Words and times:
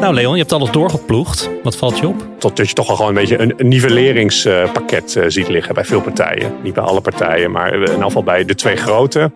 Nou 0.00 0.14
Leon, 0.14 0.32
je 0.32 0.38
hebt 0.38 0.52
alles 0.52 0.70
doorgeploegd. 0.70 1.50
Wat 1.62 1.76
valt 1.76 1.98
je 1.98 2.08
op? 2.08 2.26
Tot 2.38 2.56
dat 2.56 2.68
je 2.68 2.74
toch 2.74 2.86
wel 2.86 2.96
gewoon 2.96 3.10
een 3.10 3.20
beetje 3.20 3.38
een, 3.38 3.54
een 3.56 3.68
nivelleringspakket 3.68 5.16
eh, 5.16 5.24
ziet 5.28 5.48
liggen 5.48 5.74
bij 5.74 5.84
veel 5.84 6.00
partijen. 6.00 6.54
Niet 6.62 6.74
bij 6.74 6.82
alle 6.82 7.00
partijen, 7.00 7.50
maar 7.50 7.74
in 7.74 7.80
ieder 7.80 8.02
geval 8.02 8.22
bij 8.22 8.44
de 8.44 8.54
twee 8.54 8.76
grote. 8.76 9.32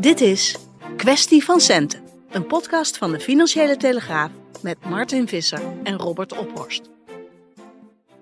Dit 0.00 0.20
is 0.20 0.56
Kwestie 0.96 1.44
van 1.44 1.60
Centen, 1.60 2.00
een 2.30 2.46
podcast 2.46 2.98
van 2.98 3.12
de 3.12 3.20
Financiële 3.20 3.76
Telegraaf 3.76 4.30
met 4.62 4.76
Martin 4.88 5.28
Visser 5.28 5.60
en 5.82 5.98
Robert 5.98 6.38
Ophorst. 6.38 6.90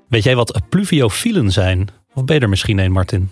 Weet 0.09 0.23
jij 0.23 0.37
wat 0.37 0.61
pluviofielen 0.69 1.51
zijn? 1.51 1.89
Of 2.15 2.25
ben 2.25 2.35
je 2.35 2.41
er 2.41 2.49
misschien 2.49 2.79
een, 2.79 2.93
Martin? 2.93 3.31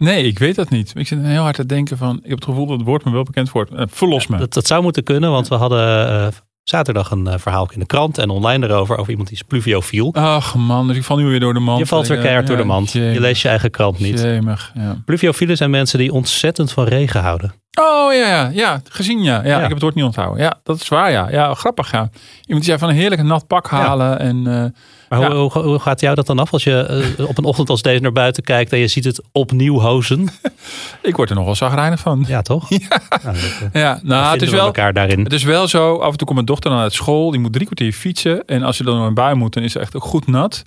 Nee, 0.00 0.26
ik 0.26 0.38
weet 0.38 0.54
dat 0.54 0.70
niet. 0.70 0.92
Ik 0.94 1.06
zit 1.06 1.18
heel 1.22 1.42
hard 1.42 1.56
te 1.56 1.66
denken 1.66 1.98
van, 1.98 2.16
ik 2.16 2.28
heb 2.28 2.38
het 2.38 2.44
gevoel 2.44 2.66
dat 2.66 2.76
het 2.76 2.86
woord 2.86 3.04
me 3.04 3.10
wel 3.10 3.22
bekend 3.22 3.50
wordt. 3.50 3.72
Uh, 3.72 3.82
verlos 3.88 4.26
me. 4.26 4.36
Dat, 4.38 4.52
dat 4.52 4.66
zou 4.66 4.82
moeten 4.82 5.02
kunnen, 5.02 5.30
want 5.30 5.48
we 5.48 5.54
hadden 5.54 6.12
uh, 6.12 6.26
zaterdag 6.62 7.10
een 7.10 7.26
uh, 7.26 7.34
verhaal 7.36 7.68
in 7.72 7.78
de 7.78 7.86
krant 7.86 8.18
en 8.18 8.30
online 8.30 8.66
erover 8.66 8.96
over 8.96 9.10
iemand 9.10 9.28
die 9.28 9.36
is 9.36 9.42
pluviofiel. 9.42 10.14
Ach 10.14 10.54
man, 10.54 10.86
dus 10.86 10.96
ik 10.96 11.04
val 11.04 11.16
nu 11.16 11.24
weer 11.24 11.40
door 11.40 11.54
de 11.54 11.60
mand. 11.60 11.78
Je 11.78 11.86
valt 11.86 12.06
weer 12.06 12.18
keihard 12.18 12.46
door 12.46 12.56
de 12.56 12.64
mand. 12.64 12.92
Jemig. 12.92 13.14
Je 13.14 13.20
leest 13.20 13.42
je 13.42 13.48
eigen 13.48 13.70
krant 13.70 13.98
niet. 13.98 14.20
Jemig, 14.20 14.72
ja. 14.74 15.02
Pluviofielen 15.04 15.56
zijn 15.56 15.70
mensen 15.70 15.98
die 15.98 16.12
ontzettend 16.12 16.72
van 16.72 16.84
regen 16.84 17.20
houden. 17.20 17.52
Oh 17.80 18.14
ja, 18.14 18.28
ja, 18.28 18.50
ja, 18.52 18.80
gezien 18.88 19.22
ja. 19.22 19.42
ja. 19.42 19.48
ja. 19.48 19.54
Ik 19.54 19.62
heb 19.62 19.70
het 19.70 19.82
woord 19.82 19.94
niet 19.94 20.04
onthouden. 20.04 20.42
Ja, 20.42 20.60
dat 20.62 20.80
is 20.80 20.88
waar 20.88 21.10
ja. 21.10 21.30
Ja, 21.30 21.54
grappig 21.54 21.92
ja. 21.92 21.98
Iemand 22.00 22.10
die 22.46 22.62
zei 22.64 22.78
van 22.78 22.88
een 22.88 22.94
heerlijke 22.94 23.24
nat 23.24 23.46
pak 23.46 23.68
halen 23.68 24.18
en... 24.18 24.74
Maar 25.10 25.20
ja. 25.20 25.30
hoe, 25.36 25.50
hoe, 25.50 25.62
hoe, 25.62 25.78
gaat 25.78 26.00
jou 26.00 26.14
dat 26.14 26.26
dan 26.26 26.38
af 26.38 26.52
als 26.52 26.64
je 26.64 27.14
uh, 27.18 27.28
op 27.28 27.38
een 27.38 27.44
ochtend 27.44 27.70
als 27.70 27.82
deze 27.82 28.02
naar 28.02 28.12
buiten 28.12 28.42
kijkt 28.42 28.72
en 28.72 28.78
je 28.78 28.86
ziet 28.86 29.04
het 29.04 29.22
opnieuw 29.32 29.78
hozen? 29.78 30.28
ik 31.02 31.16
word 31.16 31.30
er 31.30 31.36
nog 31.36 31.44
wel 31.44 31.54
zagrijnig 31.54 32.00
van. 32.00 32.24
Ja, 32.28 32.42
toch? 32.42 32.68
Ja, 32.78 33.00
nou, 33.22 33.36
dat, 33.36 33.70
ja 33.72 34.00
nou, 34.02 34.32
het 34.32 34.42
is 34.42 34.50
wel. 34.50 34.66
Elkaar 34.66 34.92
daarin. 34.92 35.22
Het 35.24 35.32
is 35.32 35.42
wel 35.42 35.68
zo. 35.68 35.96
Af 35.96 36.10
en 36.10 36.16
toe 36.16 36.26
komt 36.26 36.34
mijn 36.34 36.46
dochter 36.46 36.72
uit 36.72 36.92
school. 36.92 37.30
Die 37.30 37.40
moet 37.40 37.52
drie 37.52 37.64
kwartier 37.64 37.92
fietsen. 37.92 38.44
En 38.44 38.62
als 38.62 38.78
je 38.78 38.84
dan 38.84 39.00
een 39.00 39.14
bui 39.14 39.34
moet, 39.34 39.54
dan 39.54 39.62
is 39.62 39.74
het 39.74 39.82
echt 39.82 39.94
goed 39.98 40.26
nat. 40.26 40.62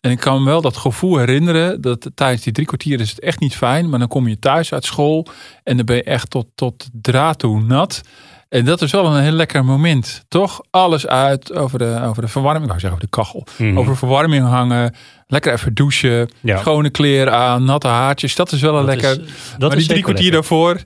En 0.00 0.10
ik 0.10 0.20
kan 0.20 0.42
me 0.42 0.48
wel 0.48 0.60
dat 0.60 0.76
gevoel 0.76 1.16
herinneren 1.16 1.80
dat 1.80 2.10
tijdens 2.14 2.42
die 2.42 2.52
drie 2.52 2.66
kwartier 2.66 3.00
is 3.00 3.10
het 3.10 3.20
echt 3.20 3.40
niet 3.40 3.56
fijn. 3.56 3.88
Maar 3.88 3.98
dan 3.98 4.08
kom 4.08 4.28
je 4.28 4.38
thuis 4.38 4.72
uit 4.72 4.84
school 4.84 5.26
en 5.62 5.76
dan 5.76 5.86
ben 5.86 5.96
je 5.96 6.02
echt 6.02 6.30
tot, 6.30 6.46
tot 6.54 6.88
draad 6.92 7.38
toe 7.38 7.60
nat. 7.60 8.02
En 8.48 8.64
dat 8.64 8.82
is 8.82 8.92
wel 8.92 9.06
een 9.06 9.22
heel 9.22 9.32
lekker 9.32 9.64
moment, 9.64 10.24
toch? 10.28 10.60
Alles 10.70 11.06
uit 11.06 11.54
over 11.54 11.78
de, 11.78 12.00
over 12.02 12.22
de 12.22 12.28
verwarming, 12.28 12.64
ik 12.64 12.68
wou 12.68 12.80
zeggen 12.80 12.98
over 12.98 13.10
de 13.10 13.16
kachel. 13.16 13.46
Mm. 13.58 13.78
Over 13.78 13.96
verwarming 13.96 14.46
hangen, 14.46 14.94
lekker 15.26 15.52
even 15.52 15.74
douchen, 15.74 16.30
ja. 16.40 16.58
schone 16.58 16.90
kleren 16.90 17.32
aan, 17.32 17.64
natte 17.64 17.88
haartjes. 17.88 18.34
Dat 18.34 18.52
is 18.52 18.60
wel 18.60 18.78
een 18.78 18.86
dat 18.86 18.94
lekker. 18.94 19.10
Is, 19.10 19.32
dat 19.58 19.68
maar 19.68 19.78
die 19.78 19.88
drie 19.88 20.02
kwartier 20.02 20.32
lekker. 20.32 20.40
daarvoor, 20.40 20.80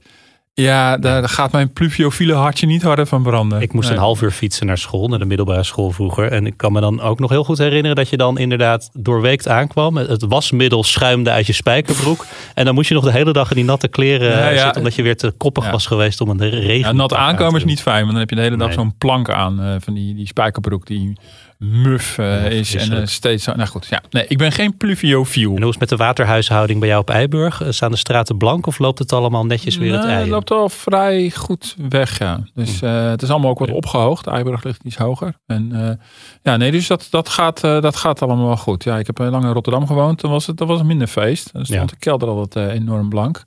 ja, 0.60 0.98
daar 0.98 1.28
gaat 1.28 1.52
mijn 1.52 1.72
pluviofiele 1.72 2.32
hartje 2.32 2.66
niet 2.66 2.82
harder 2.82 3.06
van 3.06 3.22
branden. 3.22 3.60
Ik 3.60 3.72
moest 3.72 3.88
nee. 3.88 3.96
een 3.96 4.02
half 4.02 4.22
uur 4.22 4.30
fietsen 4.30 4.66
naar 4.66 4.78
school, 4.78 5.08
naar 5.08 5.18
de 5.18 5.24
middelbare 5.24 5.62
school 5.62 5.90
vroeger. 5.90 6.32
En 6.32 6.46
ik 6.46 6.56
kan 6.56 6.72
me 6.72 6.80
dan 6.80 7.00
ook 7.00 7.18
nog 7.18 7.30
heel 7.30 7.44
goed 7.44 7.58
herinneren 7.58 7.96
dat 7.96 8.08
je 8.08 8.16
dan 8.16 8.38
inderdaad 8.38 8.90
doorweekt 8.92 9.48
aankwam. 9.48 9.96
Het 9.96 10.24
wasmiddel 10.28 10.82
schuimde 10.82 11.30
uit 11.30 11.46
je 11.46 11.52
spijkerbroek. 11.52 12.26
En 12.54 12.64
dan 12.64 12.74
moest 12.74 12.88
je 12.88 12.94
nog 12.94 13.04
de 13.04 13.12
hele 13.12 13.32
dag 13.32 13.50
in 13.50 13.56
die 13.56 13.64
natte 13.64 13.88
kleren 13.88 14.30
ja, 14.30 14.48
ja. 14.48 14.62
zitten, 14.62 14.76
omdat 14.76 14.94
je 14.94 15.02
weer 15.02 15.16
te 15.16 15.30
koppig 15.30 15.64
ja. 15.64 15.70
was 15.70 15.86
geweest 15.86 16.20
om 16.20 16.28
een 16.28 16.50
regen. 16.50 16.78
Ja, 16.78 16.92
nat 16.92 17.14
aankomen 17.14 17.56
is 17.56 17.64
niet 17.64 17.82
fijn, 17.82 18.00
want 18.00 18.10
dan 18.10 18.20
heb 18.20 18.30
je 18.30 18.36
de 18.36 18.42
hele 18.42 18.56
dag 18.56 18.66
nee. 18.66 18.76
zo'n 18.76 18.94
plank 18.98 19.30
aan 19.30 19.60
uh, 19.60 19.74
van 19.78 19.94
die, 19.94 20.14
die 20.14 20.26
spijkerbroek 20.26 20.86
die 20.86 21.12
muf 21.60 22.18
uh, 22.18 22.50
is 22.50 22.74
en 22.74 22.92
uh, 22.92 23.06
steeds 23.06 23.44
zo. 23.44 23.52
Nou 23.54 23.68
goed, 23.68 23.86
ja. 23.86 24.02
Nee, 24.10 24.24
ik 24.26 24.38
ben 24.38 24.52
geen 24.52 24.76
pluviofiel. 24.76 25.50
En 25.50 25.56
hoe 25.56 25.64
is 25.64 25.70
het 25.70 25.78
met 25.78 25.88
de 25.88 25.96
waterhuishouding 25.96 26.78
bij 26.78 26.88
jou 26.88 27.00
op 27.00 27.10
Eiburg? 27.10 27.62
Staan 27.68 27.90
de 27.90 27.96
straten 27.96 28.36
blank 28.36 28.66
of 28.66 28.78
loopt 28.78 28.98
het 28.98 29.12
allemaal 29.12 29.46
netjes 29.46 29.76
weer 29.76 29.92
het 29.92 30.04
ei? 30.04 30.18
Het 30.18 30.28
loopt 30.28 30.50
al 30.50 30.68
vrij 30.68 31.30
goed 31.30 31.76
weg, 31.88 32.18
ja. 32.18 32.40
Dus 32.54 32.82
uh, 32.82 33.10
het 33.10 33.22
is 33.22 33.30
allemaal 33.30 33.50
ook 33.50 33.58
wat 33.58 33.70
opgehoogd. 33.70 34.26
Eiburg 34.26 34.64
ligt 34.64 34.84
iets 34.84 34.96
hoger. 34.96 35.34
En 35.46 35.98
ja, 36.42 36.56
nee, 36.56 36.70
dus 36.70 36.86
dat, 36.86 37.06
dat, 37.10 37.28
gaat, 37.28 37.60
dat 37.60 37.96
gaat 37.96 38.22
allemaal 38.22 38.46
wel 38.46 38.56
goed. 38.56 38.84
Ja, 38.84 38.98
ik 38.98 39.06
heb 39.06 39.18
lang 39.18 39.44
in 39.44 39.52
Rotterdam 39.52 39.86
gewoond. 39.86 40.18
Toen 40.18 40.30
was 40.30 40.46
het, 40.46 40.56
dat 40.56 40.68
was 40.68 40.82
minder 40.82 41.06
feest. 41.06 41.52
Dan 41.52 41.64
stond 41.64 41.80
ja. 41.80 41.86
de 41.86 41.96
kelder 41.96 42.28
altijd 42.28 42.72
enorm 42.72 43.08
blank. 43.08 43.44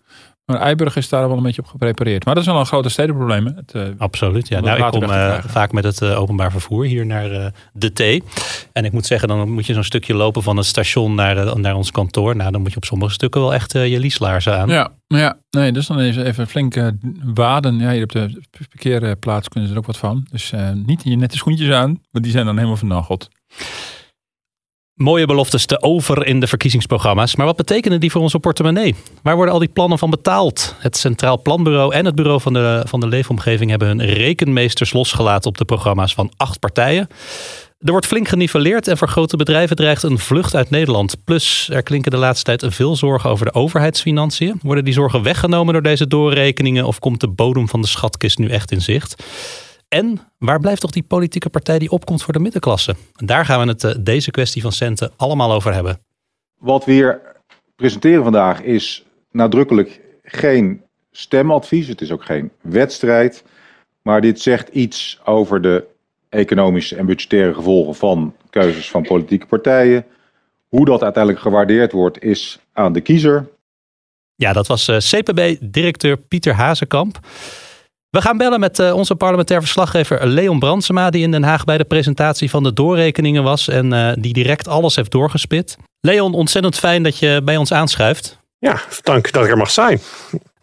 Maar 0.53 0.61
Eiburg 0.61 0.95
is 0.95 1.09
daar 1.09 1.27
wel 1.27 1.37
een 1.37 1.43
beetje 1.43 1.61
op 1.61 1.67
geprepareerd. 1.67 2.25
Maar 2.25 2.33
dat 2.33 2.43
is 2.43 2.49
wel 2.49 2.59
een 2.59 2.65
grote 2.65 2.89
stedenprobleem. 2.89 3.45
Het, 3.45 3.73
uh, 3.75 3.83
Absoluut. 3.97 4.47
Ja. 4.47 4.59
Nou, 4.59 4.83
ik 4.83 4.91
kom 4.91 5.03
uh, 5.03 5.37
vaak 5.45 5.71
met 5.71 5.83
het 5.83 6.01
uh, 6.01 6.19
openbaar 6.19 6.51
vervoer 6.51 6.85
hier 6.85 7.05
naar 7.05 7.51
de 7.73 7.93
T. 7.93 8.23
En 8.73 8.85
ik 8.85 8.91
moet 8.91 9.05
zeggen, 9.05 9.27
dan 9.27 9.49
moet 9.49 9.65
je 9.65 9.73
zo'n 9.73 9.83
stukje 9.83 10.13
lopen 10.13 10.43
van 10.43 10.57
het 10.57 10.65
station 10.65 11.15
naar, 11.15 11.59
naar 11.59 11.75
ons 11.75 11.91
kantoor. 11.91 12.35
Nou, 12.35 12.51
dan 12.51 12.61
moet 12.61 12.71
je 12.71 12.77
op 12.77 12.85
sommige 12.85 13.13
stukken 13.13 13.41
wel 13.41 13.53
echt 13.53 13.71
je 13.73 13.99
lieslaarzen 13.99 14.57
aan. 14.57 14.69
Ja, 14.69 14.91
ja. 15.07 15.37
Nee, 15.49 15.71
dus 15.71 15.87
dan 15.87 15.99
is 15.99 16.17
even 16.17 16.47
flink 16.47 16.91
waden. 17.23 17.79
Ja, 17.79 17.91
hier 17.91 18.03
op 18.03 18.11
de 18.11 18.41
parkeerplaats 18.69 19.47
kunnen 19.47 19.69
ze 19.69 19.75
er 19.75 19.81
ook 19.81 19.87
wat 19.87 19.97
van. 19.97 20.27
Dus 20.31 20.53
niet 20.85 21.03
je 21.03 21.15
nette 21.15 21.37
schoentjes 21.37 21.71
aan, 21.71 21.99
want 22.11 22.23
die 22.23 22.33
zijn 22.33 22.45
dan 22.45 22.55
helemaal 22.55 22.77
vernageld. 22.77 23.29
Mooie 24.95 25.25
beloftes 25.25 25.65
te 25.65 25.81
over 25.81 26.25
in 26.25 26.39
de 26.39 26.47
verkiezingsprogramma's. 26.47 27.35
Maar 27.35 27.45
wat 27.45 27.55
betekenen 27.55 27.99
die 27.99 28.11
voor 28.11 28.21
onze 28.21 28.39
portemonnee? 28.39 28.95
Waar 29.23 29.35
worden 29.35 29.53
al 29.53 29.59
die 29.59 29.69
plannen 29.69 29.97
van 29.97 30.09
betaald? 30.09 30.75
Het 30.79 30.97
Centraal 30.97 31.41
Planbureau 31.41 31.93
en 31.93 32.05
het 32.05 32.15
Bureau 32.15 32.41
van 32.41 32.53
de, 32.53 32.83
van 32.87 32.99
de 32.99 33.07
Leefomgeving 33.07 33.69
hebben 33.69 33.87
hun 33.87 34.05
rekenmeesters 34.05 34.93
losgelaten 34.93 35.49
op 35.49 35.57
de 35.57 35.65
programma's 35.65 36.13
van 36.13 36.31
acht 36.37 36.59
partijen. 36.59 37.07
Er 37.79 37.91
wordt 37.91 38.05
flink 38.05 38.27
geniveleerd 38.27 38.87
en 38.87 38.97
voor 38.97 39.07
grote 39.07 39.37
bedrijven 39.37 39.75
dreigt 39.75 40.03
een 40.03 40.19
vlucht 40.19 40.55
uit 40.55 40.69
Nederland. 40.69 41.15
Plus, 41.23 41.69
er 41.71 41.83
klinken 41.83 42.11
de 42.11 42.17
laatste 42.17 42.57
tijd 42.57 42.73
veel 42.73 42.95
zorgen 42.95 43.29
over 43.29 43.45
de 43.45 43.53
overheidsfinanciën. 43.53 44.59
Worden 44.61 44.85
die 44.85 44.93
zorgen 44.93 45.23
weggenomen 45.23 45.73
door 45.73 45.83
deze 45.83 46.07
doorrekeningen 46.07 46.85
of 46.85 46.99
komt 46.99 47.19
de 47.19 47.27
bodem 47.27 47.69
van 47.69 47.81
de 47.81 47.87
schatkist 47.87 48.37
nu 48.37 48.49
echt 48.49 48.71
in 48.71 48.81
zicht? 48.81 49.23
En 49.93 50.19
waar 50.37 50.59
blijft 50.59 50.81
toch 50.81 50.91
die 50.91 51.03
politieke 51.03 51.49
partij 51.49 51.79
die 51.79 51.91
opkomt 51.91 52.23
voor 52.23 52.33
de 52.33 52.39
middenklasse? 52.39 52.95
En 53.15 53.25
daar 53.25 53.45
gaan 53.45 53.59
we 53.59 53.71
het 53.71 53.83
uh, 53.83 53.91
deze 53.99 54.31
kwestie 54.31 54.61
van 54.61 54.71
centen 54.71 55.11
allemaal 55.17 55.51
over 55.51 55.73
hebben. 55.73 55.99
Wat 56.59 56.85
we 56.85 56.91
hier 56.91 57.21
presenteren 57.75 58.23
vandaag 58.23 58.61
is 58.61 59.05
nadrukkelijk 59.31 60.01
geen 60.23 60.81
stemadvies. 61.11 61.87
Het 61.87 62.01
is 62.01 62.11
ook 62.11 62.25
geen 62.25 62.51
wedstrijd. 62.61 63.43
Maar 64.01 64.21
dit 64.21 64.41
zegt 64.41 64.69
iets 64.69 65.19
over 65.23 65.61
de 65.61 65.85
economische 66.29 66.95
en 66.95 67.05
budgettaire 67.05 67.53
gevolgen 67.53 67.95
van 67.95 68.35
keuzes 68.49 68.89
van 68.89 69.01
politieke 69.01 69.45
partijen. 69.45 70.05
Hoe 70.67 70.85
dat 70.85 71.03
uiteindelijk 71.03 71.43
gewaardeerd 71.43 71.91
wordt, 71.91 72.23
is 72.23 72.59
aan 72.71 72.93
de 72.93 73.01
kiezer. 73.01 73.49
Ja, 74.35 74.53
dat 74.53 74.67
was 74.67 74.87
uh, 74.87 74.97
CPB-directeur 74.97 76.17
Pieter 76.17 76.53
Hazekamp. 76.53 77.19
We 78.13 78.21
gaan 78.21 78.37
bellen 78.37 78.59
met 78.59 78.79
uh, 78.79 78.95
onze 78.95 79.15
parlementair 79.15 79.59
verslaggever 79.59 80.27
Leon 80.27 80.59
Brandsema, 80.59 81.09
die 81.09 81.23
in 81.23 81.31
Den 81.31 81.43
Haag 81.43 81.63
bij 81.63 81.77
de 81.77 81.83
presentatie 81.83 82.49
van 82.49 82.63
de 82.63 82.73
doorrekeningen 82.73 83.43
was 83.43 83.67
en 83.67 83.93
uh, 83.93 84.11
die 84.15 84.33
direct 84.33 84.67
alles 84.67 84.95
heeft 84.95 85.11
doorgespit. 85.11 85.77
Leon, 85.99 86.33
ontzettend 86.33 86.77
fijn 86.77 87.03
dat 87.03 87.17
je 87.17 87.41
bij 87.43 87.57
ons 87.57 87.71
aanschuift. 87.71 88.39
Ja, 88.57 88.81
dank 89.01 89.31
dat 89.31 89.43
ik 89.43 89.49
er 89.49 89.57
mag 89.57 89.71
zijn. 89.71 89.99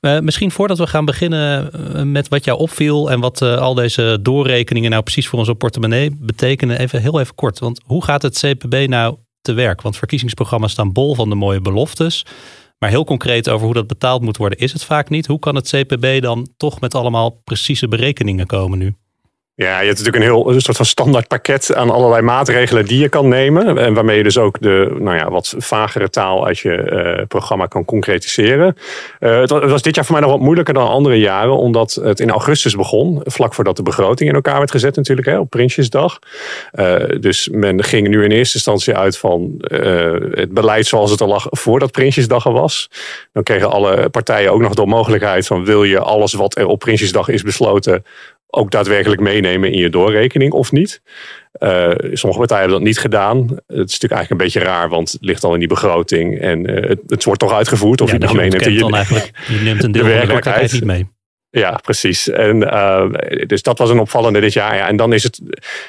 Uh, 0.01 0.19
misschien 0.19 0.51
voordat 0.51 0.79
we 0.79 0.87
gaan 0.87 1.05
beginnen 1.05 2.13
met 2.13 2.29
wat 2.29 2.45
jou 2.45 2.59
opviel 2.59 3.11
en 3.11 3.21
wat 3.21 3.43
al 3.43 3.75
deze 3.75 4.19
doorrekeningen 4.23 4.91
nou 4.91 5.03
precies 5.03 5.29
voor 5.29 5.39
onze 5.39 5.55
portemonnee 5.55 6.17
betekenen, 6.21 6.79
even 6.79 7.01
heel 7.01 7.21
even 7.21 7.35
kort. 7.35 7.59
Want 7.59 7.81
hoe 7.85 8.05
gaat 8.05 8.23
het 8.23 8.39
CPB 8.39 8.87
nou 8.89 9.17
te 9.41 9.53
werk? 9.53 9.83
Want 9.83 9.97
verkiezingsprogramma's 9.97 10.73
staan 10.73 10.93
bol 10.93 11.15
van 11.15 11.29
de 11.29 11.35
mooie 11.35 11.61
beloftes. 11.61 12.25
Maar 12.81 12.91
heel 12.91 13.05
concreet 13.05 13.49
over 13.49 13.65
hoe 13.65 13.75
dat 13.75 13.87
betaald 13.87 14.23
moet 14.23 14.37
worden 14.37 14.59
is 14.59 14.73
het 14.73 14.85
vaak 14.85 15.09
niet. 15.09 15.27
Hoe 15.27 15.39
kan 15.39 15.55
het 15.55 15.69
CPB 15.69 16.23
dan 16.23 16.49
toch 16.57 16.81
met 16.81 16.95
allemaal 16.95 17.31
precieze 17.31 17.89
berekeningen 17.89 18.47
komen 18.47 18.79
nu? 18.79 18.95
Ja, 19.55 19.81
je 19.81 19.87
hebt 19.87 19.99
natuurlijk 19.99 20.17
een 20.17 20.31
heel 20.31 20.53
een 20.53 20.61
soort 20.61 20.77
van 20.77 20.87
standaard 20.87 21.29
pakket 21.29 21.75
aan 21.75 21.91
allerlei 21.91 22.23
maatregelen 22.23 22.85
die 22.85 22.99
je 22.99 23.09
kan 23.09 23.29
nemen. 23.29 23.79
En 23.79 23.95
waarmee 23.95 24.17
je 24.17 24.23
dus 24.23 24.39
ook 24.39 24.61
de 24.61 24.97
nou 24.99 25.17
ja, 25.17 25.31
wat 25.31 25.55
vagere 25.59 26.11
taal 26.11 26.47
uit 26.47 26.59
je 26.59 27.17
uh, 27.19 27.27
programma 27.27 27.67
kan 27.67 27.85
concretiseren. 27.85 28.77
Uh, 29.21 29.41
het 29.41 29.51
was 29.51 29.83
dit 29.83 29.95
jaar 29.95 30.05
voor 30.05 30.15
mij 30.15 30.23
nog 30.23 30.33
wat 30.33 30.41
moeilijker 30.41 30.75
dan 30.75 30.89
andere 30.89 31.19
jaren, 31.19 31.57
omdat 31.57 31.99
het 32.03 32.21
in 32.21 32.31
augustus 32.31 32.77
begon. 32.77 33.21
Vlak 33.25 33.55
voordat 33.55 33.77
de 33.77 33.83
begroting 33.83 34.29
in 34.29 34.35
elkaar 34.35 34.59
werd 34.59 34.71
gezet 34.71 34.97
natuurlijk, 34.97 35.27
hè, 35.27 35.39
op 35.39 35.51
Prinsjesdag. 35.51 36.19
Uh, 36.73 36.95
dus 37.21 37.49
men 37.53 37.85
ging 37.85 38.09
nu 38.09 38.25
in 38.25 38.31
eerste 38.31 38.55
instantie 38.55 38.97
uit 38.97 39.19
van 39.19 39.55
het 40.31 40.55
beleid 40.55 40.87
zoals 40.87 41.11
het 41.11 41.21
al 41.21 41.29
lag 41.29 41.47
voordat 41.51 41.91
Prinsjesdag 41.91 42.45
er 42.45 42.53
was. 42.53 42.91
Dan 43.33 43.43
kregen 43.43 43.71
alle 43.71 44.09
partijen 44.09 44.53
ook 44.53 44.61
nog 44.61 44.75
de 44.75 44.87
mogelijkheid 44.87 45.47
van 45.47 45.65
wil 45.65 45.85
je 45.85 45.99
alles 45.99 46.33
wat 46.33 46.57
er 46.59 46.67
op 46.67 46.79
Prinsjesdag 46.79 47.29
is 47.29 47.43
besloten 47.43 48.05
ook 48.51 48.71
daadwerkelijk 48.71 49.21
meenemen 49.21 49.73
in 49.73 49.79
je 49.79 49.91
doorrekening 49.91 50.53
of 50.53 50.73
niet. 50.73 51.03
Uh, 51.59 51.89
sommige 51.99 52.39
partijen 52.39 52.59
hebben 52.59 52.79
dat 52.79 52.87
niet 52.87 52.99
gedaan. 52.99 53.37
Het 53.37 53.59
is 53.67 53.77
natuurlijk 53.77 54.13
eigenlijk 54.13 54.31
een 54.31 54.37
beetje 54.37 54.61
raar, 54.61 54.89
want 54.89 55.13
het 55.13 55.25
ligt 55.25 55.45
al 55.45 55.53
in 55.53 55.59
die 55.59 55.69
begroting 55.69 56.41
en 56.41 56.71
uh, 56.71 56.89
het, 56.89 57.01
het, 57.07 57.25
wordt 57.25 57.41
toch 57.41 57.53
uitgevoerd. 57.53 58.01
Of 58.01 58.09
ja, 58.09 58.15
je 58.15 58.21
nou 58.21 58.73
je, 58.73 58.79
dan 58.79 58.95
eigenlijk, 58.95 59.31
je 59.49 59.61
neemt 59.65 59.85
een 59.85 59.93
deel 59.93 60.03
de 60.03 60.09
werkelijkheid 60.09 60.73
niet 60.73 60.85
mee. 60.85 61.07
Ja, 61.51 61.79
precies. 61.83 62.29
En, 62.29 62.57
uh, 62.57 63.11
dus 63.47 63.63
dat 63.63 63.79
was 63.79 63.91
een 63.91 63.99
opvallende 63.99 64.41
dit 64.41 64.53
jaar. 64.53 64.77
Ja, 64.77 64.89
en 64.89 64.97
dan 64.97 65.13
is 65.13 65.23
het 65.23 65.41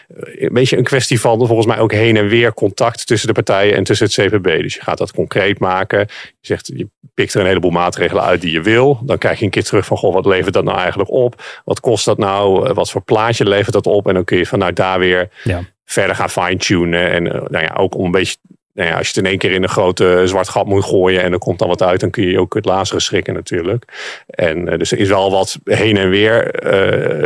een 0.07 0.53
beetje 0.53 0.77
een 0.77 0.83
kwestie 0.83 1.19
van 1.19 1.47
volgens 1.47 1.67
mij 1.67 1.79
ook 1.79 1.91
heen 1.91 2.17
en 2.17 2.27
weer 2.27 2.53
contact 2.53 3.07
tussen 3.07 3.27
de 3.27 3.33
partijen 3.33 3.75
en 3.75 3.83
tussen 3.83 4.05
het 4.05 4.15
CPB. 4.15 4.61
Dus 4.61 4.73
je 4.73 4.81
gaat 4.81 4.97
dat 4.97 5.11
concreet 5.11 5.59
maken. 5.59 5.99
Je 5.99 6.47
zegt, 6.47 6.71
je 6.75 6.89
pikt 7.13 7.33
er 7.33 7.39
een 7.39 7.47
heleboel 7.47 7.71
maatregelen 7.71 8.23
uit 8.23 8.41
die 8.41 8.51
je 8.51 8.61
wil. 8.61 8.99
Dan 9.03 9.17
krijg 9.17 9.39
je 9.39 9.45
een 9.45 9.51
keer 9.51 9.63
terug 9.63 9.85
van, 9.85 9.97
goh, 9.97 10.13
wat 10.13 10.25
levert 10.25 10.53
dat 10.53 10.63
nou 10.63 10.77
eigenlijk 10.77 11.11
op? 11.11 11.43
Wat 11.65 11.79
kost 11.79 12.05
dat 12.05 12.17
nou? 12.17 12.73
Wat 12.73 12.91
voor 12.91 13.01
plaatje 13.01 13.47
levert 13.47 13.73
dat 13.73 13.87
op? 13.87 14.07
En 14.07 14.13
dan 14.13 14.23
kun 14.23 14.37
je 14.37 14.45
vanuit 14.45 14.75
daar 14.75 14.99
weer 14.99 15.29
ja. 15.43 15.61
verder 15.85 16.15
gaan 16.15 16.29
fine-tunen. 16.29 17.11
En 17.11 17.23
nou 17.23 17.63
ja, 17.63 17.73
ook 17.73 17.95
om 17.95 18.05
een 18.05 18.11
beetje 18.11 18.37
nou 18.73 18.89
ja, 18.89 18.97
als 18.97 19.07
je 19.07 19.13
het 19.13 19.23
in 19.23 19.29
één 19.29 19.37
keer 19.37 19.51
in 19.51 19.63
een 19.63 19.69
grote 19.69 20.21
zwart 20.25 20.49
gat 20.49 20.65
moet 20.65 20.83
gooien 20.83 21.23
en 21.23 21.31
er 21.31 21.37
komt 21.37 21.59
dan 21.59 21.67
wat 21.67 21.81
uit, 21.81 21.99
dan 21.99 22.09
kun 22.09 22.27
je 22.27 22.39
ook 22.39 22.53
het 22.53 22.65
lazeren 22.65 23.01
schrikken 23.01 23.33
natuurlijk. 23.33 23.85
En 24.25 24.71
uh, 24.71 24.77
dus 24.77 24.91
er 24.91 24.99
is 24.99 25.09
wel 25.09 25.31
wat 25.31 25.59
heen 25.63 25.97
en 25.97 26.09
weer 26.09 26.63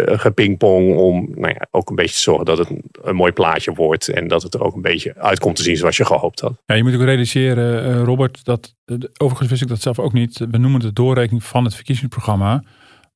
uh, 0.09 0.19
gepingpong 0.19 0.95
om 0.97 1.27
nou 1.35 1.53
ja, 1.53 1.67
ook 1.71 1.89
een 1.89 1.95
beetje 1.95 2.15
te 2.15 2.21
zorgen 2.21 2.45
dat 2.45 2.57
het 2.57 2.69
een, 3.01 3.15
mooi 3.15 3.31
plaatje 3.31 3.73
wordt 3.73 4.07
en 4.07 4.27
dat 4.27 4.43
het 4.43 4.53
er 4.53 4.63
ook 4.63 4.75
een 4.75 4.81
beetje 4.81 5.13
uit 5.17 5.39
komt 5.39 5.55
te 5.55 5.63
zien 5.63 5.77
zoals 5.77 5.97
je 5.97 6.05
gehoopt 6.05 6.39
had. 6.39 6.53
Ja, 6.65 6.75
je 6.75 6.83
moet 6.83 6.95
ook 6.95 7.01
realiseren, 7.01 8.03
Robert, 8.03 8.45
dat 8.45 8.75
overigens 9.17 9.49
wist 9.49 9.61
ik 9.61 9.67
dat 9.67 9.81
zelf 9.81 9.99
ook 9.99 10.13
niet. 10.13 10.37
We 10.37 10.57
noemen 10.57 10.73
het 10.73 10.81
de 10.81 10.93
doorrekening 10.93 11.43
van 11.43 11.63
het 11.63 11.75
verkiezingsprogramma, 11.75 12.63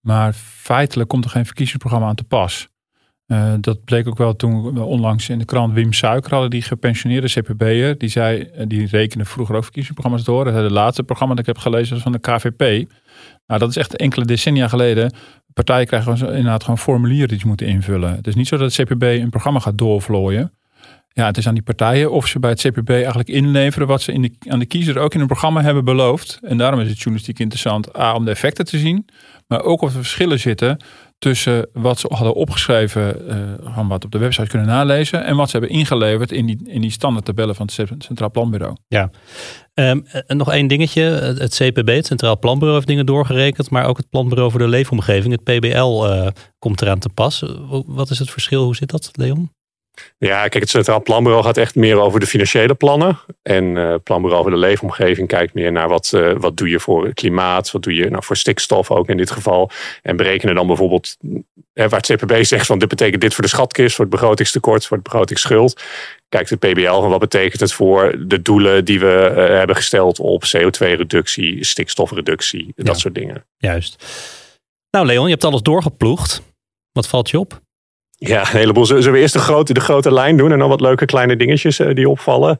maar 0.02 0.34
feitelijk 0.34 1.10
komt 1.10 1.26
er 1.26 1.32
geen 1.32 1.46
verkiezingsprogramma 1.46 2.08
aan 2.08 2.16
te 2.16 2.24
pas. 2.24 2.69
Uh, 3.32 3.54
dat 3.60 3.84
bleek 3.84 4.08
ook 4.08 4.18
wel 4.18 4.36
toen 4.36 4.82
onlangs 4.82 5.30
in 5.30 5.40
de 5.40 5.46
krant 5.46 5.74
Wim 5.74 5.94
Suiker 5.94 6.32
hadden, 6.32 6.50
die 6.50 6.62
gepensioneerde 6.62 7.28
CPB'er. 7.28 7.98
Die 7.98 8.10
zei, 8.10 8.50
die 8.68 8.88
rekende 8.88 9.26
vroeger 9.26 9.56
ook 9.56 9.64
verkiezingsprogramma's 9.64 10.26
door. 10.26 10.46
Dat 10.46 10.54
het 10.54 10.72
laatste 10.72 11.04
programma 11.04 11.36
dat 11.36 11.48
ik 11.48 11.54
heb 11.54 11.64
gelezen 11.64 11.94
was 11.94 12.04
van 12.04 12.12
de 12.12 12.20
KVP. 12.20 12.90
Nou, 13.48 13.60
dat 13.60 13.70
is 13.70 13.78
echt 13.78 13.96
enkele 13.96 14.26
decennia 14.26 14.68
geleden. 14.68 15.14
Partijen 15.54 15.88
krijgen 15.88 16.18
inderdaad 16.18 16.64
gewoon 16.64 16.78
formulieren 16.78 17.28
die 17.28 17.40
ze 17.40 17.48
moeten 17.48 17.68
invullen. 17.68 18.16
Het 18.16 18.28
is 18.28 18.36
niet 18.36 18.48
zo 18.48 18.58
dat 18.58 18.76
het 18.76 18.88
CPB 18.88 19.04
een 19.04 19.30
programma 19.30 19.60
gaat 19.60 19.78
doorvlooien. 19.78 20.52
Ja, 21.14 21.26
het 21.26 21.38
is 21.38 21.48
aan 21.48 21.54
die 21.54 21.64
partijen 21.64 22.12
of 22.12 22.28
ze 22.28 22.40
bij 22.40 22.50
het 22.50 22.62
CPB 22.62 22.90
eigenlijk 22.90 23.30
inleveren 23.30 23.88
wat 23.88 24.02
ze 24.02 24.12
in 24.12 24.38
aan 24.48 24.60
de 24.60 24.66
kiezer 24.66 24.98
ook 24.98 25.14
in 25.14 25.20
een 25.20 25.28
programma 25.28 25.62
hebben 25.62 25.86
beloofd. 25.86 26.40
En 26.42 26.58
daarom 26.58 26.80
is 26.80 26.88
het 26.90 26.98
journalistiek 26.98 27.40
interessant, 27.40 27.98
A, 27.98 28.14
om 28.14 28.26
de 28.26 28.32
effecten 28.32 28.66
te 28.66 28.78
zien, 28.78 29.06
maar 29.48 29.64
ook 29.64 29.82
of 29.82 29.90
er 29.90 29.96
verschillen 29.96 30.40
zitten 30.40 30.78
tussen 31.20 31.70
wat 31.74 32.00
ze 32.00 32.08
hadden 32.14 32.34
opgeschreven, 32.34 33.16
van 33.74 33.88
wat 33.88 34.06
op 34.06 34.12
de 34.12 34.18
website 34.18 34.48
kunnen 34.48 34.68
nalezen, 34.68 35.24
en 35.24 35.36
wat 35.36 35.50
ze 35.50 35.58
hebben 35.58 35.76
ingeleverd 35.76 36.32
in 36.32 36.46
die, 36.46 36.60
in 36.66 36.82
die 36.82 36.92
standaardtabellen 36.92 37.56
van 37.56 37.70
het 37.76 38.04
Centraal 38.04 38.32
Planbureau. 38.32 38.76
Ja, 38.88 39.10
um, 39.74 40.06
nog 40.28 40.52
één 40.52 40.68
dingetje. 40.68 41.02
Het 41.02 41.56
CPB, 41.56 41.88
het 41.88 42.06
Centraal 42.06 42.40
Planbureau, 42.40 42.76
heeft 42.76 42.88
dingen 42.88 43.06
doorgerekend, 43.06 43.70
maar 43.70 43.86
ook 43.86 43.98
het 43.98 44.10
Planbureau 44.10 44.52
voor 44.52 44.60
de 44.60 44.68
Leefomgeving, 44.68 45.34
het 45.34 45.44
PBL, 45.44 46.06
uh, 46.06 46.28
komt 46.60 46.82
eraan 46.82 47.00
te 47.00 47.10
pas. 47.10 47.44
Wat 47.86 48.10
is 48.10 48.20
het 48.20 48.32
verschil? 48.32 48.64
Hoe 48.64 48.76
zit 48.76 48.90
dat, 48.90 49.10
Leon? 49.14 49.52
Ja, 50.18 50.40
kijk, 50.48 50.54
het 50.64 50.70
Centraal 50.70 51.02
Planbureau 51.02 51.44
gaat 51.44 51.58
echt 51.58 51.76
meer 51.76 52.00
over 52.00 52.20
de 52.20 52.26
financiële 52.26 52.74
plannen. 52.74 53.20
En 53.42 53.64
uh, 53.76 53.96
Planbureau 54.04 54.42
voor 54.44 54.52
de 54.52 54.58
leefomgeving 54.58 55.28
kijkt 55.28 55.54
meer 55.54 55.72
naar 55.72 55.90
wat, 55.90 56.12
uh, 56.16 56.34
wat 56.38 56.58
doe 56.58 56.70
je 56.70 56.80
voor 56.80 57.14
klimaat, 57.14 57.72
wat 57.72 57.84
doe 57.84 57.94
je 57.94 58.10
nou, 58.10 58.24
voor 58.24 58.38
stikstof 58.38 58.92
ook 58.92 59.10
in 59.10 59.18
dit 59.18 59.32
geval. 59.32 59.72
En 60.02 60.16
berekenen 60.16 60.56
dan 60.56 60.68
bijvoorbeeld, 60.68 61.18
hè, 61.74 61.90
waar 61.90 62.00
het 62.00 62.14
CPB 62.14 62.44
zegt 62.44 62.66
van 62.66 62.80
dit 62.80 62.88
betekent 62.88 63.22
dit 63.22 63.34
voor 63.34 63.44
de 63.44 63.50
schatkist, 63.50 63.96
voor 63.96 64.06
het 64.06 64.14
begrotingstekort, 64.14 64.86
voor 64.86 64.98
het 64.98 65.06
begrotingsschuld. 65.06 65.82
Kijkt 66.30 66.50
het 66.50 66.60
PBL 66.60 67.00
van 67.00 67.10
wat 67.10 67.20
betekent 67.20 67.60
het 67.60 67.74
voor 67.74 68.16
de 68.20 68.42
doelen 68.42 68.86
die 68.86 69.00
we 69.00 69.28
uh, 69.32 69.36
hebben 69.36 69.76
gesteld 69.76 70.20
op 70.20 70.44
CO2-reductie, 70.44 71.64
stikstofreductie, 71.64 72.72
dat 72.76 73.00
soort 73.00 73.16
dingen. 73.16 73.46
Juist. 73.58 74.06
Nou 74.92 75.06
Leon, 75.06 75.26
je 75.26 75.32
hebt 75.32 75.44
alles 75.44 75.62
doorgeploegd. 75.62 76.42
Wat 76.92 77.08
valt 77.08 77.30
je 77.30 77.40
op? 77.40 77.62
Ja, 78.22 78.40
een 78.40 78.60
heleboel. 78.60 78.86
Zullen 78.86 79.12
we 79.12 79.20
eerst 79.20 79.34
de 79.34 79.40
grote, 79.40 79.74
de 79.74 79.80
grote 79.80 80.14
lijn 80.14 80.38
doen 80.38 80.52
en 80.52 80.60
dan 80.60 80.70
wat 80.70 80.82
leuke 80.82 81.06
kleine 81.06 81.36
dingetjes 81.36 81.80
uh, 81.80 81.94
die 81.94 82.10
opvallen? 82.10 82.58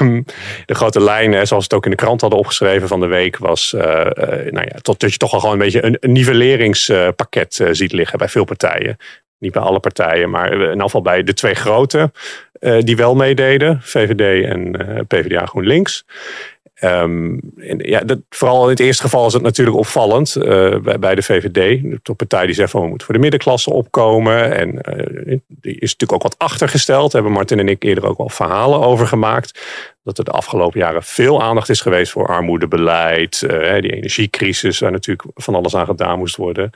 Um, 0.00 0.24
de 0.66 0.74
grote 0.74 1.00
lijn, 1.00 1.32
zoals 1.32 1.50
we 1.50 1.56
het 1.56 1.74
ook 1.74 1.84
in 1.84 1.90
de 1.90 1.96
krant 1.96 2.20
hadden 2.20 2.38
opgeschreven 2.38 2.88
van 2.88 3.00
de 3.00 3.06
week, 3.06 3.38
was 3.38 3.72
uh, 3.72 3.82
nou 3.82 4.66
ja, 4.68 4.78
tot, 4.80 5.00
dat 5.00 5.12
je 5.12 5.18
toch 5.18 5.32
al 5.32 5.40
gewoon 5.40 5.54
een 5.54 5.60
beetje 5.60 5.84
een, 5.84 5.96
een 6.00 6.12
nivelleringspakket 6.12 7.68
ziet 7.70 7.92
liggen 7.92 8.18
bij 8.18 8.28
veel 8.28 8.44
partijen. 8.44 8.96
Niet 9.38 9.52
bij 9.52 9.62
alle 9.62 9.80
partijen, 9.80 10.30
maar 10.30 10.52
in 10.52 10.80
geval 10.80 11.02
bij 11.02 11.22
de 11.22 11.34
twee 11.34 11.54
grote 11.54 12.12
die 12.78 12.96
wel 12.96 13.14
meededen, 13.14 13.78
VVD 13.82 14.44
en 14.44 14.76
PvdA 15.06 15.46
GroenLinks. 15.46 16.04
Um, 16.84 17.40
ja, 17.78 18.00
dat, 18.00 18.18
vooral 18.30 18.62
in 18.62 18.68
het 18.68 18.80
eerste 18.80 19.02
geval 19.02 19.26
is 19.26 19.32
het 19.32 19.42
natuurlijk 19.42 19.76
opvallend 19.76 20.36
uh, 20.36 20.76
bij, 20.98 21.14
de 21.14 21.22
VVD. 21.22 21.82
De 22.02 22.14
partij 22.14 22.46
die 22.46 22.54
zegt 22.54 22.70
van 22.70 22.80
we 22.80 22.88
moeten 22.88 23.06
voor 23.06 23.14
de 23.14 23.20
middenklasse 23.20 23.70
opkomen. 23.70 24.56
En 24.56 24.68
uh, 24.68 25.38
die 25.46 25.74
is 25.74 25.90
natuurlijk 25.90 26.12
ook 26.12 26.22
wat 26.22 26.38
achtergesteld. 26.38 27.12
Daar 27.12 27.20
hebben 27.20 27.38
Martin 27.38 27.58
en 27.58 27.68
ik 27.68 27.82
eerder 27.82 28.06
ook 28.06 28.18
wel 28.18 28.28
verhalen 28.28 28.80
over 28.80 29.06
gemaakt. 29.06 29.60
Dat 30.04 30.18
er 30.18 30.24
de 30.24 30.30
afgelopen 30.30 30.80
jaren 30.80 31.02
veel 31.02 31.42
aandacht 31.42 31.68
is 31.68 31.80
geweest 31.80 32.12
voor 32.12 32.26
armoedebeleid. 32.26 33.42
Uh, 33.44 33.80
die 33.80 33.92
energiecrisis 33.92 34.78
waar 34.78 34.92
natuurlijk 34.92 35.28
van 35.34 35.54
alles 35.54 35.76
aan 35.76 35.86
gedaan 35.86 36.18
moest 36.18 36.36
worden. 36.36 36.70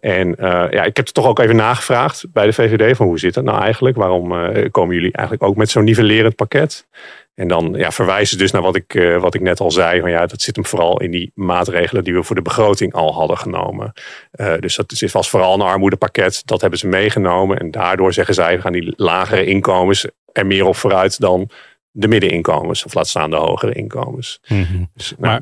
En 0.00 0.34
ja, 0.38 0.84
ik 0.84 0.96
heb 0.96 1.04
het 1.04 1.14
toch 1.14 1.26
ook 1.26 1.38
even 1.38 1.56
nagevraagd 1.56 2.26
bij 2.32 2.46
de 2.46 2.52
VVD 2.52 2.96
van 2.96 3.06
hoe 3.06 3.18
zit 3.18 3.34
dat 3.34 3.44
nou 3.44 3.60
eigenlijk? 3.60 3.96
Waarom 3.96 4.28
komen 4.70 4.94
jullie 4.94 5.12
eigenlijk 5.12 5.48
ook 5.48 5.56
met 5.56 5.70
zo'n 5.70 5.84
nivellerend 5.84 6.36
pakket? 6.36 6.86
En 7.36 7.48
dan 7.48 7.74
ja, 7.74 7.90
verwijzen 7.90 8.38
dus 8.38 8.50
naar 8.50 8.62
wat 8.62 8.76
ik, 8.76 8.94
uh, 8.94 9.20
wat 9.20 9.34
ik 9.34 9.40
net 9.40 9.60
al 9.60 9.70
zei. 9.70 10.00
Van, 10.00 10.10
ja, 10.10 10.26
dat 10.26 10.42
zit 10.42 10.56
hem 10.56 10.64
vooral 10.64 11.00
in 11.00 11.10
die 11.10 11.30
maatregelen 11.34 12.04
die 12.04 12.14
we 12.14 12.22
voor 12.22 12.36
de 12.36 12.42
begroting 12.42 12.92
al 12.92 13.14
hadden 13.14 13.38
genomen. 13.38 13.92
Uh, 14.32 14.54
dus 14.58 14.76
dat 14.76 14.92
is, 14.92 15.12
was 15.12 15.30
vooral 15.30 15.54
een 15.54 15.60
armoedepakket. 15.60 16.42
Dat 16.44 16.60
hebben 16.60 16.78
ze 16.78 16.86
meegenomen. 16.86 17.58
En 17.58 17.70
daardoor 17.70 18.12
zeggen 18.12 18.34
zij, 18.34 18.56
we 18.56 18.60
gaan 18.60 18.72
die 18.72 18.92
lagere 18.96 19.44
inkomens 19.44 20.06
er 20.32 20.46
meer 20.46 20.64
op 20.64 20.76
vooruit 20.76 21.20
dan 21.20 21.50
de 21.90 22.08
middeninkomens. 22.08 22.84
Of 22.84 22.94
laat 22.94 23.08
staan 23.08 23.30
de 23.30 23.36
hogere 23.36 23.72
inkomens. 23.72 24.40
Mm 24.48 24.62
-hmm. 24.62 24.90
dus, 24.94 25.14
nou, 25.18 25.40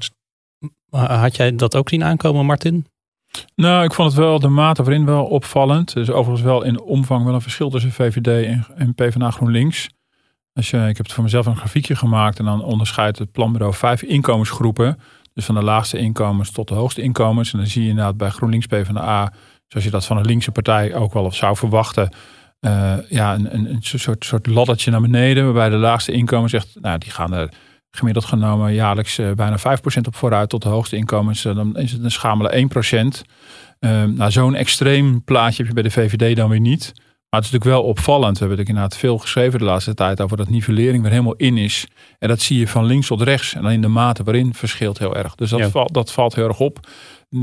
maar 0.91 1.13
had 1.13 1.37
jij 1.37 1.57
dat 1.57 1.77
ook 1.77 1.89
zien 1.89 2.05
aankomen, 2.05 2.47
Martin? 2.47 2.87
Nou, 3.55 3.85
ik 3.85 3.95
vond 3.95 4.09
het 4.11 4.21
wel 4.21 4.39
de 4.39 4.49
mate 4.49 4.83
waarin 4.83 5.07
wel 5.07 5.25
opvallend. 5.25 5.95
Dus 5.95 6.11
overigens 6.11 6.43
wel 6.43 6.63
in 6.63 6.81
omvang 6.81 7.25
wel 7.25 7.35
een 7.35 7.41
verschil 7.41 7.71
tussen 7.71 7.93
VVD 7.93 8.47
en, 8.47 8.67
en 8.77 8.95
PvdA 8.95 9.31
GroenLinks. 9.31 9.89
Als 10.55 10.71
je, 10.71 10.77
ik 10.77 10.97
heb 10.97 11.07
het 11.07 11.13
voor 11.13 11.23
mezelf 11.23 11.47
een 11.47 11.57
grafiekje 11.57 11.97
gemaakt 11.97 12.39
en 12.39 12.45
dan 12.45 12.63
onderscheidt 12.63 13.19
het 13.19 13.33
planbureau 13.33 13.75
vijf 13.75 14.03
inkomensgroepen. 14.03 14.99
Dus 15.33 15.45
van 15.45 15.55
de 15.55 15.63
laagste 15.63 15.99
inkomens 15.99 16.51
tot 16.51 16.69
de 16.69 16.75
hoogste 16.75 17.03
inkomens. 17.03 17.53
En 17.53 17.59
dan 17.59 17.69
zie 17.69 17.83
je 17.83 17.89
inderdaad 17.89 18.17
bij 18.17 18.31
GroenLinks 18.31 18.67
PvdA, 18.67 19.33
zoals 19.69 19.85
je 19.85 19.91
dat 19.91 20.05
van 20.05 20.17
een 20.17 20.25
linkse 20.25 20.51
partij 20.51 20.95
ook 20.95 21.13
wel 21.13 21.33
zou 21.33 21.57
verwachten, 21.57 22.15
uh, 22.61 22.95
ja, 23.09 23.35
een, 23.35 23.55
een, 23.55 23.71
een, 23.71 23.83
soort, 23.83 24.25
soort 24.25 24.47
laddertje 24.47 24.91
naar 24.91 25.01
beneden. 25.01 25.45
Waarbij 25.45 25.69
de 25.69 25.77
laagste 25.77 26.13
inkomens 26.13 26.53
echt, 26.53 26.77
nou, 26.81 26.99
die 26.99 27.11
gaan 27.11 27.33
er 27.33 27.49
gemiddeld 27.91 28.25
genomen 28.25 28.75
jaarlijks 28.75 29.19
uh, 29.19 29.33
bijna 29.33 29.59
5% 29.59 29.63
op 30.07 30.17
vooruit. 30.17 30.49
Tot 30.49 30.63
de 30.63 30.69
hoogste 30.69 30.97
inkomens, 30.97 31.43
dan 31.43 31.77
is 31.77 31.93
het 31.93 32.05
een 32.05 32.11
schamele 32.11 32.69
1%. 33.81 33.87
nou, 34.15 34.31
zo'n 34.31 34.55
extreem 34.55 35.25
plaatje 35.25 35.57
heb 35.57 35.67
je 35.67 35.73
bij 35.73 35.83
de 35.83 35.91
VVD 35.91 36.37
dan 36.37 36.49
weer 36.49 36.61
niet. 36.61 36.93
Maar 37.35 37.43
het 37.43 37.53
is 37.53 37.59
natuurlijk 37.59 37.83
wel 37.83 37.91
opvallend. 37.91 38.39
We 38.39 38.45
hebben 38.45 38.59
er 38.65 38.69
inderdaad 38.69 38.97
veel 38.97 39.19
geschreven 39.19 39.59
de 39.59 39.65
laatste 39.65 39.95
tijd 39.95 40.21
over 40.21 40.37
dat 40.37 40.49
nivellering 40.49 41.03
weer 41.03 41.11
helemaal 41.11 41.35
in 41.35 41.57
is. 41.57 41.87
En 42.19 42.29
dat 42.29 42.41
zie 42.41 42.59
je 42.59 42.69
van 42.69 42.85
links 42.85 43.07
tot 43.07 43.23
rechts. 43.23 43.55
En 43.55 43.65
in 43.65 43.81
de 43.81 43.89
mate 43.89 44.23
waarin 44.23 44.55
verschilt 44.55 44.99
heel 44.99 45.17
erg. 45.17 45.35
Dus 45.35 45.51
dat, 45.51 45.59
ja. 45.59 45.71
valt, 45.71 45.95
dat 45.95 46.13
valt 46.13 46.35
heel 46.35 46.49
erg 46.49 46.61
op. 46.61 46.79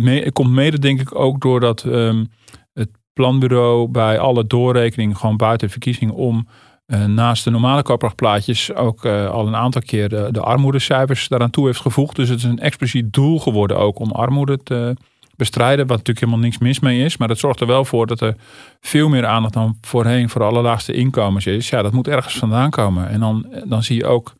Het 0.03 0.33
komt 0.33 0.49
mede 0.49 0.79
denk 0.79 1.01
ik 1.01 1.15
ook 1.15 1.41
doordat 1.41 1.83
um, 1.83 2.29
het 2.73 2.89
planbureau 3.13 3.87
bij 3.87 4.19
alle 4.19 4.47
doorrekeningen 4.47 5.17
gewoon 5.17 5.37
buiten 5.37 5.67
de 5.67 5.73
verkiezing 5.73 6.11
om 6.11 6.47
uh, 6.87 7.05
naast 7.05 7.43
de 7.43 7.49
normale 7.49 7.83
koopkrachtplaatjes 7.83 8.73
ook 8.73 9.05
uh, 9.05 9.29
al 9.29 9.47
een 9.47 9.55
aantal 9.55 9.81
keer 9.81 10.09
de, 10.09 10.27
de 10.31 10.41
armoedecijfers 10.41 11.27
daaraan 11.27 11.49
toe 11.49 11.65
heeft 11.65 11.81
gevoegd. 11.81 12.15
Dus 12.15 12.29
het 12.29 12.37
is 12.37 12.43
een 12.43 12.59
expliciet 12.59 13.13
doel 13.13 13.39
geworden 13.39 13.77
ook 13.77 13.99
om 13.99 14.11
armoede 14.11 14.63
te 14.63 14.95
bestrijden. 15.41 15.87
Wat 15.87 15.97
natuurlijk 15.97 16.25
helemaal 16.25 16.45
niks 16.45 16.57
mis 16.57 16.79
mee 16.79 17.03
is. 17.03 17.17
Maar 17.17 17.27
dat 17.27 17.37
zorgt 17.37 17.59
er 17.59 17.67
wel 17.67 17.85
voor 17.85 18.07
dat 18.07 18.21
er 18.21 18.35
veel 18.81 19.09
meer 19.09 19.25
aandacht 19.25 19.53
dan 19.53 19.77
voorheen 19.81 20.29
voor 20.29 20.41
de 20.41 20.47
allerlaagste 20.47 20.93
inkomens 20.93 21.45
is. 21.45 21.69
Ja, 21.69 21.81
dat 21.81 21.91
moet 21.91 22.07
ergens 22.07 22.37
vandaan 22.37 22.69
komen. 22.69 23.09
En 23.09 23.19
dan, 23.19 23.45
dan 23.65 23.83
zie 23.83 23.95
je 23.95 24.05
ook 24.05 24.33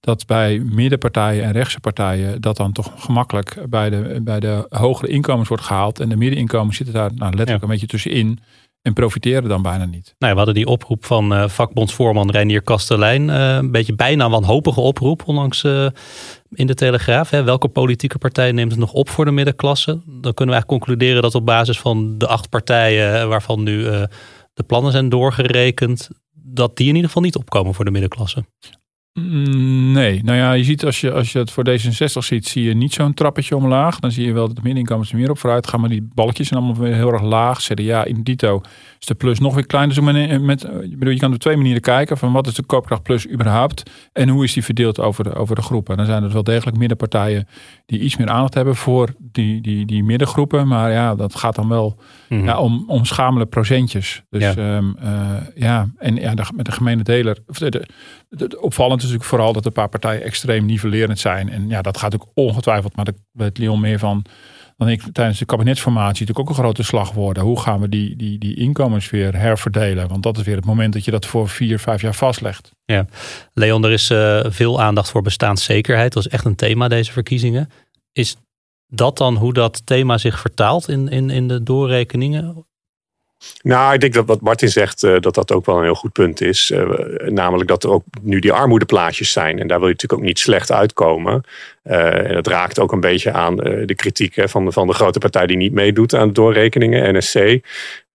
dat 0.00 0.26
bij 0.26 0.58
middenpartijen 0.58 1.44
en 1.44 1.52
rechtse 1.52 1.80
partijen 1.80 2.40
dat 2.40 2.56
dan 2.56 2.72
toch 2.72 2.92
gemakkelijk 2.96 3.56
bij 3.68 3.90
de, 3.90 4.20
bij 4.22 4.40
de 4.40 4.66
hogere 4.68 5.12
inkomens 5.12 5.48
wordt 5.48 5.64
gehaald. 5.64 6.00
En 6.00 6.08
de 6.08 6.16
middeninkomens 6.16 6.76
zitten 6.76 6.94
daar 6.94 7.10
nou, 7.14 7.30
letterlijk 7.34 7.62
een 7.62 7.68
beetje 7.68 7.86
tussenin. 7.86 8.38
En 8.82 8.92
profiteren 8.92 9.48
dan 9.48 9.62
bijna 9.62 9.84
niet. 9.84 10.14
Nou, 10.18 10.32
we 10.32 10.36
hadden 10.36 10.54
die 10.54 10.66
oproep 10.66 11.04
van 11.04 11.32
uh, 11.32 11.48
vakbondsvoorman 11.48 12.30
Reinier 12.30 12.62
Kastelein. 12.62 13.28
Uh, 13.28 13.54
een 13.54 13.70
beetje 13.70 13.94
bijna 13.94 14.30
wanhopige 14.30 14.80
oproep, 14.80 15.22
onlangs 15.26 15.62
uh, 15.62 15.86
in 16.50 16.66
de 16.66 16.74
Telegraaf. 16.74 17.30
Hè. 17.30 17.42
Welke 17.42 17.68
politieke 17.68 18.18
partij 18.18 18.52
neemt 18.52 18.70
het 18.70 18.80
nog 18.80 18.92
op 18.92 19.08
voor 19.08 19.24
de 19.24 19.30
middenklasse? 19.30 19.92
Dan 19.92 20.34
kunnen 20.34 20.54
we 20.54 20.60
eigenlijk 20.60 20.66
concluderen 20.66 21.22
dat 21.22 21.34
op 21.34 21.46
basis 21.46 21.78
van 21.78 22.18
de 22.18 22.26
acht 22.26 22.48
partijen 22.48 23.28
waarvan 23.28 23.62
nu 23.62 23.82
de 24.54 24.62
plannen 24.66 24.92
zijn 24.92 25.08
doorgerekend, 25.08 26.08
dat 26.32 26.76
die 26.76 26.88
in 26.88 26.94
ieder 26.94 27.08
geval 27.08 27.22
niet 27.22 27.36
opkomen 27.36 27.74
voor 27.74 27.84
de 27.84 27.90
middenklasse. 27.90 28.44
Mm, 29.12 29.92
nee, 29.92 30.22
nou 30.22 30.38
ja, 30.38 30.52
je 30.52 30.64
ziet 30.64 30.84
als 30.84 31.00
je, 31.00 31.12
als 31.12 31.32
je 31.32 31.38
het 31.38 31.50
voor 31.50 31.64
D66 31.68 32.18
ziet, 32.18 32.48
zie 32.48 32.64
je 32.64 32.74
niet 32.74 32.92
zo'n 32.92 33.14
trappetje 33.14 33.56
omlaag. 33.56 33.98
Dan 33.98 34.10
zie 34.10 34.26
je 34.26 34.32
wel 34.32 34.46
dat 34.46 34.56
de 34.56 34.62
middeninkomens 34.62 35.10
er 35.10 35.18
meer 35.18 35.30
op 35.30 35.38
vooruit 35.38 35.66
gaan, 35.66 35.80
maar 35.80 35.88
die 35.88 36.08
balkjes 36.14 36.48
zijn 36.48 36.60
allemaal 36.60 36.82
weer 36.82 36.94
heel 36.94 37.12
erg 37.12 37.22
laag. 37.22 37.60
CDA, 37.60 38.04
in 38.04 38.22
dito 38.22 38.60
is 39.00 39.06
de 39.06 39.14
plus 39.14 39.38
nog 39.38 39.54
weer 39.54 39.66
klein. 39.66 39.88
Dus 39.88 40.00
met, 40.00 40.42
met, 40.42 40.66
bedoel, 40.98 41.12
je 41.12 41.18
kan 41.18 41.32
op 41.32 41.38
twee 41.38 41.56
manieren 41.56 41.80
kijken 41.80 42.18
van 42.18 42.32
wat 42.32 42.46
is 42.46 42.54
de 42.54 42.62
koopkracht 42.62 43.02
plus 43.02 43.28
überhaupt 43.28 43.90
en 44.12 44.28
hoe 44.28 44.44
is 44.44 44.52
die 44.52 44.64
verdeeld 44.64 45.00
over 45.00 45.24
de, 45.24 45.34
over 45.34 45.54
de 45.54 45.62
groepen. 45.62 45.96
Dan 45.96 46.06
zijn 46.06 46.22
er 46.22 46.32
wel 46.32 46.44
degelijk 46.44 46.76
middenpartijen 46.76 47.48
die 47.86 48.00
iets 48.00 48.16
meer 48.16 48.28
aandacht 48.28 48.54
hebben 48.54 48.76
voor 48.76 49.14
die, 49.18 49.60
die, 49.62 49.86
die 49.86 50.04
middengroepen. 50.04 50.68
Maar 50.68 50.90
ja, 50.90 51.14
dat 51.14 51.34
gaat 51.34 51.54
dan 51.54 51.68
wel 51.68 51.98
mhm. 52.28 52.44
ja, 52.44 52.58
om, 52.58 52.84
om 52.86 53.04
schamele 53.04 53.46
procentjes. 53.46 54.22
Dus 54.30 54.42
ja, 54.42 54.54
ehm, 54.54 54.88
uh, 55.02 55.30
ja 55.54 55.88
en 55.98 56.16
ja, 56.16 56.34
de, 56.34 56.44
met 56.54 56.64
de 56.64 56.72
gemene 56.72 57.02
deler. 57.02 57.38
De, 57.46 57.70
de, 57.70 57.86
de, 58.28 58.60
opvallend 58.60 58.98
is 58.98 59.04
natuurlijk 59.04 59.30
vooral 59.30 59.52
dat 59.52 59.66
een 59.66 59.72
paar 59.72 59.88
partijen 59.88 60.22
extreem 60.22 60.66
nivellerend 60.66 61.18
zijn. 61.18 61.50
En 61.50 61.68
ja, 61.68 61.82
dat 61.82 61.98
gaat 61.98 62.14
ook 62.14 62.26
ongetwijfeld, 62.34 62.96
maar 62.96 63.04
daar 63.04 63.14
weet 63.32 63.58
Leon 63.58 63.80
meer 63.80 63.98
van 63.98 64.24
dan 64.80 64.88
ik 64.88 65.02
tijdens 65.12 65.38
de 65.38 65.44
kabinetsformatie 65.44 66.10
natuurlijk 66.10 66.38
ook 66.38 66.48
een 66.48 66.62
grote 66.62 66.82
slag 66.82 67.12
worden. 67.12 67.42
Hoe 67.42 67.60
gaan 67.60 67.80
we 67.80 67.88
die, 67.88 68.16
die, 68.16 68.38
die 68.38 68.56
inkomens 68.56 69.10
weer 69.10 69.36
herverdelen? 69.36 70.08
Want 70.08 70.22
dat 70.22 70.38
is 70.38 70.44
weer 70.44 70.56
het 70.56 70.64
moment 70.64 70.92
dat 70.92 71.04
je 71.04 71.10
dat 71.10 71.26
voor 71.26 71.48
vier, 71.48 71.78
vijf 71.78 72.00
jaar 72.00 72.14
vastlegt. 72.14 72.70
Ja, 72.84 73.06
Leon, 73.52 73.84
er 73.84 73.90
is 73.90 74.10
uh, 74.10 74.40
veel 74.48 74.80
aandacht 74.80 75.10
voor 75.10 75.22
bestaanszekerheid. 75.22 76.12
Dat 76.12 76.26
is 76.26 76.32
echt 76.32 76.44
een 76.44 76.54
thema 76.54 76.88
deze 76.88 77.12
verkiezingen. 77.12 77.70
Is 78.12 78.36
dat 78.86 79.18
dan 79.18 79.36
hoe 79.36 79.52
dat 79.52 79.86
thema 79.86 80.18
zich 80.18 80.40
vertaalt 80.40 80.88
in, 80.88 81.08
in, 81.08 81.30
in 81.30 81.48
de 81.48 81.62
doorrekeningen? 81.62 82.66
Nou, 83.62 83.94
ik 83.94 84.00
denk 84.00 84.14
dat 84.14 84.26
wat 84.26 84.40
Martin 84.40 84.68
zegt, 84.68 85.02
uh, 85.02 85.18
dat 85.20 85.34
dat 85.34 85.52
ook 85.52 85.66
wel 85.66 85.76
een 85.76 85.82
heel 85.82 85.94
goed 85.94 86.12
punt 86.12 86.40
is. 86.40 86.70
Uh, 86.70 86.90
namelijk 87.28 87.68
dat 87.68 87.84
er 87.84 87.90
ook 87.90 88.04
nu 88.22 88.38
die 88.38 88.52
armoedeplaatjes 88.52 89.32
zijn. 89.32 89.58
En 89.58 89.66
daar 89.66 89.78
wil 89.78 89.88
je 89.88 89.92
natuurlijk 89.92 90.20
ook 90.20 90.28
niet 90.28 90.38
slecht 90.38 90.72
uitkomen. 90.72 91.42
Uh, 91.84 92.28
en 92.28 92.34
dat 92.34 92.46
raakt 92.46 92.78
ook 92.78 92.92
een 92.92 93.00
beetje 93.00 93.32
aan 93.32 93.56
de 93.56 93.94
kritiek 93.94 94.34
hè, 94.34 94.48
van, 94.48 94.72
van 94.72 94.86
de 94.86 94.92
grote 94.92 95.18
partij 95.18 95.46
die 95.46 95.56
niet 95.56 95.72
meedoet 95.72 96.14
aan 96.14 96.26
de 96.26 96.34
doorrekeningen, 96.34 97.16
NSC. 97.16 97.60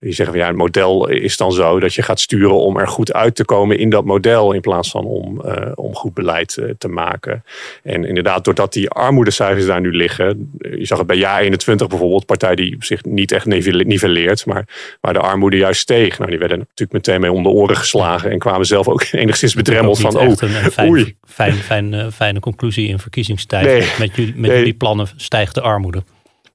Die 0.05 0.13
zeggen 0.13 0.35
van 0.35 0.43
ja, 0.43 0.49
het 0.49 0.57
model 0.57 1.07
is 1.07 1.37
dan 1.37 1.51
zo 1.51 1.79
dat 1.79 1.93
je 1.93 2.01
gaat 2.01 2.19
sturen 2.19 2.59
om 2.59 2.77
er 2.77 2.87
goed 2.87 3.13
uit 3.13 3.35
te 3.35 3.45
komen 3.45 3.77
in 3.77 3.89
dat 3.89 4.05
model. 4.05 4.51
In 4.51 4.61
plaats 4.61 4.89
van 4.89 5.05
om, 5.05 5.41
uh, 5.45 5.71
om 5.75 5.95
goed 5.95 6.13
beleid 6.13 6.57
uh, 6.59 6.69
te 6.77 6.87
maken. 6.87 7.43
En 7.83 8.05
inderdaad, 8.05 8.43
doordat 8.43 8.73
die 8.73 8.89
armoedecijfers 8.89 9.65
daar 9.65 9.81
nu 9.81 9.95
liggen. 9.95 10.51
Je 10.59 10.85
zag 10.85 10.97
het 10.97 11.07
bij 11.07 11.17
jaar 11.17 11.41
21 11.41 11.87
bijvoorbeeld, 11.87 12.25
partij 12.25 12.55
die 12.55 12.75
zich 12.79 13.03
niet 13.03 13.31
echt 13.31 13.45
nivelleert. 13.45 14.45
Maar 14.45 14.67
waar 15.01 15.13
de 15.13 15.19
armoede 15.19 15.57
juist 15.57 15.81
steeg. 15.81 16.17
Nou, 16.17 16.29
die 16.29 16.39
werden 16.39 16.57
natuurlijk 16.57 16.91
meteen 16.91 17.21
mee 17.21 17.31
om 17.31 17.43
de 17.43 17.49
oren 17.49 17.77
geslagen. 17.77 18.31
En 18.31 18.39
kwamen 18.39 18.65
zelf 18.65 18.87
ook 18.87 19.05
enigszins 19.11 19.53
bedremmeld 19.53 19.99
van. 19.99 20.17
Oh, 20.17 20.23
een, 20.23 20.49
fijn, 20.71 20.89
oei. 20.89 21.15
Fijn, 21.27 21.53
fijn, 21.53 22.11
fijne 22.11 22.39
conclusie 22.39 22.87
in 22.87 22.99
verkiezingstijd. 22.99 23.65
Nee, 23.65 23.89
met 23.99 24.15
jullie, 24.15 24.33
met 24.35 24.49
nee. 24.49 24.59
jullie 24.59 24.73
plannen 24.73 25.07
stijgt 25.15 25.55
de 25.55 25.61
armoede. 25.61 26.03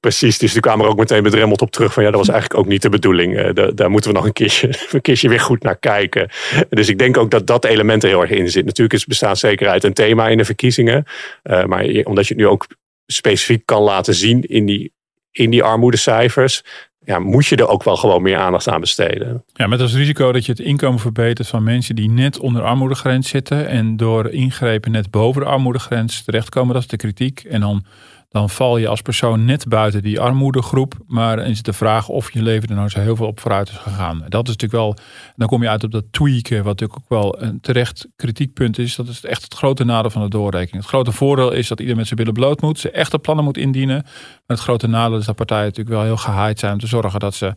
Precies, 0.01 0.37
dus 0.37 0.51
die 0.51 0.61
kwamen 0.61 0.85
er 0.85 0.91
ook 0.91 0.97
meteen 0.97 1.23
bedremmeld 1.23 1.61
op 1.61 1.71
terug 1.71 1.93
van 1.93 2.03
ja, 2.03 2.09
dat 2.09 2.19
was 2.19 2.29
eigenlijk 2.29 2.59
ook 2.59 2.67
niet 2.67 2.81
de 2.81 2.89
bedoeling. 2.89 3.39
Uh, 3.39 3.53
daar, 3.53 3.75
daar 3.75 3.89
moeten 3.89 4.11
we 4.11 4.15
nog 4.15 4.25
een 4.25 4.33
keertje, 4.33 4.67
een 4.91 5.01
keertje 5.01 5.29
weer 5.29 5.39
goed 5.39 5.63
naar 5.63 5.77
kijken. 5.77 6.29
Dus 6.69 6.89
ik 6.89 6.97
denk 6.97 7.17
ook 7.17 7.31
dat 7.31 7.47
dat 7.47 7.65
element 7.65 8.03
er 8.03 8.09
heel 8.09 8.21
erg 8.21 8.29
in 8.29 8.49
zit. 8.49 8.65
Natuurlijk 8.65 8.93
is 8.93 9.05
bestaanszekerheid 9.05 9.83
een 9.83 9.93
thema 9.93 10.27
in 10.27 10.37
de 10.37 10.45
verkiezingen. 10.45 11.05
Uh, 11.43 11.65
maar 11.65 11.83
omdat 12.03 12.27
je 12.27 12.33
het 12.33 12.43
nu 12.43 12.47
ook 12.47 12.67
specifiek 13.05 13.65
kan 13.65 13.81
laten 13.81 14.13
zien 14.13 14.41
in 14.41 14.65
die, 14.65 14.93
in 15.31 15.49
die 15.49 15.63
armoedecijfers, 15.63 16.63
ja, 17.05 17.19
moet 17.19 17.45
je 17.45 17.55
er 17.55 17.67
ook 17.67 17.83
wel 17.83 17.97
gewoon 17.97 18.21
meer 18.21 18.37
aandacht 18.37 18.67
aan 18.67 18.79
besteden. 18.79 19.43
Ja, 19.53 19.67
met 19.67 19.81
als 19.81 19.95
risico 19.95 20.31
dat 20.31 20.45
je 20.45 20.51
het 20.51 20.61
inkomen 20.61 20.99
verbetert 20.99 21.47
van 21.47 21.63
mensen 21.63 21.95
die 21.95 22.09
net 22.09 22.39
onder 22.39 22.61
armoedegrens 22.63 23.29
zitten 23.29 23.67
en 23.67 23.97
door 23.97 24.29
ingrepen 24.29 24.91
net 24.91 25.11
boven 25.11 25.41
de 25.41 25.47
armoedegrens 25.47 26.23
terechtkomen. 26.23 26.73
Dat 26.73 26.81
is 26.81 26.87
de 26.87 26.97
kritiek. 26.97 27.43
En 27.43 27.61
dan 27.61 27.85
dan 28.31 28.49
val 28.49 28.77
je 28.77 28.87
als 28.87 29.01
persoon 29.01 29.45
net 29.45 29.67
buiten 29.67 30.01
die 30.01 30.19
armoedegroep. 30.19 30.93
Maar 31.07 31.39
is 31.39 31.57
het 31.57 31.65
de 31.65 31.73
vraag 31.73 32.07
of 32.07 32.33
je 32.33 32.41
leven 32.41 32.69
er 32.69 32.75
nou 32.75 32.89
zo 32.89 32.99
heel 32.99 33.15
veel 33.15 33.27
op 33.27 33.39
vooruit 33.39 33.69
is 33.69 33.75
gegaan. 33.75 34.25
Dat 34.27 34.47
is 34.47 34.55
natuurlijk 34.55 34.71
wel, 34.71 34.95
dan 35.35 35.47
kom 35.47 35.61
je 35.61 35.69
uit 35.69 35.83
op 35.83 35.91
dat 35.91 36.03
tweaken, 36.11 36.63
wat 36.63 36.79
natuurlijk 36.79 36.99
ook 36.99 37.09
wel 37.09 37.41
een 37.41 37.59
terecht 37.59 38.07
kritiekpunt 38.15 38.77
is. 38.77 38.95
Dat 38.95 39.07
is 39.07 39.25
echt 39.25 39.43
het 39.43 39.53
grote 39.53 39.83
nadeel 39.83 40.09
van 40.09 40.21
de 40.21 40.29
doorrekening. 40.29 40.81
Het 40.83 40.93
grote 40.93 41.11
voordeel 41.11 41.51
is 41.51 41.67
dat 41.67 41.79
ieder 41.79 41.95
met 41.95 42.05
zijn 42.05 42.19
billen 42.19 42.33
bloot 42.33 42.61
moet, 42.61 42.79
ze 42.79 42.91
echte 42.91 43.19
plannen 43.19 43.45
moet 43.45 43.57
indienen. 43.57 44.01
Maar 44.03 44.57
het 44.57 44.59
grote 44.59 44.87
nadeel 44.87 45.17
is 45.17 45.25
dat 45.25 45.35
partijen 45.35 45.65
natuurlijk 45.65 45.95
wel 45.95 46.05
heel 46.05 46.17
gehaaid 46.17 46.59
zijn 46.59 46.73
om 46.73 46.79
te 46.79 46.87
zorgen 46.87 47.19
dat 47.19 47.35
ze 47.35 47.53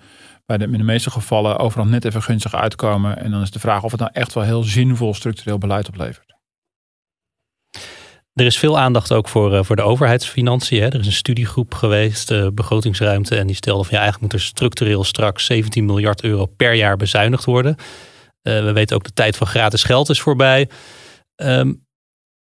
bij 0.47 0.57
in 0.57 0.73
de 0.73 0.83
meeste 0.83 1.11
gevallen 1.11 1.59
overal 1.59 1.87
net 1.87 2.05
even 2.05 2.23
gunstig 2.23 2.55
uitkomen. 2.55 3.19
En 3.19 3.31
dan 3.31 3.43
is 3.43 3.51
de 3.51 3.59
vraag 3.59 3.83
of 3.83 3.91
het 3.91 4.01
nou 4.01 4.13
echt 4.15 4.35
wel 4.35 4.45
heel 4.45 4.63
zinvol 4.63 5.15
structureel 5.15 5.59
beleid 5.59 5.89
oplevert. 5.89 6.34
Er 8.35 8.47
is 8.47 8.59
veel 8.59 8.79
aandacht 8.79 9.13
ook 9.13 9.29
voor, 9.29 9.53
uh, 9.53 9.63
voor 9.63 9.77
de 9.77 9.83
overheidsfinanciën. 9.83 10.83
Hè. 10.83 10.89
Er 10.89 11.01
is 11.01 11.07
een 11.07 11.13
studiegroep 11.13 11.75
geweest, 11.75 12.31
uh, 12.31 12.47
begrotingsruimte. 12.53 13.37
En 13.37 13.47
die 13.47 13.57
stelde 13.57 13.85
van 13.85 13.93
ja, 13.93 14.01
eigenlijk 14.01 14.33
moet 14.33 14.41
er 14.41 14.47
structureel 14.47 15.05
straks 15.05 15.45
17 15.45 15.85
miljard 15.85 16.23
euro 16.23 16.47
per 16.47 16.73
jaar 16.73 16.97
bezuinigd 16.97 17.45
worden. 17.45 17.77
Uh, 18.43 18.65
we 18.65 18.73
weten 18.73 18.97
ook 18.97 19.05
de 19.05 19.13
tijd 19.13 19.37
van 19.37 19.47
gratis 19.47 19.83
geld 19.83 20.09
is 20.09 20.21
voorbij. 20.21 20.69
Um, 21.37 21.83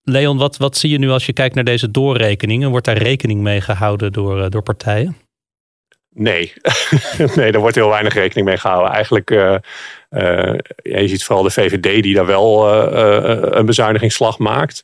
Leon, 0.04 0.38
wat, 0.38 0.58
wat 0.58 0.78
zie 0.78 0.90
je 0.90 0.98
nu 0.98 1.10
als 1.10 1.26
je 1.26 1.34
kijkt 1.34 1.56
naar 1.56 1.64
deze 1.64 1.92
doorrekeningen? 1.92 2.70
Wordt 2.70 2.86
daar 2.86 2.98
rekening 2.98 3.42
mee 3.42 3.62
gehouden 3.62 4.12
door, 4.12 4.50
door 4.50 4.64
partijen? 4.64 5.18
Nee. 6.10 6.54
nee, 7.36 7.52
daar 7.52 7.62
wordt 7.62 7.76
heel 7.76 7.90
weinig 7.90 8.14
rekening 8.14 8.48
mee 8.48 8.58
gehouden. 8.58 8.92
Eigenlijk, 8.92 9.30
je 10.84 11.08
ziet 11.08 11.24
vooral 11.24 11.44
de 11.44 11.52
VVD 11.52 12.04
die 12.04 12.16
daar 12.16 12.26
wel 12.26 12.74
een 13.58 13.66
bezuinigingsslag 13.66 14.38
maakt 14.38 14.84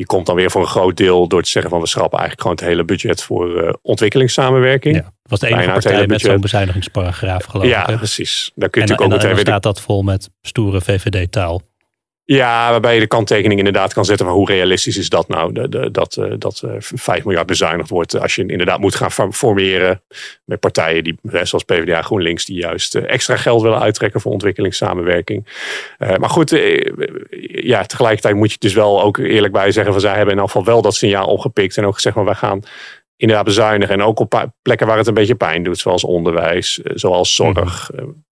die 0.00 0.08
komt 0.08 0.26
dan 0.26 0.34
weer 0.34 0.50
voor 0.50 0.60
een 0.60 0.66
groot 0.66 0.96
deel 0.96 1.28
door 1.28 1.42
te 1.42 1.50
zeggen 1.50 1.70
van 1.70 1.80
we 1.80 1.86
schrappen 1.86 2.18
eigenlijk 2.18 2.40
gewoon 2.40 2.56
het 2.56 2.66
hele 2.66 2.84
budget 2.84 3.22
voor 3.22 3.62
uh, 3.62 3.72
ontwikkelingssamenwerking. 3.82 4.96
Ja, 4.96 5.02
dat 5.02 5.12
was 5.22 5.40
de 5.40 5.46
enige 5.46 5.70
partij 5.70 6.06
met 6.06 6.20
zo'n 6.20 6.40
bezuinigingsparagraaf 6.40 7.44
geloof 7.44 7.66
ja, 7.66 7.82
ik. 7.82 7.88
Ja, 7.88 7.96
precies. 7.96 8.50
Daar 8.54 8.68
kun 8.68 8.80
je 8.82 8.86
en, 8.86 8.92
natuurlijk 8.92 9.00
ook 9.00 9.22
meteen 9.22 9.34
weer... 9.34 9.54
staat 9.54 9.62
dat 9.62 9.80
vol 9.80 10.02
met 10.02 10.30
stoere 10.42 10.80
VVD-taal. 10.80 11.62
Ja, 12.32 12.70
waarbij 12.70 12.94
je 12.94 13.00
de 13.00 13.06
kanttekening 13.06 13.58
inderdaad 13.58 13.92
kan 13.92 14.04
zetten 14.04 14.26
van 14.26 14.34
hoe 14.34 14.46
realistisch 14.46 14.96
is 14.96 15.08
dat 15.08 15.28
nou? 15.28 15.52
De, 15.52 15.68
de, 15.68 15.90
dat, 15.90 16.16
uh, 16.16 16.32
dat 16.38 16.62
uh, 16.64 16.72
5 16.78 17.24
miljard 17.24 17.46
bezuinigd 17.46 17.88
wordt 17.88 18.20
als 18.20 18.34
je 18.34 18.46
inderdaad 18.46 18.80
moet 18.80 18.94
gaan 18.94 19.32
formeren 19.32 20.02
met 20.44 20.60
partijen 20.60 21.04
die, 21.04 21.18
zoals 21.22 21.64
PvdA 21.64 22.02
GroenLinks, 22.02 22.44
die 22.44 22.56
juist 22.56 22.94
extra 22.94 23.36
geld 23.36 23.62
willen 23.62 23.80
uittrekken 23.80 24.20
voor 24.20 24.32
ontwikkelingssamenwerking. 24.32 25.46
Uh, 25.98 26.16
maar 26.16 26.30
goed, 26.30 26.50
ja, 27.50 27.84
tegelijkertijd 27.84 28.34
moet 28.34 28.52
je 28.52 28.58
dus 28.58 28.74
wel 28.74 29.02
ook 29.02 29.18
eerlijk 29.18 29.52
bij 29.52 29.70
zeggen 29.70 29.92
van 29.92 30.00
zij 30.00 30.16
hebben 30.16 30.34
in 30.34 30.40
geval 30.40 30.64
wel 30.64 30.82
dat 30.82 30.94
signaal 30.94 31.26
opgepikt 31.26 31.76
en 31.76 31.84
ook 31.84 31.94
gezegd 31.94 32.14
van 32.14 32.24
wij 32.24 32.34
gaan 32.34 32.60
inderdaad 33.16 33.44
bezuinigen 33.44 33.94
en 33.94 34.02
ook 34.02 34.20
op 34.20 34.50
plekken 34.62 34.86
waar 34.86 34.98
het 34.98 35.06
een 35.06 35.14
beetje 35.14 35.34
pijn 35.34 35.62
doet, 35.62 35.78
zoals 35.78 36.04
onderwijs, 36.04 36.74
zoals 36.84 37.34
zorg. 37.34 37.90
Mm 37.92 37.98
-hmm. 37.98 38.28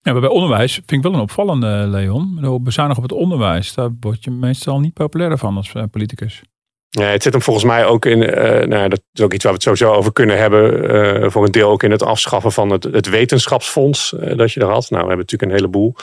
Ja, 0.00 0.20
bij 0.20 0.28
onderwijs 0.28 0.74
vind 0.74 0.90
ik 0.90 1.02
wel 1.02 1.14
een 1.14 1.20
opvallende, 1.20 1.66
Leon. 1.66 2.58
Bezuinigen 2.62 3.02
op 3.02 3.10
het 3.10 3.18
onderwijs, 3.18 3.74
daar 3.74 3.90
word 4.00 4.24
je 4.24 4.30
meestal 4.30 4.80
niet 4.80 4.94
populairder 4.94 5.38
van 5.38 5.56
als 5.56 5.72
eh, 5.72 5.82
politicus. 5.90 6.42
Ja, 6.88 7.04
het 7.04 7.22
zit 7.22 7.32
hem 7.32 7.42
volgens 7.42 7.64
mij 7.64 7.86
ook 7.86 8.04
in, 8.04 8.22
uh, 8.22 8.66
nou, 8.66 8.88
dat 8.88 9.02
is 9.12 9.22
ook 9.22 9.32
iets 9.32 9.44
waar 9.44 9.52
we 9.52 9.58
het 9.58 9.62
sowieso 9.62 9.92
over 9.92 10.12
kunnen 10.12 10.38
hebben, 10.38 10.94
uh, 11.22 11.30
voor 11.30 11.44
een 11.44 11.52
deel 11.52 11.70
ook 11.70 11.82
in 11.82 11.90
het 11.90 12.02
afschaffen 12.02 12.52
van 12.52 12.70
het, 12.70 12.84
het 12.84 13.08
wetenschapsfonds 13.08 14.12
uh, 14.12 14.36
dat 14.36 14.52
je 14.52 14.60
er 14.60 14.66
had. 14.66 14.90
Nou, 14.90 15.02
we 15.02 15.08
hebben 15.08 15.16
natuurlijk 15.16 15.52
een 15.52 15.58
heleboel 15.58 15.94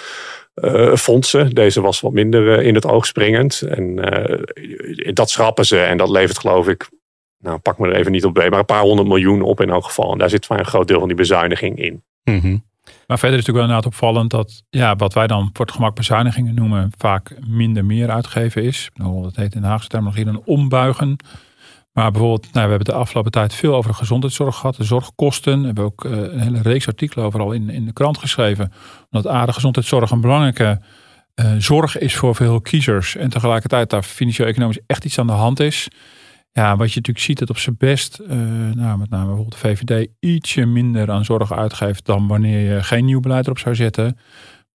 fondsen. 0.97 1.49
Deze 1.49 1.81
was 1.81 2.01
wat 2.01 2.11
minder 2.11 2.61
in 2.61 2.75
het 2.75 2.85
oog 2.85 3.05
springend. 3.05 3.61
En 3.61 3.95
dat 5.13 5.29
schrappen 5.29 5.65
ze 5.65 5.79
en 5.79 5.97
dat 5.97 6.09
levert 6.09 6.39
geloof 6.39 6.67
ik, 6.67 6.89
nou 7.37 7.57
pak 7.57 7.77
me 7.77 7.87
er 7.87 7.95
even 7.95 8.11
niet 8.11 8.25
op 8.25 8.33
bij, 8.33 8.49
maar 8.49 8.59
een 8.59 8.65
paar 8.65 8.81
honderd 8.81 9.07
miljoen 9.07 9.41
op 9.41 9.61
in 9.61 9.69
elk 9.69 9.83
geval. 9.83 10.11
En 10.11 10.17
daar 10.17 10.29
zit 10.29 10.45
vaak 10.45 10.59
een 10.59 10.65
groot 10.65 10.87
deel 10.87 10.99
van 10.99 11.07
die 11.07 11.17
bezuiniging 11.17 11.77
in. 11.79 12.03
Mm 12.23 12.63
Maar 13.07 13.19
verder 13.19 13.39
is 13.39 13.45
het 13.45 13.55
natuurlijk 13.55 13.55
wel 13.55 13.63
inderdaad 13.63 13.85
opvallend 13.85 14.31
dat 14.31 14.63
ja, 14.69 14.95
wat 14.95 15.13
wij 15.13 15.27
dan 15.27 15.49
voor 15.53 15.65
het 15.65 15.75
gemak 15.75 15.95
bezuinigingen 15.95 16.55
noemen, 16.55 16.91
vaak 16.97 17.35
minder 17.47 17.85
meer 17.85 18.09
uitgeven 18.09 18.63
is. 18.63 18.89
Dat 18.93 19.35
heet 19.35 19.55
in 19.55 19.61
de 19.61 19.67
Haagse 19.67 19.87
terminologie 19.87 20.27
een 20.27 20.41
ombuigen. 20.45 21.17
Maar 21.91 22.11
bijvoorbeeld, 22.11 22.53
nou, 22.53 22.65
we 22.65 22.73
hebben 22.73 22.93
de 22.93 22.99
afgelopen 22.99 23.31
tijd 23.31 23.53
veel 23.53 23.75
over 23.75 23.91
de 23.91 23.97
gezondheidszorg 23.97 24.55
gehad, 24.55 24.75
de 24.75 24.83
zorgkosten. 24.83 25.59
We 25.59 25.65
hebben 25.65 25.83
ook 25.83 26.05
uh, 26.05 26.11
een 26.11 26.39
hele 26.39 26.61
reeks 26.61 26.87
artikelen 26.87 27.25
overal 27.25 27.51
in, 27.51 27.69
in 27.69 27.85
de 27.85 27.93
krant 27.93 28.17
geschreven. 28.17 28.71
Omdat 29.11 29.33
A, 29.33 29.45
de 29.45 29.53
gezondheidszorg 29.53 30.11
een 30.11 30.21
belangrijke 30.21 30.81
uh, 31.35 31.51
zorg 31.57 31.97
is 31.97 32.15
voor 32.15 32.35
veel 32.35 32.61
kiezers. 32.61 33.15
En 33.15 33.29
tegelijkertijd 33.29 33.89
daar 33.89 34.03
financieel-economisch 34.03 34.79
echt 34.87 35.05
iets 35.05 35.19
aan 35.19 35.27
de 35.27 35.33
hand 35.33 35.59
is. 35.59 35.87
Ja, 36.57 36.75
wat 36.75 36.89
je 36.89 36.95
natuurlijk 36.95 37.25
ziet 37.25 37.39
dat 37.39 37.49
op 37.49 37.57
zijn 37.57 37.75
best, 37.77 38.19
uh, 38.21 38.29
nou, 38.73 38.97
met 38.97 39.09
name 39.09 39.25
bijvoorbeeld 39.25 39.61
de 39.61 39.67
VVD, 39.67 40.07
ietsje 40.19 40.65
minder 40.65 41.11
aan 41.11 41.25
zorg 41.25 41.53
uitgeeft 41.53 42.05
dan 42.05 42.27
wanneer 42.27 42.73
je 42.73 42.83
geen 42.83 43.05
nieuw 43.05 43.19
beleid 43.19 43.45
erop 43.45 43.59
zou 43.59 43.75
zetten. 43.75 44.17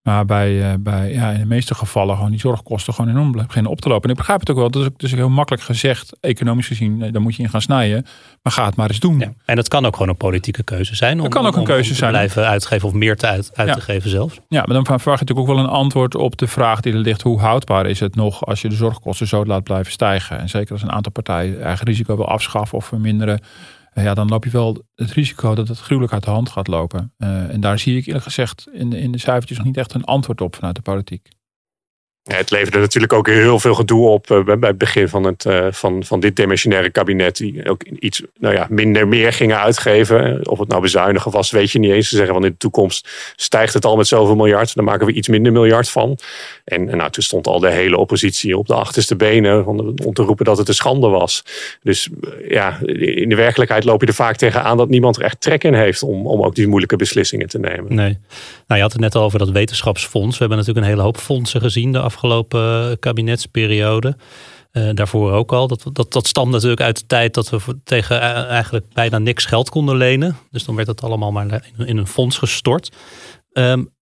Maar 0.01 0.25
bij, 0.25 0.51
uh, 0.51 0.73
bij 0.79 1.13
ja, 1.13 1.29
in 1.31 1.39
de 1.39 1.45
meeste 1.45 1.75
gevallen 1.75 2.15
gewoon 2.15 2.31
die 2.31 2.39
zorgkosten 2.39 2.93
gewoon 2.93 3.11
enorm 3.11 3.31
beginnen 3.31 3.71
op 3.71 3.81
te 3.81 3.87
lopen. 3.87 4.03
En 4.03 4.09
ik 4.09 4.17
begrijp 4.17 4.39
het 4.39 4.49
ook 4.49 4.55
wel. 4.55 4.69
Dat 4.69 4.81
is, 4.81 4.89
dus 4.97 5.11
heel 5.11 5.29
makkelijk 5.29 5.63
gezegd, 5.63 6.17
economisch 6.19 6.67
gezien, 6.67 7.11
daar 7.11 7.21
moet 7.21 7.35
je 7.35 7.43
in 7.43 7.49
gaan 7.49 7.61
snijden. 7.61 8.05
Maar 8.41 8.53
ga 8.53 8.65
het 8.65 8.75
maar 8.75 8.89
eens 8.89 8.99
doen. 8.99 9.19
Ja, 9.19 9.33
en 9.45 9.57
het 9.57 9.67
kan 9.67 9.85
ook 9.85 9.93
gewoon 9.93 10.09
een 10.09 10.17
politieke 10.17 10.63
keuze 10.63 10.95
zijn. 10.95 11.17
Om, 11.17 11.23
dat 11.23 11.33
kan 11.33 11.45
ook 11.45 11.55
een 11.55 11.63
keuze 11.63 11.83
om, 11.83 11.89
om 11.89 11.95
zijn. 11.95 12.11
blijven 12.11 12.47
uitgeven 12.47 12.87
of 12.87 12.93
meer 12.93 13.17
te 13.17 13.27
uit, 13.27 13.51
uit 13.53 13.67
ja. 13.67 13.73
te 13.73 13.81
geven 13.81 14.09
zelfs. 14.09 14.39
Ja, 14.47 14.63
maar 14.65 14.83
dan 14.83 14.85
verwacht 14.85 15.05
je 15.05 15.25
natuurlijk 15.25 15.39
ook 15.39 15.55
wel 15.55 15.57
een 15.57 15.69
antwoord 15.69 16.15
op 16.15 16.37
de 16.37 16.47
vraag 16.47 16.81
die 16.81 16.93
er 16.93 16.99
ligt. 16.99 17.21
Hoe 17.21 17.39
houdbaar 17.39 17.85
is 17.85 17.99
het 17.99 18.15
nog 18.15 18.45
als 18.45 18.61
je 18.61 18.69
de 18.69 18.75
zorgkosten 18.75 19.27
zo 19.27 19.45
laat 19.45 19.63
blijven 19.63 19.91
stijgen? 19.91 20.39
En 20.39 20.49
zeker 20.49 20.71
als 20.71 20.81
een 20.81 20.91
aantal 20.91 21.11
partijen 21.11 21.63
eigen 21.63 21.85
risico 21.85 22.15
wil 22.15 22.27
afschaffen 22.27 22.77
of 22.77 22.85
verminderen 22.85 23.39
ja, 23.93 24.13
dan 24.13 24.27
loop 24.27 24.43
je 24.43 24.49
wel 24.49 24.85
het 24.95 25.11
risico 25.11 25.55
dat 25.55 25.67
het 25.67 25.79
gruwelijk 25.79 26.13
uit 26.13 26.23
de 26.23 26.29
hand 26.29 26.49
gaat 26.49 26.67
lopen. 26.67 27.13
Uh, 27.17 27.53
en 27.53 27.61
daar 27.61 27.79
zie 27.79 27.97
ik 27.97 28.05
eerlijk 28.05 28.23
gezegd 28.23 28.67
in 28.71 28.93
in 28.93 29.11
de 29.11 29.17
cijfertjes 29.17 29.57
nog 29.57 29.67
niet 29.67 29.77
echt 29.77 29.93
een 29.93 30.03
antwoord 30.03 30.41
op 30.41 30.55
vanuit 30.55 30.75
de 30.75 30.81
politiek. 30.81 31.29
Het 32.23 32.51
leverde 32.51 32.79
natuurlijk 32.79 33.13
ook 33.13 33.27
heel 33.27 33.59
veel 33.59 33.73
gedoe 33.73 34.07
op 34.07 34.29
uh, 34.29 34.43
bij 34.43 34.69
het 34.69 34.77
begin 34.77 35.09
van, 35.09 35.23
het, 35.23 35.45
uh, 35.45 35.67
van, 35.71 36.03
van 36.03 36.19
dit 36.19 36.35
demissionaire 36.35 36.89
kabinet. 36.89 37.37
Die 37.37 37.69
ook 37.69 37.83
iets 37.83 38.21
nou 38.39 38.55
ja, 38.55 38.67
minder 38.69 39.07
meer 39.07 39.33
gingen 39.33 39.59
uitgeven. 39.59 40.49
Of 40.49 40.59
het 40.59 40.67
nou 40.67 40.81
bezuinigen 40.81 41.31
was, 41.31 41.51
weet 41.51 41.71
je 41.71 41.79
niet 41.79 41.91
eens. 41.91 42.09
Ze 42.09 42.15
zeggen 42.15 42.33
van 42.33 42.45
in 42.45 42.51
de 42.51 42.57
toekomst 42.57 43.09
stijgt 43.35 43.73
het 43.73 43.85
al 43.85 43.95
met 43.95 44.07
zoveel 44.07 44.35
miljard. 44.35 44.75
Dan 44.75 44.83
maken 44.83 45.05
we 45.05 45.13
iets 45.13 45.27
minder 45.27 45.51
miljard 45.51 45.89
van. 45.89 46.17
En, 46.63 46.85
nou, 46.85 47.11
toen 47.11 47.23
stond 47.23 47.47
al 47.47 47.59
de 47.59 47.71
hele 47.71 47.97
oppositie 47.97 48.57
op 48.57 48.67
de 48.67 48.73
achterste 48.73 49.15
benen 49.15 49.65
om, 49.65 50.13
te 50.13 50.23
roepen 50.23 50.45
dat 50.45 50.57
het 50.57 50.67
een 50.67 50.73
schande 50.73 51.07
was. 51.07 51.43
Dus 51.83 52.09
ja, 52.49 52.79
in 52.85 53.29
de 53.29 53.35
werkelijkheid 53.35 53.83
loop 53.83 54.01
je 54.01 54.07
er 54.07 54.13
vaak 54.13 54.35
tegenaan 54.35 54.77
dat 54.77 54.89
niemand 54.89 55.17
er 55.17 55.23
echt 55.23 55.41
trek 55.41 55.63
in 55.63 55.73
heeft 55.73 56.03
om, 56.03 56.27
om 56.27 56.43
ook 56.43 56.55
die 56.55 56.67
moeilijke 56.67 56.95
beslissingen 56.95 57.47
te 57.47 57.59
nemen. 57.59 57.95
Nee. 57.95 58.17
Nou, 58.67 58.79
je 58.79 58.81
had 58.81 58.91
het 58.91 59.01
net 59.01 59.15
al 59.15 59.23
over 59.23 59.39
dat 59.39 59.49
wetenschapsfonds. 59.49 60.37
We 60.37 60.39
hebben 60.39 60.57
natuurlijk 60.57 60.85
een 60.85 60.91
hele 60.91 61.05
hoop 61.05 61.17
fondsen 61.17 61.61
gezien 61.61 61.91
de 61.91 61.99
afgelopen 62.11 62.99
kabinetsperiode. 62.99 64.17
Uh, 64.71 64.89
daarvoor 64.93 65.31
ook 65.31 65.51
al. 65.51 65.67
Dat, 65.67 65.85
dat, 65.93 66.11
dat 66.11 66.27
stamt 66.27 66.51
natuurlijk 66.51 66.81
uit 66.81 66.99
de 66.99 67.05
tijd 67.05 67.33
dat 67.33 67.49
we 67.49 67.77
tegen 67.83 68.21
eigenlijk 68.47 68.85
bijna 68.93 69.17
niks 69.17 69.45
geld 69.45 69.69
konden 69.69 69.95
lenen. 69.95 70.37
Dus 70.49 70.63
dan 70.63 70.75
werd 70.75 70.87
het 70.87 71.03
allemaal 71.03 71.31
maar 71.31 71.69
in, 71.77 71.87
in 71.87 71.97
een 71.97 72.07
fonds 72.07 72.37
gestort. 72.37 72.91
Um, 73.53 73.93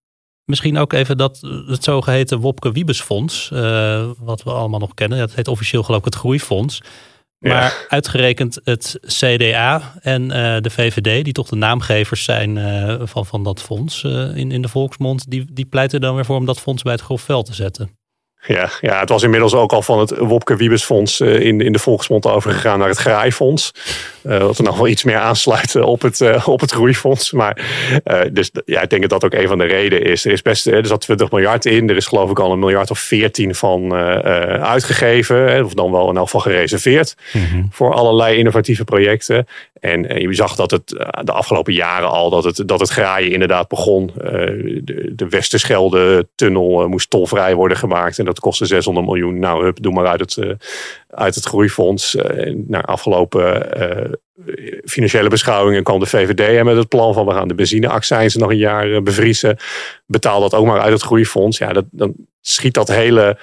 misschien 0.46 0.78
ook 0.78 0.94
even 0.94 1.18
dat 1.18 1.40
het 1.68 1.84
zogeheten 1.84 2.40
Wopke 2.40 2.72
Wiebesfonds, 2.72 3.50
uh, 3.54 4.10
wat 4.20 4.44
we 4.44 4.52
allemaal 4.52 4.80
nog 4.80 4.94
kennen. 4.94 5.18
Dat 5.18 5.34
heet 5.34 5.48
officieel 5.48 5.84
geloof 5.84 6.00
ik 6.00 6.06
het 6.06 6.16
Groeifonds. 6.16 6.82
Maar 7.40 7.52
ja. 7.52 7.72
uitgerekend 7.88 8.60
het 8.64 9.00
CDA 9.02 9.94
en 10.02 10.28
de 10.62 10.70
VVD, 10.70 11.24
die 11.24 11.34
toch 11.34 11.48
de 11.48 11.56
naamgevers 11.56 12.24
zijn 12.24 12.58
van, 13.08 13.26
van 13.26 13.44
dat 13.44 13.62
fonds 13.62 14.04
in, 14.04 14.52
in 14.52 14.62
de 14.62 14.68
volksmond, 14.68 15.32
die, 15.32 15.46
die 15.54 15.66
pleiten 15.66 16.02
dan 16.02 16.16
weer 16.16 16.26
voor 16.26 16.36
om 16.36 16.46
dat 16.46 16.60
fonds 16.60 16.84
bij 16.84 16.94
het 16.94 17.02
grof 17.02 17.26
te 17.26 17.54
zetten. 17.54 17.99
Ja, 18.48 18.70
ja, 18.82 19.00
het 19.00 19.10
was 19.10 19.24
inmiddels 19.24 19.54
ook 19.54 19.72
al 19.72 19.82
van 19.82 20.00
het 20.00 20.18
Wopke 20.18 20.56
Wiebesfonds 20.56 21.20
uh, 21.20 21.40
in, 21.40 21.62
in 21.62 21.72
de 21.72 21.80
volksmond 21.80 22.28
overgegaan 22.28 22.80
naar 22.80 22.88
het 22.88 22.98
Graaifonds. 22.98 23.72
Uh, 24.24 24.38
wat 24.38 24.58
er 24.58 24.64
nog 24.64 24.78
wel 24.78 24.88
iets 24.88 25.04
meer 25.04 25.18
aansluit 25.18 25.76
op 25.76 26.02
het, 26.02 26.20
uh, 26.20 26.48
op 26.48 26.60
het 26.60 26.72
Groeifonds. 26.72 27.32
Maar 27.32 27.66
dus 28.32 28.52
ja, 28.66 28.82
ik 28.82 28.90
denk 28.90 29.02
dat 29.02 29.22
dat 29.22 29.24
ook 29.24 29.40
een 29.40 29.48
van 29.48 29.58
de 29.58 29.66
redenen 29.66 30.06
is. 30.06 30.26
Er 30.26 30.32
is 30.32 30.42
best, 30.42 30.68
er 30.68 30.86
zat 30.86 31.02
20 31.02 31.32
miljard 31.32 31.66
in. 31.66 31.90
Er 31.90 31.96
is 31.96 32.08
geloof 32.08 32.30
ik 32.30 32.40
al 32.40 32.52
een 32.52 32.60
miljard 32.60 32.92
of 32.92 33.00
14 33.00 33.56
van 33.56 33.94
uitgegeven. 33.94 35.66
Of 35.66 35.74
dan 35.74 35.92
wel 35.92 36.10
in 36.10 36.16
elk 36.16 36.26
geval 36.26 36.42
gereserveerd. 36.42 37.16
Mm 37.34 37.46
-hmm. 37.52 37.68
Voor 37.72 37.94
allerlei 37.94 38.38
innovatieve 38.38 38.84
projecten. 38.84 39.48
En, 39.80 40.22
je 40.22 40.34
zag 40.34 40.56
dat 40.56 40.72
het 40.72 40.88
de 41.24 41.32
afgelopen 41.32 41.74
jaren 41.74 42.10
al 42.10 42.30
dat 42.30 42.44
het, 42.44 42.68
dat 42.68 42.80
het 42.80 42.90
graaien 42.90 43.32
inderdaad 43.32 43.68
begon. 43.68 44.12
de, 44.16 45.12
de 45.16 45.30
Westerschelde-tunnel 45.30 46.88
moest 46.88 47.10
tolvrij 47.10 47.56
worden 47.56 47.78
gemaakt. 47.78 48.20
En 48.20 48.26
dat 48.26 48.40
kostte 48.40 48.66
600 48.66 49.06
miljoen. 49.06 49.40
Nou, 49.40 49.64
hup, 49.64 49.82
doe 49.82 49.94
maar 49.94 50.08
uit 50.08 50.20
het, 50.20 50.58
uit 51.10 51.36
het 51.36 51.46
groeifonds. 51.46 52.18
Naar 52.68 52.84
afgelopen 52.84 53.68
financiële 54.86 55.30
beschouwingen 55.30 55.84
kwam 55.84 56.00
de 56.00 56.06
VVD 56.06 56.64
met 56.64 56.76
het 56.76 56.88
plan 56.88 57.14
van 57.14 57.26
we 57.26 57.32
gaan 57.32 57.48
de 57.48 57.54
benzineaccijnzen 57.54 58.40
nog 58.40 58.50
een 58.50 58.58
jaar 58.58 59.04
bevriezen. 59.04 59.58
Betaal 60.06 60.42
dat 60.42 60.54
ook 60.54 60.66
maar 60.66 60.80
uit 60.80 60.94
het 60.94 61.02
groeifonds. 61.02 61.58
Ja, 61.58 61.74
dat, 61.74 61.86
dan 61.92 62.14
schiet 62.42 62.74
dat 62.74 62.88
hele 62.88 63.38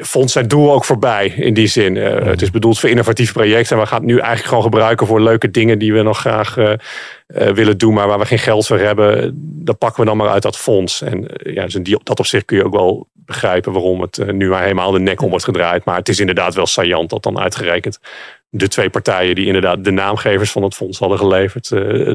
fonds 0.00 0.32
zijn 0.32 0.48
doel 0.48 0.72
ook 0.72 0.84
voorbij 0.84 1.26
in 1.26 1.54
die 1.54 1.66
zin. 1.66 1.96
Uh, 1.96 2.24
het 2.24 2.42
is 2.42 2.50
bedoeld 2.50 2.78
voor 2.78 2.88
innovatief 2.88 3.32
projecten. 3.32 3.76
En 3.76 3.82
we 3.82 3.88
gaan 3.88 3.98
het 3.98 4.06
nu 4.06 4.18
eigenlijk 4.18 4.48
gewoon 4.48 4.62
gebruiken 4.62 5.06
voor 5.06 5.20
leuke 5.20 5.50
dingen 5.50 5.78
die 5.78 5.92
we 5.92 6.02
nog 6.02 6.18
graag 6.18 6.56
uh, 6.56 6.72
uh, 7.26 7.48
willen 7.48 7.78
doen, 7.78 7.94
maar 7.94 8.06
waar 8.06 8.18
we 8.18 8.26
geen 8.26 8.38
geld 8.38 8.66
voor 8.66 8.78
hebben. 8.78 9.32
Dat 9.64 9.78
pakken 9.78 10.00
we 10.00 10.06
dan 10.06 10.16
maar 10.16 10.28
uit 10.28 10.42
dat 10.42 10.58
fonds. 10.58 11.02
En 11.02 11.28
ja, 11.42 11.64
dus 11.64 11.74
in 11.74 11.82
die, 11.82 11.98
dat 12.02 12.18
opzicht 12.18 12.44
kun 12.44 12.56
je 12.56 12.64
ook 12.64 12.72
wel 12.72 13.08
begrijpen 13.12 13.72
waarom 13.72 14.00
het 14.00 14.32
nu 14.32 14.48
maar 14.48 14.62
helemaal 14.62 14.90
de 14.90 14.98
nek 14.98 15.22
om 15.22 15.28
wordt 15.30 15.44
gedraaid. 15.44 15.84
Maar 15.84 15.96
het 15.96 16.08
is 16.08 16.20
inderdaad 16.20 16.54
wel 16.54 16.66
saillant 16.66 17.10
dat 17.10 17.22
dan 17.22 17.38
uitgerekend 17.38 17.98
de 18.48 18.68
twee 18.68 18.90
partijen 18.90 19.34
die 19.34 19.46
inderdaad 19.46 19.84
de 19.84 19.90
naamgevers 19.90 20.50
van 20.50 20.62
het 20.62 20.74
fonds 20.74 20.98
hadden 20.98 21.18
geleverd, 21.18 21.68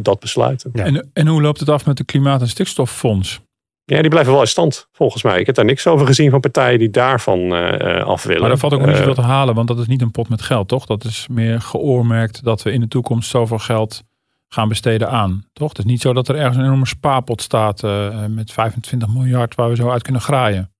dat 0.03 0.19
besluiten. 0.19 0.69
Ja. 0.73 0.83
En, 0.83 1.09
en 1.13 1.27
hoe 1.27 1.41
loopt 1.41 1.59
het 1.59 1.69
af 1.69 1.85
met 1.85 1.97
de 1.97 2.03
Klimaat- 2.03 2.41
en 2.41 2.47
Stikstoffonds? 2.47 3.41
Ja, 3.89 4.01
die 4.01 4.09
blijven 4.09 4.31
wel 4.31 4.41
in 4.41 4.47
stand, 4.47 4.87
volgens 4.91 5.23
mij. 5.23 5.39
Ik 5.39 5.45
heb 5.45 5.55
daar 5.55 5.65
niks 5.65 5.87
over 5.87 6.05
gezien 6.05 6.29
van 6.29 6.39
partijen 6.39 6.79
die 6.79 6.89
daarvan 6.89 7.39
uh, 7.39 8.03
af 8.03 8.23
willen. 8.23 8.39
Maar 8.39 8.49
daar 8.49 8.57
valt 8.57 8.73
ook 8.73 8.85
niet 8.85 8.95
zoveel 8.95 9.13
te 9.13 9.21
halen, 9.21 9.55
want 9.55 9.67
dat 9.67 9.79
is 9.79 9.87
niet 9.87 10.01
een 10.01 10.11
pot 10.11 10.29
met 10.29 10.41
geld, 10.41 10.67
toch? 10.67 10.85
Dat 10.85 11.03
is 11.03 11.27
meer 11.31 11.61
geoormerkt 11.61 12.43
dat 12.43 12.63
we 12.63 12.71
in 12.71 12.79
de 12.79 12.87
toekomst 12.87 13.29
zoveel 13.29 13.59
geld 13.59 14.03
gaan 14.47 14.67
besteden 14.67 15.09
aan, 15.09 15.43
toch? 15.53 15.69
Het 15.69 15.77
is 15.77 15.83
niet 15.83 16.01
zo 16.01 16.13
dat 16.13 16.27
er 16.27 16.35
ergens 16.35 16.57
een 16.57 16.63
enorme 16.63 16.87
spaarpot 16.87 17.41
staat 17.41 17.83
uh, 17.83 18.25
met 18.27 18.51
25 18.51 19.07
miljard 19.13 19.55
waar 19.55 19.69
we 19.69 19.75
zo 19.75 19.89
uit 19.89 20.01
kunnen 20.01 20.21
graaien. 20.21 20.71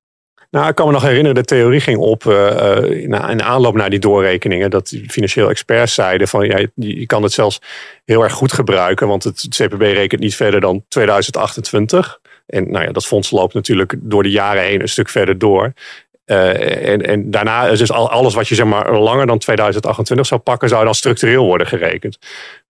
Nou, 0.51 0.67
ik 0.67 0.75
kan 0.75 0.85
me 0.85 0.91
nog 0.91 1.01
herinneren, 1.01 1.35
de 1.35 1.43
theorie 1.43 1.79
ging 1.79 1.97
op 1.97 2.23
uh, 2.23 3.07
na, 3.07 3.29
in 3.29 3.43
aanloop 3.43 3.75
naar 3.75 3.89
die 3.89 3.99
doorrekeningen. 3.99 4.69
Dat 4.69 4.89
die 4.89 5.09
financieel 5.09 5.49
experts 5.49 5.93
zeiden 5.93 6.27
van 6.27 6.45
ja, 6.45 6.57
je, 6.57 6.71
je 6.75 7.05
kan 7.05 7.23
het 7.23 7.31
zelfs 7.31 7.61
heel 8.05 8.23
erg 8.23 8.33
goed 8.33 8.53
gebruiken. 8.53 9.07
Want 9.07 9.23
het 9.23 9.47
CPB 9.49 9.81
rekent 9.81 10.21
niet 10.21 10.35
verder 10.35 10.61
dan 10.61 10.83
2028. 10.87 12.19
En 12.49 12.71
nou 12.71 12.85
ja, 12.85 12.91
dat 12.91 13.05
fonds 13.05 13.31
loopt 13.31 13.53
natuurlijk 13.53 13.95
door 13.97 14.23
de 14.23 14.29
jaren 14.29 14.63
heen 14.63 14.81
een 14.81 14.89
stuk 14.89 15.09
verder 15.09 15.37
door. 15.37 15.73
Uh, 16.25 16.89
en, 16.89 17.05
en 17.05 17.31
daarna 17.31 17.67
is 17.67 17.79
dus 17.79 17.91
al, 17.91 18.09
alles 18.09 18.33
wat 18.33 18.47
je 18.47 18.55
zeg 18.55 18.65
maar 18.65 18.99
langer 18.99 19.25
dan 19.25 19.37
2028 19.37 20.25
zou 20.25 20.41
pakken, 20.41 20.69
zou 20.69 20.85
dan 20.85 20.95
structureel 20.95 21.45
worden 21.45 21.67
gerekend. 21.67 22.17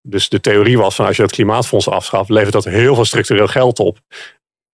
Dus 0.03 0.29
de 0.29 0.41
theorie 0.41 0.79
was 0.79 0.95
van 0.95 1.07
als 1.07 1.17
je 1.17 1.23
het 1.23 1.33
klimaatfonds 1.33 1.89
afschaft, 1.89 2.29
levert 2.29 2.53
dat 2.53 2.65
heel 2.65 2.95
veel 2.95 3.05
structureel 3.05 3.47
geld 3.47 3.79
op 3.79 3.99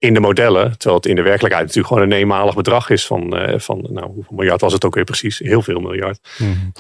in 0.05 0.14
de 0.14 0.21
modellen. 0.21 0.71
Terwijl 0.71 0.95
het 0.95 1.07
in 1.07 1.17
de 1.17 1.23
werkelijkheid 1.23 1.67
natuurlijk 1.67 1.95
gewoon 1.95 2.11
een 2.11 2.19
eenmalig 2.19 2.55
bedrag 2.55 2.90
is 2.90 3.07
van, 3.07 3.37
uh, 3.37 3.59
van 3.59 3.87
nou, 3.90 4.07
hoeveel 4.07 4.37
miljard 4.37 4.61
was 4.61 4.73
het 4.73 4.85
ook 4.85 4.95
weer 4.95 5.05
precies? 5.05 5.38
Heel 5.38 5.62
veel 5.62 5.81
miljard. 5.81 6.29
Mm-hmm. 6.38 6.73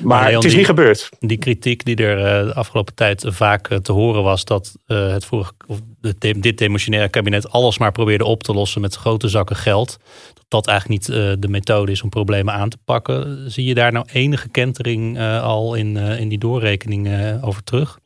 Maar, 0.00 0.22
maar 0.22 0.32
het 0.32 0.44
is 0.44 0.50
die, 0.50 0.58
niet 0.58 0.66
gebeurd. 0.66 1.08
Die 1.18 1.38
kritiek 1.38 1.84
die 1.84 1.96
er 1.96 2.18
uh, 2.18 2.46
de 2.46 2.54
afgelopen 2.54 2.94
tijd 2.94 3.24
vaak 3.28 3.70
uh, 3.70 3.78
te 3.78 3.92
horen 3.92 4.22
was 4.22 4.44
dat 4.44 4.76
het 4.86 5.24
vorige, 5.24 5.52
of 5.66 5.80
dit 6.18 6.58
demotionaire 6.58 7.10
kabinet 7.10 7.50
alles 7.50 7.78
maar 7.78 7.92
probeerde 7.92 8.24
op 8.24 8.42
te 8.42 8.52
lossen 8.52 8.80
met 8.80 8.94
grote 8.94 9.28
zakken 9.28 9.56
geld. 9.56 9.98
Dat 10.34 10.44
dat 10.48 10.66
eigenlijk 10.66 11.00
niet 11.00 11.16
de 11.40 11.48
methode 11.48 11.92
is 11.92 12.02
om 12.02 12.08
problemen 12.08 12.54
aan 12.54 12.68
te 12.68 12.78
pakken. 12.84 13.50
Zie 13.50 13.64
je 13.64 13.74
daar 13.74 13.92
nou 13.92 14.06
enige 14.12 14.48
kentering 14.48 15.20
al 15.40 15.74
in, 15.74 15.96
in 15.96 16.28
die 16.28 16.38
doorrekening 16.38 17.08
over 17.42 17.64
terug? 17.64 17.98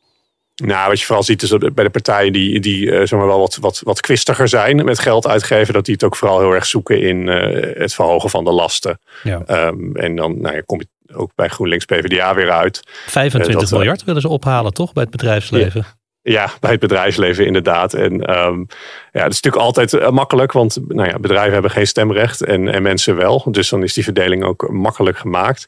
Nou, 0.64 0.88
wat 0.88 1.00
je 1.00 1.06
vooral 1.06 1.24
ziet 1.24 1.42
is 1.42 1.48
dat 1.48 1.74
bij 1.74 1.84
de 1.84 1.90
partijen 1.90 2.32
die, 2.32 2.60
die 2.60 2.86
uh, 2.86 2.98
zeg 2.98 3.10
maar 3.10 3.26
wel 3.26 3.38
wat, 3.38 3.56
wat, 3.60 3.80
wat 3.84 4.00
kwistiger 4.00 4.48
zijn 4.48 4.84
met 4.84 4.98
geld 4.98 5.26
uitgeven, 5.26 5.74
dat 5.74 5.84
die 5.84 5.94
het 5.94 6.04
ook 6.04 6.16
vooral 6.16 6.40
heel 6.40 6.52
erg 6.52 6.66
zoeken 6.66 7.00
in 7.00 7.26
uh, 7.26 7.78
het 7.78 7.94
verhogen 7.94 8.30
van 8.30 8.44
de 8.44 8.50
lasten. 8.50 9.00
Ja. 9.22 9.66
Um, 9.66 9.96
en 9.96 10.16
dan 10.16 10.40
nou 10.40 10.54
ja, 10.54 10.62
kom 10.66 10.80
je 10.80 11.14
ook 11.14 11.30
bij 11.34 11.48
GroenLinks 11.48 11.84
PvdA 11.84 12.34
weer 12.34 12.50
uit. 12.50 12.82
25 13.06 13.54
uh, 13.54 13.60
dat, 13.60 13.70
miljard 13.70 14.04
willen 14.04 14.20
ze 14.20 14.28
ophalen, 14.28 14.72
toch, 14.72 14.92
bij 14.92 15.02
het 15.02 15.12
bedrijfsleven? 15.12 15.80
Ja. 15.80 15.96
Ja, 16.28 16.50
bij 16.60 16.70
het 16.70 16.80
bedrijfsleven 16.80 17.46
inderdaad. 17.46 17.94
En 17.94 18.38
um, 18.38 18.66
ja, 19.12 19.22
het 19.22 19.32
is 19.32 19.40
natuurlijk 19.40 19.62
altijd 19.62 19.92
uh, 19.92 20.10
makkelijk, 20.10 20.52
want 20.52 20.78
nou 20.88 21.08
ja, 21.08 21.18
bedrijven 21.18 21.52
hebben 21.52 21.70
geen 21.70 21.86
stemrecht 21.86 22.42
en, 22.42 22.68
en 22.68 22.82
mensen 22.82 23.16
wel. 23.16 23.44
Dus 23.50 23.68
dan 23.68 23.82
is 23.82 23.94
die 23.94 24.04
verdeling 24.04 24.44
ook 24.44 24.68
makkelijk 24.70 25.18
gemaakt. 25.18 25.66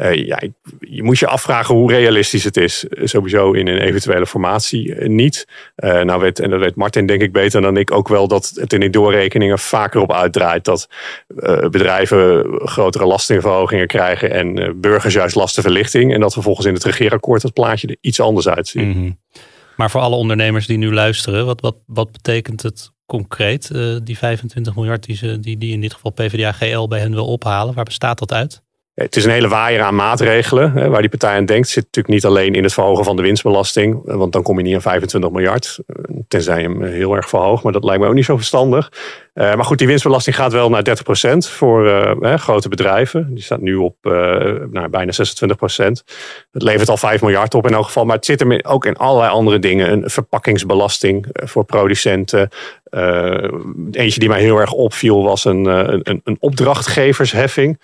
Uh, 0.00 0.14
ja, 0.14 0.40
je 0.80 1.02
moet 1.02 1.18
je 1.18 1.26
afvragen 1.26 1.74
hoe 1.74 1.92
realistisch 1.92 2.44
het 2.44 2.56
is. 2.56 2.84
Sowieso 2.90 3.52
in 3.52 3.66
een 3.66 3.78
eventuele 3.78 4.26
formatie 4.26 4.94
uh, 4.94 5.08
niet. 5.08 5.46
nou 5.76 6.20
weet, 6.20 6.38
en 6.38 6.50
dat 6.50 6.60
weet 6.60 6.74
Martin 6.74 7.06
denk 7.06 7.22
ik 7.22 7.32
beter 7.32 7.60
dan 7.60 7.76
ik 7.76 7.90
ook 7.90 8.08
wel, 8.08 8.28
dat 8.28 8.52
het 8.54 8.72
in 8.72 8.80
die 8.80 8.90
doorrekeningen 8.90 9.58
vaker 9.58 10.00
op 10.00 10.12
uitdraait 10.12 10.64
dat 10.64 10.88
bedrijven 11.70 12.46
grotere 12.64 13.06
lastenverhogingen 13.06 13.86
krijgen 13.86 14.30
en 14.30 14.80
burgers 14.80 15.14
juist 15.14 15.34
lastenverlichting. 15.34 16.14
En 16.14 16.20
dat 16.20 16.32
vervolgens 16.32 16.66
in 16.66 16.74
het 16.74 16.84
regeerakkoord 16.84 17.42
het 17.42 17.52
plaatje 17.52 17.88
er 17.88 17.96
iets 18.00 18.20
anders 18.20 18.48
uitziet. 18.48 18.94
Mm. 18.94 19.18
Maar 19.80 19.90
voor 19.90 20.00
alle 20.00 20.16
ondernemers 20.16 20.66
die 20.66 20.78
nu 20.78 20.92
luisteren, 20.92 21.46
wat, 21.46 21.60
wat, 21.60 21.76
wat 21.86 22.12
betekent 22.12 22.62
het 22.62 22.90
concreet, 23.06 23.70
uh, 23.72 23.96
die 24.04 24.18
25 24.18 24.74
miljard 24.74 25.04
die, 25.04 25.16
ze, 25.16 25.40
die, 25.40 25.58
die 25.58 25.72
in 25.72 25.80
dit 25.80 25.94
geval 25.94 26.10
PvdA 26.10 26.52
GL 26.52 26.86
bij 26.86 27.00
hen 27.00 27.12
wil 27.12 27.26
ophalen? 27.26 27.74
Waar 27.74 27.84
bestaat 27.84 28.18
dat 28.18 28.32
uit? 28.32 28.62
Het 29.02 29.16
is 29.16 29.24
een 29.24 29.30
hele 29.30 29.48
waaier 29.48 29.82
aan 29.82 29.94
maatregelen 29.94 30.90
waar 30.90 31.00
die 31.00 31.10
partij 31.10 31.36
aan 31.36 31.44
denkt. 31.44 31.68
Zit 31.68 31.84
natuurlijk 31.84 32.14
niet 32.14 32.24
alleen 32.24 32.54
in 32.54 32.62
het 32.62 32.72
verhogen 32.72 33.04
van 33.04 33.16
de 33.16 33.22
winstbelasting. 33.22 34.00
Want 34.04 34.32
dan 34.32 34.42
kom 34.42 34.56
je 34.56 34.64
niet 34.64 34.74
aan 34.74 34.82
25 34.82 35.30
miljard. 35.30 35.78
Tenzij 36.28 36.62
je 36.62 36.68
hem 36.68 36.82
heel 36.82 37.16
erg 37.16 37.28
verhoogt. 37.28 37.62
Maar 37.62 37.72
dat 37.72 37.84
lijkt 37.84 38.02
me 38.02 38.08
ook 38.08 38.14
niet 38.14 38.24
zo 38.24 38.36
verstandig. 38.36 38.92
Uh, 39.34 39.54
maar 39.54 39.64
goed, 39.64 39.78
die 39.78 39.86
winstbelasting 39.86 40.36
gaat 40.36 40.52
wel 40.52 40.70
naar 40.70 40.82
30% 41.24 41.36
voor 41.36 41.86
uh, 41.86 42.34
grote 42.34 42.68
bedrijven. 42.68 43.34
Die 43.34 43.42
staat 43.42 43.60
nu 43.60 43.74
op 43.74 43.96
nou, 44.70 44.88
bijna 44.88 45.12
26%. 45.12 45.16
Dat 46.50 46.62
levert 46.62 46.88
al 46.88 46.96
5 46.96 47.20
miljard 47.20 47.54
op 47.54 47.66
in 47.66 47.74
elk 47.74 47.84
geval. 47.84 48.04
Maar 48.04 48.16
het 48.16 48.24
zit 48.24 48.40
er 48.40 48.64
ook 48.64 48.84
in 48.84 48.96
allerlei 48.96 49.30
andere 49.30 49.58
dingen. 49.58 49.92
Een 49.92 50.10
verpakkingsbelasting 50.10 51.26
voor 51.32 51.64
producenten. 51.64 52.48
eentje 53.90 54.20
die 54.20 54.28
mij 54.28 54.40
heel 54.40 54.58
erg 54.58 54.72
opviel 54.72 55.22
was 55.22 55.44
een, 55.44 55.64
een, 55.64 56.20
een 56.24 56.36
opdrachtgeversheffing. 56.40 57.78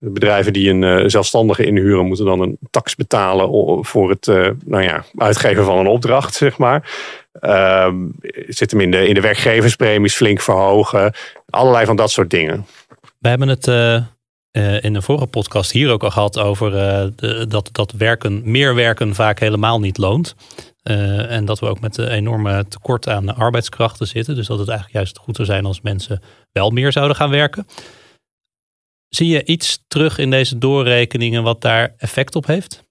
Bedrijven 0.00 0.52
die 0.52 0.70
een 0.70 0.82
uh, 0.82 1.02
zelfstandige 1.06 1.64
inhuren 1.64 2.06
moeten 2.06 2.24
dan 2.24 2.40
een 2.40 2.58
tax 2.70 2.94
betalen 2.94 3.84
voor 3.84 4.10
het 4.10 4.26
uh, 4.26 4.48
nou 4.64 4.82
ja, 4.82 5.04
uitgeven 5.16 5.64
van 5.64 5.78
een 5.78 5.86
opdracht, 5.86 6.34
zeg 6.34 6.58
maar. 6.58 6.90
Uh, 7.40 7.92
zit 8.48 8.70
hem 8.70 8.80
in 8.80 8.90
de, 8.90 9.08
in 9.08 9.14
de 9.14 9.20
werkgeverspremies 9.20 10.14
flink 10.14 10.40
verhogen. 10.40 11.12
Allerlei 11.50 11.86
van 11.86 11.96
dat 11.96 12.10
soort 12.10 12.30
dingen. 12.30 12.66
We 13.18 13.28
hebben 13.28 13.48
het 13.48 13.66
uh, 13.66 14.02
in 14.84 14.92
de 14.92 15.02
vorige 15.02 15.26
podcast 15.26 15.72
hier 15.72 15.90
ook 15.90 16.02
al 16.02 16.10
gehad 16.10 16.38
over 16.38 16.70
dat, 17.48 17.68
dat 17.72 17.92
werken, 17.92 18.40
meer 18.44 18.74
werken 18.74 19.14
vaak 19.14 19.38
helemaal 19.38 19.80
niet 19.80 19.98
loont. 19.98 20.34
en 20.82 21.44
dat 21.44 21.58
we 21.58 21.66
ook 21.66 21.80
met 21.80 21.96
een 21.96 22.08
enorme 22.08 22.64
tekort 22.68 23.08
aan 23.08 23.36
arbeidskrachten 23.36 24.06
zitten. 24.06 24.34
Dus 24.34 24.46
dat 24.46 24.58
het 24.58 24.68
eigenlijk 24.68 24.98
juist 24.98 25.18
goed 25.18 25.36
zou 25.36 25.48
zijn 25.48 25.64
als 25.64 25.80
mensen 25.80 26.22
wel 26.52 26.70
meer 26.70 26.92
zouden 26.92 27.16
gaan 27.16 27.30
werken. 27.30 27.66
Zie 29.08 29.28
je 29.28 29.44
iets 29.44 29.84
terug 29.88 30.18
in 30.18 30.30
deze 30.30 30.58
doorrekeningen 30.58 31.42
wat 31.42 31.60
daar 31.60 31.94
effect 31.98 32.36
op 32.36 32.46
heeft? 32.46 32.86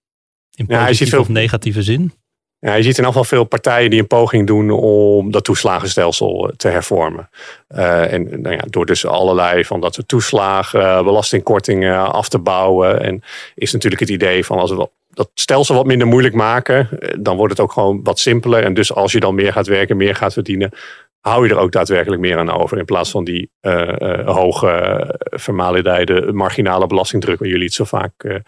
In 0.55 0.65
positieve 0.65 1.15
ja, 1.15 1.21
of 1.21 1.29
negatieve 1.29 1.83
zin? 1.83 2.13
Ja, 2.59 2.73
je 2.73 2.83
ziet 2.83 2.97
in 2.97 3.05
afval 3.05 3.23
veel 3.23 3.43
partijen 3.43 3.89
die 3.89 3.99
een 3.99 4.07
poging 4.07 4.47
doen 4.47 4.69
om 4.69 5.31
dat 5.31 5.43
toeslagenstelsel 5.43 6.51
te 6.57 6.67
hervormen. 6.67 7.29
Uh, 7.69 8.13
en 8.13 8.41
nou 8.41 8.55
ja, 8.55 8.63
door 8.69 8.85
dus 8.85 9.05
allerlei 9.05 9.65
van 9.65 9.81
dat 9.81 9.93
soort 9.93 10.07
toeslagen, 10.07 11.03
belastingkortingen 11.03 12.11
af 12.11 12.29
te 12.29 12.39
bouwen. 12.39 13.01
En 13.01 13.23
is 13.55 13.71
natuurlijk 13.71 14.01
het 14.01 14.09
idee 14.09 14.45
van 14.45 14.57
als 14.57 14.71
we 14.71 14.89
dat 15.17 15.29
stelsel 15.33 15.75
wat 15.75 15.85
minder 15.85 16.07
moeilijk 16.07 16.33
maken, 16.33 16.89
eh, 16.99 17.13
dan 17.19 17.37
wordt 17.37 17.51
het 17.51 17.61
ook 17.61 17.71
gewoon 17.71 18.03
wat 18.03 18.19
simpeler. 18.19 18.63
En 18.63 18.73
dus 18.73 18.93
als 18.93 19.11
je 19.11 19.19
dan 19.19 19.35
meer 19.35 19.53
gaat 19.53 19.67
werken, 19.67 19.97
meer 19.97 20.15
gaat 20.15 20.33
verdienen, 20.33 20.71
hou 21.19 21.47
je 21.47 21.53
er 21.53 21.59
ook 21.59 21.71
daadwerkelijk 21.71 22.21
meer 22.21 22.37
aan 22.37 22.51
over. 22.51 22.77
In 22.77 22.85
plaats 22.85 23.11
van 23.11 23.23
die 23.23 23.51
uh, 23.61 23.93
uh, 23.97 24.27
hoge, 24.27 25.03
vermalendijde, 25.19 26.31
marginale 26.33 26.87
belastingdruk 26.87 27.39
waar 27.39 27.47
jullie 27.47 27.65
het 27.65 27.73
zo 27.73 27.83
vaak 27.83 28.41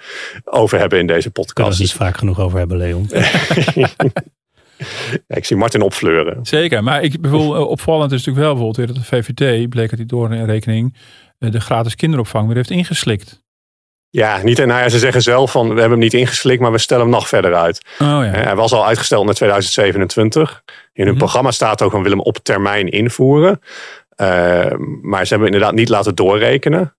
over 0.44 0.80
hebben 0.80 1.00
in 1.00 1.08
deze 1.08 1.32
podcast. 1.32 1.70
Daar 1.70 1.80
niet 1.80 1.94
vaak 1.94 2.18
genoeg 2.18 2.40
over 2.40 2.58
hebben, 2.58 2.78
Leon. 2.78 3.08
ja, 5.28 5.36
ik 5.36 5.46
zie 5.46 5.58
Martin 5.58 5.82
opfleuren. 5.82 6.46
Zeker, 6.46 6.84
maar 6.84 7.04
ik 7.04 7.22
bedoel, 7.22 7.68
opvallend 7.68 8.12
is 8.12 8.18
natuurlijk 8.18 8.46
wel 8.46 8.56
bijvoorbeeld 8.56 8.78
weer 8.78 8.88
dat 8.88 8.96
de 8.96 9.24
VVD, 9.24 9.70
bleek 9.70 9.90
uit 9.90 9.98
die 9.98 10.06
doorrekening, 10.06 10.96
de 11.38 11.62
gratis 11.62 11.96
kinderopvang 11.96 12.48
weer 12.48 12.56
heeft 12.56 12.70
ingeslikt. 12.70 13.44
Ja, 14.12 14.44
niet, 14.44 14.58
nou 14.58 14.70
ja, 14.70 14.90
ze 14.90 15.00
zeggen 15.00 15.22
zelf 15.22 15.52
van 15.52 15.68
we 15.68 15.80
hebben 15.80 15.90
hem 15.90 16.00
niet 16.00 16.14
ingeslikt, 16.14 16.62
maar 16.62 16.72
we 16.72 16.78
stellen 16.78 17.04
hem 17.04 17.12
nog 17.12 17.28
verder 17.28 17.56
uit. 17.56 17.82
Oh, 18.00 18.08
ja. 18.08 18.24
Hij 18.24 18.56
was 18.56 18.72
al 18.72 18.86
uitgesteld 18.86 19.26
naar 19.26 19.34
2027. 19.34 20.64
In 20.94 21.04
hun 21.04 21.08
mhm. 21.08 21.18
programma 21.18 21.52
staat 21.52 21.82
ook 21.82 21.92
van 21.92 22.04
willen 22.04 22.18
hem 22.18 22.28
op 22.28 22.38
termijn 22.38 22.90
invoeren. 22.90 23.62
Uh, 24.22 24.72
maar 25.02 25.26
ze 25.26 25.34
hebben 25.34 25.52
inderdaad 25.54 25.74
niet 25.74 25.90
laten 25.90 26.16
doorrekenen. 26.16 26.96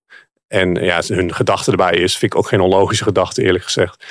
En 0.49 0.75
ja, 0.75 1.01
hun 1.07 1.35
gedachte 1.35 1.71
erbij 1.71 1.93
is, 1.93 2.17
vind 2.17 2.33
ik 2.33 2.39
ook 2.39 2.49
geen 2.49 2.61
onlogische 2.61 3.05
gedachte 3.05 3.43
eerlijk 3.43 3.65
gezegd. 3.65 4.05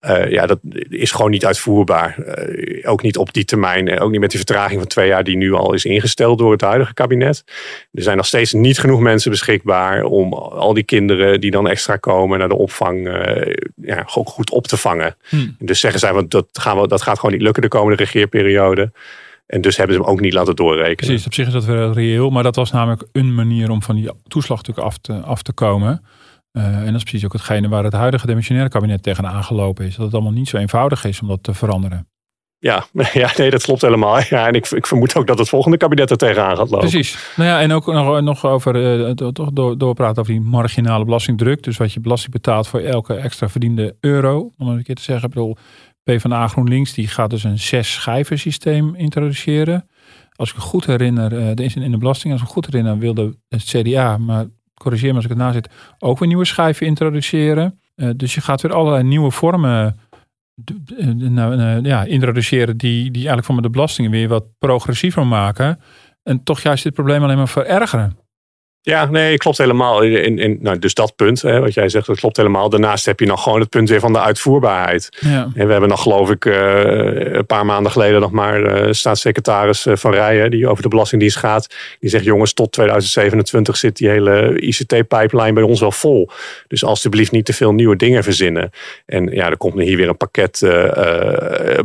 Uh, 0.00 0.30
ja, 0.30 0.46
dat 0.46 0.58
is 0.88 1.10
gewoon 1.10 1.30
niet 1.30 1.46
uitvoerbaar. 1.46 2.16
Uh, 2.18 2.90
ook 2.90 3.02
niet 3.02 3.16
op 3.16 3.32
die 3.32 3.44
termijn. 3.44 4.00
Ook 4.00 4.10
niet 4.10 4.20
met 4.20 4.30
die 4.30 4.38
vertraging 4.38 4.78
van 4.78 4.88
twee 4.88 5.08
jaar 5.08 5.24
die 5.24 5.36
nu 5.36 5.52
al 5.52 5.72
is 5.72 5.84
ingesteld 5.84 6.38
door 6.38 6.52
het 6.52 6.60
huidige 6.60 6.94
kabinet. 6.94 7.44
Er 7.92 8.02
zijn 8.02 8.16
nog 8.16 8.26
steeds 8.26 8.52
niet 8.52 8.78
genoeg 8.78 9.00
mensen 9.00 9.30
beschikbaar 9.30 10.04
om 10.04 10.32
al 10.32 10.74
die 10.74 10.82
kinderen 10.82 11.40
die 11.40 11.50
dan 11.50 11.68
extra 11.68 11.96
komen 11.96 12.38
naar 12.38 12.48
de 12.48 12.56
opvang 12.56 13.06
uh, 13.06 13.54
ja, 13.74 14.06
ook 14.14 14.28
goed 14.28 14.50
op 14.50 14.66
te 14.66 14.76
vangen. 14.76 15.16
Hmm. 15.28 15.56
Dus 15.58 15.80
zeggen 15.80 16.00
zij, 16.00 16.12
want 16.12 16.30
dat, 16.30 16.46
gaan 16.52 16.80
we, 16.80 16.88
dat 16.88 17.02
gaat 17.02 17.18
gewoon 17.18 17.34
niet 17.34 17.42
lukken 17.42 17.62
de 17.62 17.68
komende 17.68 17.96
regeerperiode. 17.96 18.92
En 19.46 19.60
dus 19.60 19.76
hebben 19.76 19.96
ze 19.96 20.02
hem 20.02 20.10
ook 20.10 20.20
niet 20.20 20.32
laten 20.32 20.56
doorrekenen. 20.56 20.96
Precies, 20.96 21.26
op 21.26 21.34
zich 21.34 21.46
is 21.46 21.52
dat 21.52 21.64
wel 21.64 21.92
reëel. 21.92 22.30
Maar 22.30 22.42
dat 22.42 22.56
was 22.56 22.72
namelijk 22.72 23.02
een 23.12 23.34
manier 23.34 23.70
om 23.70 23.82
van 23.82 23.94
die 23.94 24.10
toeslag 24.26 24.62
af 24.74 24.98
te, 24.98 25.12
af 25.12 25.42
te 25.42 25.52
komen. 25.52 26.02
Uh, 26.58 26.64
en 26.64 26.86
dat 26.86 26.94
is 26.94 27.02
precies 27.02 27.24
ook 27.24 27.32
hetgene 27.32 27.68
waar 27.68 27.84
het 27.84 27.92
huidige 27.92 28.26
demissionaire 28.26 28.72
kabinet 28.72 29.02
tegenaan 29.02 29.44
gelopen 29.44 29.86
is. 29.86 29.96
Dat 29.96 30.04
het 30.04 30.14
allemaal 30.14 30.32
niet 30.32 30.48
zo 30.48 30.56
eenvoudig 30.56 31.04
is 31.04 31.20
om 31.20 31.28
dat 31.28 31.42
te 31.42 31.54
veranderen. 31.54 32.08
Ja, 32.58 32.86
ja 33.12 33.30
nee, 33.36 33.50
dat 33.50 33.62
klopt 33.62 33.82
helemaal. 33.82 34.20
Ja, 34.28 34.46
en 34.46 34.54
ik, 34.54 34.70
ik 34.70 34.86
vermoed 34.86 35.16
ook 35.16 35.26
dat 35.26 35.38
het 35.38 35.48
volgende 35.48 35.76
kabinet 35.76 36.10
er 36.10 36.16
tegenaan 36.16 36.56
gaat 36.56 36.70
lopen. 36.70 36.88
Precies. 36.88 37.32
Nou 37.36 37.48
ja, 37.48 37.60
en 37.60 37.72
ook 37.72 37.86
nog, 37.86 38.20
nog 38.20 38.46
over, 38.46 39.00
uh, 39.06 39.10
toch 39.10 39.50
door, 39.52 39.78
doorpraten 39.78 40.20
over 40.20 40.32
die 40.32 40.42
marginale 40.42 41.04
belastingdruk. 41.04 41.62
Dus 41.62 41.76
wat 41.76 41.92
je 41.92 42.00
belasting 42.00 42.32
betaalt 42.32 42.68
voor 42.68 42.80
elke 42.80 43.14
extra 43.14 43.48
verdiende 43.48 43.96
euro. 44.00 44.52
Om 44.58 44.68
een 44.68 44.82
keer 44.82 44.94
te 44.94 45.02
zeggen, 45.02 45.28
ik 45.28 45.34
bedoel, 45.34 45.56
PvdA 46.02 46.48
GroenLinks 46.48 46.92
die 46.92 47.08
gaat 47.08 47.30
dus 47.30 47.44
een 47.44 47.58
zes 47.58 47.92
schijven 47.92 48.38
systeem 48.38 48.94
introduceren. 48.94 49.88
Als 50.34 50.48
ik 50.50 50.54
me 50.54 50.60
goed 50.60 50.86
herinner, 50.86 51.32
uh, 51.32 51.68
in 51.74 51.90
de 51.90 51.98
belasting, 51.98 52.32
als 52.32 52.42
ik 52.42 52.48
me 52.48 52.52
goed 52.52 52.66
herinner, 52.66 52.98
wilde 52.98 53.36
het 53.48 53.64
CDA, 53.64 54.18
maar 54.18 54.46
corrigeer 54.78 55.08
me 55.08 55.14
als 55.14 55.24
ik 55.24 55.30
het 55.30 55.38
nazit, 55.38 55.68
ook 55.98 56.18
weer 56.18 56.28
nieuwe 56.28 56.44
schijven 56.44 56.86
introduceren. 56.86 57.80
Uh, 57.96 58.10
dus 58.16 58.34
je 58.34 58.40
gaat 58.40 58.60
weer 58.60 58.72
allerlei 58.72 59.02
nieuwe 59.02 59.30
vormen 59.30 59.96
uh, 60.98 61.82
ja, 61.82 62.04
introduceren 62.04 62.76
die, 62.76 63.02
die 63.02 63.14
eigenlijk 63.14 63.44
van 63.44 63.62
de 63.62 63.70
belastingen 63.70 64.10
weer 64.10 64.28
wat 64.28 64.44
progressiever 64.58 65.26
maken. 65.26 65.80
En 66.22 66.42
toch 66.42 66.60
juist 66.60 66.82
dit 66.82 66.94
probleem 66.94 67.22
alleen 67.22 67.36
maar 67.36 67.48
verergeren. 67.48 68.16
Ja, 68.88 69.04
nee, 69.10 69.36
klopt 69.36 69.58
helemaal. 69.58 70.02
In, 70.02 70.38
in, 70.38 70.58
nou, 70.60 70.78
dus 70.78 70.94
dat 70.94 71.16
punt, 71.16 71.42
hè, 71.42 71.60
wat 71.60 71.74
jij 71.74 71.88
zegt, 71.88 72.06
dat 72.06 72.18
klopt 72.18 72.36
helemaal. 72.36 72.68
Daarnaast 72.68 73.04
heb 73.04 73.20
je 73.20 73.26
nog 73.26 73.42
gewoon 73.42 73.60
het 73.60 73.68
punt 73.68 73.88
weer 73.88 74.00
van 74.00 74.12
de 74.12 74.20
uitvoerbaarheid. 74.20 75.08
Ja. 75.20 75.50
En 75.54 75.66
we 75.66 75.72
hebben 75.72 75.88
nog, 75.88 76.02
geloof 76.02 76.30
ik, 76.30 76.44
uh, 76.44 77.34
een 77.34 77.46
paar 77.46 77.66
maanden 77.66 77.92
geleden 77.92 78.20
nog 78.20 78.30
maar 78.30 78.86
uh, 78.86 78.92
staatssecretaris 78.92 79.86
eh, 79.86 79.96
Van 79.96 80.12
Rijen, 80.12 80.50
die 80.50 80.68
over 80.68 80.82
de 80.82 80.88
Belastingdienst 80.88 81.36
gaat. 81.36 81.74
Die 82.00 82.10
zegt, 82.10 82.24
jongens, 82.24 82.52
tot 82.52 82.72
2027 82.72 83.76
zit 83.76 83.96
die 83.96 84.08
hele 84.08 84.60
ICT-pipeline 84.60 85.52
bij 85.52 85.62
ons 85.62 85.80
wel 85.80 85.92
vol. 85.92 86.30
Dus 86.68 86.84
alsjeblieft 86.84 87.32
niet 87.32 87.44
te 87.44 87.52
veel 87.52 87.72
nieuwe 87.72 87.96
dingen 87.96 88.22
verzinnen. 88.22 88.70
En 89.06 89.26
ja, 89.26 89.50
er 89.50 89.56
komt 89.56 89.80
hier 89.80 89.96
weer 89.96 90.08
een 90.08 90.16
pakket 90.16 90.60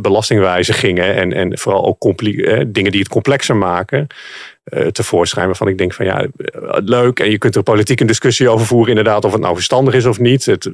belastingwijzigingen 0.00 1.14
en, 1.14 1.32
en 1.32 1.58
vooral 1.58 1.86
ook 1.86 2.18
dingen 2.66 2.90
die 2.90 3.00
het 3.00 3.08
complexer 3.08 3.56
maken 3.56 4.06
tevoorschijn. 4.92 5.46
Waarvan 5.46 5.68
ik 5.68 5.78
denk 5.78 5.92
van 5.92 6.06
ja, 6.06 6.26
leuk. 6.84 7.20
En 7.20 7.30
je 7.30 7.38
kunt 7.38 7.56
er 7.56 7.62
politiek 7.62 8.00
een 8.00 8.06
discussie 8.06 8.48
over 8.48 8.66
voeren, 8.66 8.88
inderdaad, 8.88 9.24
of 9.24 9.32
het 9.32 9.40
nou 9.40 9.54
verstandig 9.54 9.94
is 9.94 10.06
of 10.06 10.18
niet. 10.18 10.46
Het, 10.46 10.70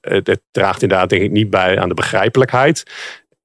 het, 0.00 0.26
het, 0.26 0.40
draagt 0.50 0.82
inderdaad, 0.82 1.08
denk 1.08 1.22
ik, 1.22 1.30
niet 1.30 1.50
bij 1.50 1.78
aan 1.78 1.88
de 1.88 1.94
begrijpelijkheid 1.94 2.82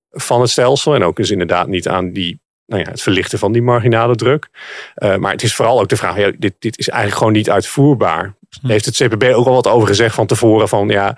van 0.09 0.41
het 0.41 0.49
stelsel. 0.49 0.95
En 0.95 1.03
ook 1.03 1.15
dus 1.15 1.31
inderdaad 1.31 1.67
niet 1.67 1.87
aan 1.87 2.11
die. 2.11 2.39
Nou 2.65 2.83
ja, 2.83 2.89
het 2.89 3.01
verlichten 3.01 3.39
van 3.39 3.51
die 3.51 3.61
marginale 3.61 4.15
druk. 4.15 4.49
Uh, 4.95 5.15
maar 5.15 5.31
het 5.31 5.43
is 5.43 5.55
vooral 5.55 5.79
ook 5.79 5.89
de 5.89 5.97
vraag: 5.97 6.17
ja, 6.17 6.31
dit, 6.37 6.55
dit 6.59 6.77
is 6.77 6.89
eigenlijk 6.89 7.17
gewoon 7.17 7.33
niet 7.33 7.49
uitvoerbaar. 7.49 8.35
Hm. 8.61 8.67
Heeft 8.67 8.85
het 8.85 8.95
CPB 8.95 9.23
ook 9.23 9.47
al 9.47 9.53
wat 9.53 9.67
over 9.67 9.87
gezegd 9.87 10.15
van 10.15 10.27
tevoren? 10.27 10.67
Van 10.67 10.87
ja, 10.87 11.17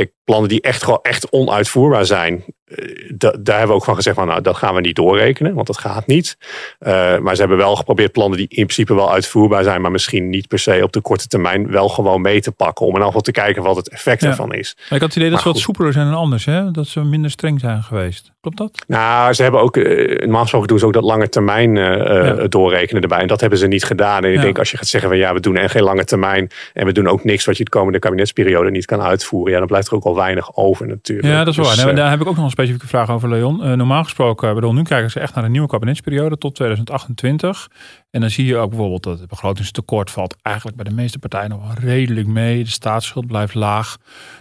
Kijk, 0.00 0.12
plannen 0.24 0.48
die 0.48 0.60
echt 0.60 0.82
gewoon 0.82 0.98
echt 1.02 1.30
onuitvoerbaar 1.30 2.06
zijn, 2.06 2.44
eh, 2.70 3.14
daar 3.18 3.58
hebben 3.58 3.66
we 3.66 3.72
ook 3.72 3.84
van 3.84 3.94
gezegd 3.94 4.16
van 4.16 4.26
nou, 4.26 4.40
dat 4.40 4.56
gaan 4.56 4.74
we 4.74 4.80
niet 4.80 4.96
doorrekenen, 4.96 5.54
want 5.54 5.66
dat 5.66 5.78
gaat 5.78 6.06
niet. 6.06 6.36
Uh, 6.80 7.18
maar 7.18 7.34
ze 7.34 7.40
hebben 7.40 7.58
wel 7.58 7.76
geprobeerd 7.76 8.12
plannen 8.12 8.38
die 8.38 8.48
in 8.48 8.64
principe 8.64 8.94
wel 8.94 9.12
uitvoerbaar 9.12 9.62
zijn, 9.62 9.80
maar 9.80 9.90
misschien 9.90 10.28
niet 10.28 10.48
per 10.48 10.58
se 10.58 10.80
op 10.82 10.92
de 10.92 11.00
korte 11.00 11.26
termijn 11.26 11.70
wel 11.70 11.88
gewoon 11.88 12.20
mee 12.20 12.40
te 12.40 12.52
pakken. 12.52 12.86
Om 12.86 12.96
in 12.96 13.04
ieder 13.04 13.22
te 13.22 13.32
kijken 13.32 13.62
wat 13.62 13.76
het 13.76 13.88
effect 13.88 14.22
ervan 14.22 14.52
is. 14.52 14.74
Maar 14.76 14.84
ik 14.84 15.00
had 15.00 15.00
het 15.00 15.16
idee 15.16 15.30
dat 15.30 15.40
ze 15.40 15.48
wat 15.48 15.58
soepeler 15.58 15.92
zijn 15.92 16.06
dan 16.06 16.14
anders, 16.14 16.44
hè? 16.44 16.70
dat 16.70 16.86
ze 16.86 17.00
minder 17.00 17.30
streng 17.30 17.60
zijn 17.60 17.82
geweest. 17.82 18.32
Klopt 18.40 18.56
dat? 18.56 18.84
Nou, 18.86 19.32
ze 19.32 19.42
hebben 19.42 19.60
ook, 19.60 19.76
uh, 19.76 20.18
normaal 20.18 20.42
gesproken 20.42 20.68
doen 20.68 20.78
ze 20.78 20.86
ook 20.86 20.92
dat 20.92 21.02
lange 21.02 21.28
termijn 21.28 21.76
uh, 21.76 21.96
ja. 21.96 22.48
doorrekenen 22.48 23.02
erbij. 23.02 23.18
En 23.18 23.26
dat 23.26 23.40
hebben 23.40 23.58
ze 23.58 23.66
niet 23.66 23.84
gedaan. 23.84 24.24
En 24.24 24.32
ik 24.32 24.40
denk 24.40 24.58
als 24.58 24.70
je 24.70 24.76
gaat 24.76 24.86
zeggen 24.86 25.10
van 25.10 25.18
ja, 25.18 25.34
we 25.34 25.40
doen 25.40 25.56
en 25.56 25.70
geen 25.70 25.82
lange 25.82 26.04
termijn. 26.04 26.50
En 26.72 26.86
we 26.86 26.92
doen 26.92 27.08
ook 27.08 27.24
niks 27.24 27.44
wat 27.44 27.56
je 27.56 27.64
de 27.64 27.70
komende 27.70 27.98
kabinetsperiode 27.98 28.70
niet 28.70 28.84
kan 28.84 29.00
uitvoeren. 29.00 29.52
Ja, 29.52 29.58
dan 29.58 29.66
blijft 29.66 29.88
er 29.88 29.94
ook 29.94 30.04
al 30.04 30.14
weinig 30.14 30.56
over 30.56 30.86
natuurlijk. 30.86 31.28
Ja, 31.28 31.44
dat 31.44 31.48
is 31.48 31.56
waar. 31.56 31.74
Dus, 31.74 31.84
nee, 31.84 31.94
daar 31.94 32.10
heb 32.10 32.20
ik 32.20 32.26
ook 32.26 32.36
nog 32.36 32.44
een 32.44 32.50
specifieke 32.50 32.86
vraag 32.86 33.10
over, 33.10 33.28
Leon. 33.28 33.76
normaal 33.76 34.04
gesproken, 34.04 34.54
bedoel, 34.54 34.72
nu 34.72 34.82
kijken 34.82 35.10
ze 35.10 35.20
echt 35.20 35.34
naar 35.34 35.44
een 35.44 35.52
nieuwe 35.52 35.68
kabinetsperiode 35.68 36.38
tot 36.38 36.54
2028. 36.54 37.68
En 38.10 38.20
dan 38.20 38.30
zie 38.30 38.46
je 38.46 38.56
ook 38.56 38.68
bijvoorbeeld 38.68 39.02
dat 39.02 39.18
het 39.18 39.28
begrotingstekort 39.28 40.10
valt 40.10 40.36
eigenlijk 40.42 40.76
bij 40.76 40.84
de 40.84 40.94
meeste 40.94 41.18
partijen 41.18 41.50
nog 41.50 41.66
wel 41.66 41.90
redelijk 41.90 42.26
mee. 42.26 42.64
De 42.64 42.70
staatsschuld 42.70 43.26
blijft 43.26 43.54
laag. 43.54 43.96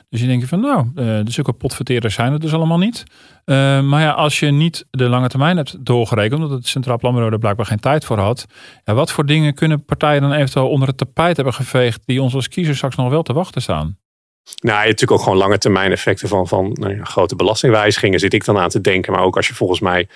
Dus 0.09 0.21
je 0.21 0.27
denkt 0.27 0.47
van 0.47 0.59
nou, 0.59 0.93
de 0.93 1.31
zulke 1.31 1.53
potverteerders 1.53 2.13
zijn 2.13 2.31
het 2.31 2.41
dus 2.41 2.53
allemaal 2.53 2.77
niet. 2.77 3.03
Uh, 3.45 3.81
maar 3.81 4.01
ja, 4.01 4.11
als 4.11 4.39
je 4.39 4.51
niet 4.51 4.85
de 4.91 5.09
lange 5.09 5.27
termijn 5.27 5.57
hebt 5.57 5.85
doorgerekend, 5.85 6.41
omdat 6.41 6.57
het 6.57 6.67
Centraal 6.67 6.97
Planbureau 6.97 7.33
er 7.33 7.39
blijkbaar 7.39 7.65
geen 7.65 7.79
tijd 7.79 8.05
voor 8.05 8.19
had. 8.19 8.45
Ja, 8.83 8.93
wat 8.93 9.11
voor 9.11 9.25
dingen 9.25 9.53
kunnen 9.53 9.85
partijen 9.85 10.21
dan 10.21 10.31
eventueel 10.31 10.69
onder 10.69 10.87
het 10.87 10.97
tapijt 10.97 11.35
hebben 11.35 11.53
geveegd 11.53 12.01
die 12.05 12.21
ons 12.21 12.35
als 12.35 12.47
kiezers 12.47 12.77
straks 12.77 12.95
nog 12.95 13.09
wel 13.09 13.23
te 13.23 13.33
wachten 13.33 13.61
staan? 13.61 13.97
Nou, 14.43 14.77
je 14.79 14.85
hebt 14.85 14.85
natuurlijk 14.85 15.11
ook 15.11 15.21
gewoon 15.21 15.37
lange 15.37 15.57
termijn 15.57 15.91
effecten 15.91 16.27
van, 16.27 16.47
van 16.47 16.71
nou 16.73 16.95
ja, 16.95 17.03
grote 17.03 17.35
belastingwijzigingen 17.35 18.19
zit 18.19 18.33
ik 18.33 18.45
dan 18.45 18.57
aan 18.57 18.69
te 18.69 18.81
denken. 18.81 19.13
Maar 19.13 19.23
ook 19.23 19.35
als 19.35 19.47
je 19.47 19.53
volgens 19.53 19.79
mij 19.79 20.07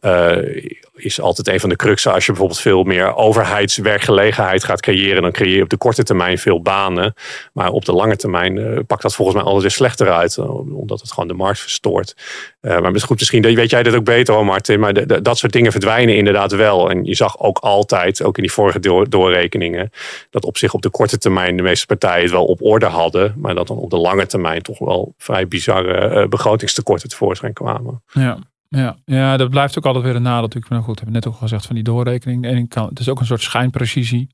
uh, 0.00 0.72
is 0.94 1.20
altijd 1.20 1.48
een 1.48 1.60
van 1.60 1.68
de 1.68 1.76
cruxen. 1.76 2.12
Als 2.12 2.26
je 2.26 2.30
bijvoorbeeld 2.30 2.60
veel 2.60 2.82
meer 2.82 3.14
overheidswerkgelegenheid 3.16 4.64
gaat 4.64 4.80
creëren, 4.80 5.22
dan 5.22 5.32
creëer 5.32 5.56
je 5.56 5.62
op 5.62 5.68
de 5.68 5.76
korte 5.76 6.02
termijn 6.02 6.38
veel 6.38 6.62
banen. 6.62 7.14
Maar 7.52 7.70
op 7.70 7.84
de 7.84 7.92
lange 7.92 8.16
termijn 8.16 8.56
uh, 8.56 8.78
pakt 8.86 9.02
dat 9.02 9.14
volgens 9.14 9.36
mij 9.36 9.46
alles 9.46 9.62
weer 9.62 9.70
slechter 9.70 10.12
uit, 10.12 10.36
uh, 10.36 10.76
omdat 10.76 11.00
het 11.00 11.12
gewoon 11.12 11.28
de 11.28 11.34
markt 11.34 11.58
verstoort. 11.58 12.16
maar 12.60 13.00
goed, 13.00 13.18
misschien 13.18 13.42
weet 13.42 13.70
jij 13.70 13.82
dat 13.82 13.94
ook 13.94 14.04
beter 14.04 14.34
hoor, 14.34 14.44
Martin. 14.44 14.80
Maar 14.80 15.22
dat 15.22 15.38
soort 15.38 15.52
dingen 15.52 15.72
verdwijnen 15.72 16.16
inderdaad 16.16 16.52
wel. 16.52 16.90
En 16.90 17.04
je 17.04 17.14
zag 17.14 17.38
ook 17.38 17.58
altijd, 17.58 18.22
ook 18.22 18.36
in 18.36 18.42
die 18.42 18.52
vorige 18.52 18.80
door, 18.80 19.08
doorrekeningen, 19.08 19.90
dat 20.30 20.44
op 20.44 20.56
zich 20.56 20.74
op 20.74 20.82
de 20.82 20.90
korte 20.90 21.18
termijn 21.18 21.56
de 21.56 21.62
meeste 21.62 21.86
partijen 21.86 22.22
het 22.22 22.30
wel 22.30 22.44
op 22.44 22.62
orde 22.62 22.86
hadden. 22.86 23.34
Maar 23.36 23.54
dat 23.54 23.66
dan 23.66 23.76
op 23.76 23.90
de 23.90 23.98
lange 23.98 24.26
termijn 24.26 24.62
toch 24.62 24.78
wel 24.78 25.14
vrij 25.18 25.48
bizarre 25.48 26.28
begrotingstekorten 26.28 27.08
tevoorschijn 27.08 27.52
kwamen. 27.52 28.02
Ja. 28.12 28.38
Ja, 28.68 28.96
ja, 29.04 29.36
dat 29.36 29.50
blijft 29.50 29.78
ook 29.78 29.86
altijd 29.86 30.04
weer 30.04 30.16
een 30.16 30.22
nadeel 30.22 30.42
natuurlijk. 30.42 30.72
Maar 30.72 30.82
goed, 30.82 31.00
hebben 31.00 31.06
we 31.06 31.20
net 31.20 31.26
ook 31.26 31.32
al 31.32 31.48
gezegd 31.48 31.66
van 31.66 31.74
die 31.74 31.84
doorrekening. 31.84 32.42
De 32.42 32.48
ene 32.48 32.66
kant, 32.66 32.90
het 32.90 32.98
is 32.98 33.08
ook 33.08 33.20
een 33.20 33.26
soort 33.26 33.42
schijnprecisie. 33.42 34.28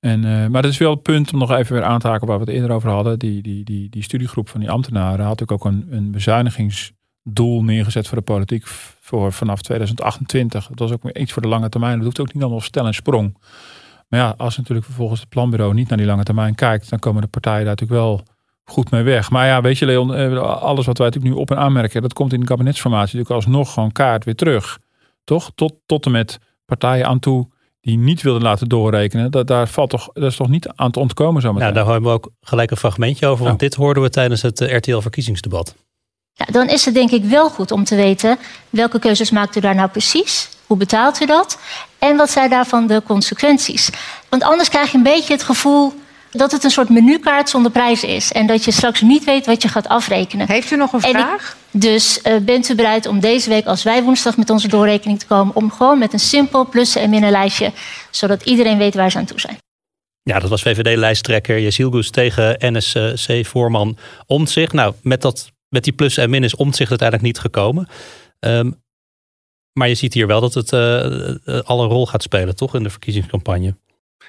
En, 0.00 0.24
uh, 0.24 0.46
maar 0.46 0.62
dat 0.62 0.70
is 0.70 0.78
wel 0.78 0.90
het 0.90 1.02
punt 1.02 1.32
om 1.32 1.38
nog 1.38 1.52
even 1.52 1.74
weer 1.74 1.84
aan 1.84 1.98
te 1.98 2.08
haken 2.08 2.26
waar 2.26 2.38
we 2.38 2.44
het 2.44 2.54
eerder 2.54 2.70
over 2.70 2.90
hadden. 2.90 3.18
Die, 3.18 3.42
die, 3.42 3.64
die, 3.64 3.88
die 3.90 4.02
studiegroep 4.02 4.48
van 4.48 4.60
die 4.60 4.70
ambtenaren 4.70 5.24
had 5.24 5.50
ook 5.50 5.64
een, 5.64 5.86
een 5.90 6.10
bezuinigingsdoel 6.10 7.64
neergezet 7.64 8.08
voor 8.08 8.18
de 8.18 8.24
politiek 8.24 8.66
voor 9.00 9.32
vanaf 9.32 9.62
2028. 9.62 10.66
Dat 10.66 10.78
was 10.78 10.92
ook 10.92 11.16
iets 11.16 11.32
voor 11.32 11.42
de 11.42 11.48
lange 11.48 11.68
termijn. 11.68 11.94
Dat 11.94 12.04
hoeft 12.04 12.20
ook 12.20 12.34
niet 12.34 12.42
allemaal 12.42 12.60
stel 12.60 12.86
en 12.86 12.94
sprong. 12.94 13.36
Maar 14.08 14.20
ja, 14.20 14.34
als 14.36 14.56
natuurlijk 14.56 14.86
vervolgens 14.86 15.20
het 15.20 15.28
planbureau 15.28 15.74
niet 15.74 15.88
naar 15.88 15.98
die 15.98 16.06
lange 16.06 16.22
termijn 16.22 16.54
kijkt, 16.54 16.90
dan 16.90 16.98
komen 16.98 17.22
de 17.22 17.28
partijen 17.28 17.64
daar 17.64 17.76
natuurlijk 17.76 18.00
wel 18.00 18.22
goed 18.70 18.90
mee 18.90 19.02
weg. 19.02 19.30
Maar 19.30 19.46
ja, 19.46 19.60
weet 19.60 19.78
je 19.78 19.86
Leon, 19.86 20.14
eh, 20.14 20.38
alles 20.42 20.86
wat 20.86 20.98
wij 20.98 21.06
natuurlijk 21.06 21.34
nu 21.34 21.40
op 21.40 21.50
en 21.50 21.58
aanmerken, 21.58 22.02
dat 22.02 22.12
komt 22.12 22.32
in 22.32 22.40
de 22.40 22.46
kabinetsformatie 22.46 23.16
natuurlijk 23.16 23.44
alsnog 23.44 23.72
gewoon 23.72 23.92
kaart 23.92 24.24
weer 24.24 24.34
terug. 24.34 24.78
Toch? 25.24 25.50
Tot, 25.54 25.74
tot 25.86 26.04
en 26.06 26.10
met 26.10 26.38
partijen 26.64 27.06
aan 27.06 27.18
toe 27.18 27.48
die 27.80 27.98
niet 27.98 28.22
wilden 28.22 28.42
laten 28.42 28.68
doorrekenen. 28.68 29.30
Dat, 29.30 29.46
daar 29.46 29.68
valt 29.68 29.90
toch, 29.90 30.08
dat 30.12 30.30
is 30.30 30.36
toch 30.36 30.48
niet 30.48 30.68
aan 30.68 30.90
te 30.90 31.00
ontkomen 31.00 31.42
zo 31.42 31.54
Ja, 31.58 31.72
daar 31.72 31.86
hebben 31.86 32.10
we 32.10 32.16
ook 32.16 32.30
gelijk 32.40 32.70
een 32.70 32.76
fragmentje 32.76 33.26
over. 33.26 33.44
Want 33.44 33.58
dit 33.58 33.74
hoorden 33.74 34.02
we 34.02 34.10
tijdens 34.10 34.42
het 34.42 34.60
eh, 34.60 34.76
RTL-verkiezingsdebat. 34.76 35.74
Ja, 36.32 36.44
dan 36.44 36.68
is 36.68 36.84
het 36.84 36.94
denk 36.94 37.10
ik 37.10 37.24
wel 37.24 37.50
goed 37.50 37.70
om 37.70 37.84
te 37.84 37.96
weten 37.96 38.38
welke 38.70 38.98
keuzes 38.98 39.30
maakt 39.30 39.56
u 39.56 39.60
daar 39.60 39.74
nou 39.74 39.88
precies? 39.88 40.48
Hoe 40.66 40.76
betaalt 40.76 41.20
u 41.20 41.26
dat? 41.26 41.58
En 41.98 42.16
wat 42.16 42.30
zijn 42.30 42.50
daarvan 42.50 42.86
de 42.86 43.02
consequenties? 43.04 43.90
Want 44.28 44.42
anders 44.42 44.68
krijg 44.68 44.90
je 44.90 44.96
een 44.96 45.02
beetje 45.02 45.32
het 45.32 45.42
gevoel 45.42 45.92
dat 46.36 46.52
het 46.52 46.64
een 46.64 46.70
soort 46.70 46.88
menukaart 46.88 47.48
zonder 47.48 47.70
prijs 47.70 48.04
is. 48.04 48.32
En 48.32 48.46
dat 48.46 48.64
je 48.64 48.70
straks 48.70 49.00
niet 49.00 49.24
weet 49.24 49.46
wat 49.46 49.62
je 49.62 49.68
gaat 49.68 49.88
afrekenen. 49.88 50.48
Heeft 50.48 50.70
u 50.70 50.76
nog 50.76 50.92
een 50.92 51.00
vraag? 51.00 51.56
dus 51.70 52.20
uh, 52.24 52.36
bent 52.36 52.68
u 52.68 52.74
bereid 52.74 53.06
om 53.06 53.20
deze 53.20 53.48
week, 53.48 53.66
als 53.66 53.82
wij 53.82 54.02
woensdag 54.02 54.36
met 54.36 54.50
onze 54.50 54.68
doorrekening 54.68 55.18
te 55.18 55.26
komen, 55.26 55.54
om 55.54 55.70
gewoon 55.70 55.98
met 55.98 56.12
een 56.12 56.18
simpel 56.18 56.66
plussen- 56.68 57.00
en 57.00 57.10
minnenlijstje, 57.10 57.72
zodat 58.10 58.42
iedereen 58.42 58.78
weet 58.78 58.94
waar 58.94 59.10
ze 59.10 59.18
aan 59.18 59.24
toe 59.24 59.40
zijn? 59.40 59.56
Ja, 60.22 60.38
dat 60.38 60.50
was 60.50 60.62
VVD-lijsttrekker 60.62 61.60
Jezilgus 61.60 62.10
tegen 62.10 62.56
NSC-voorman 62.58 63.98
Omtzigt. 64.26 64.72
Nou, 64.72 64.94
met, 65.02 65.22
dat, 65.22 65.52
met 65.68 65.84
die 65.84 65.92
plus 65.92 66.16
en 66.16 66.30
min 66.30 66.44
is 66.44 66.56
Omtzigt 66.56 66.90
uiteindelijk 66.90 67.28
niet 67.28 67.38
gekomen. 67.38 67.88
Um, 68.40 68.84
maar 69.72 69.88
je 69.88 69.94
ziet 69.94 70.14
hier 70.14 70.26
wel 70.26 70.40
dat 70.40 70.54
het 70.54 70.72
uh, 70.72 71.60
al 71.64 71.82
een 71.82 71.88
rol 71.88 72.06
gaat 72.06 72.22
spelen, 72.22 72.56
toch, 72.56 72.74
in 72.74 72.82
de 72.82 72.90
verkiezingscampagne. 72.90 73.76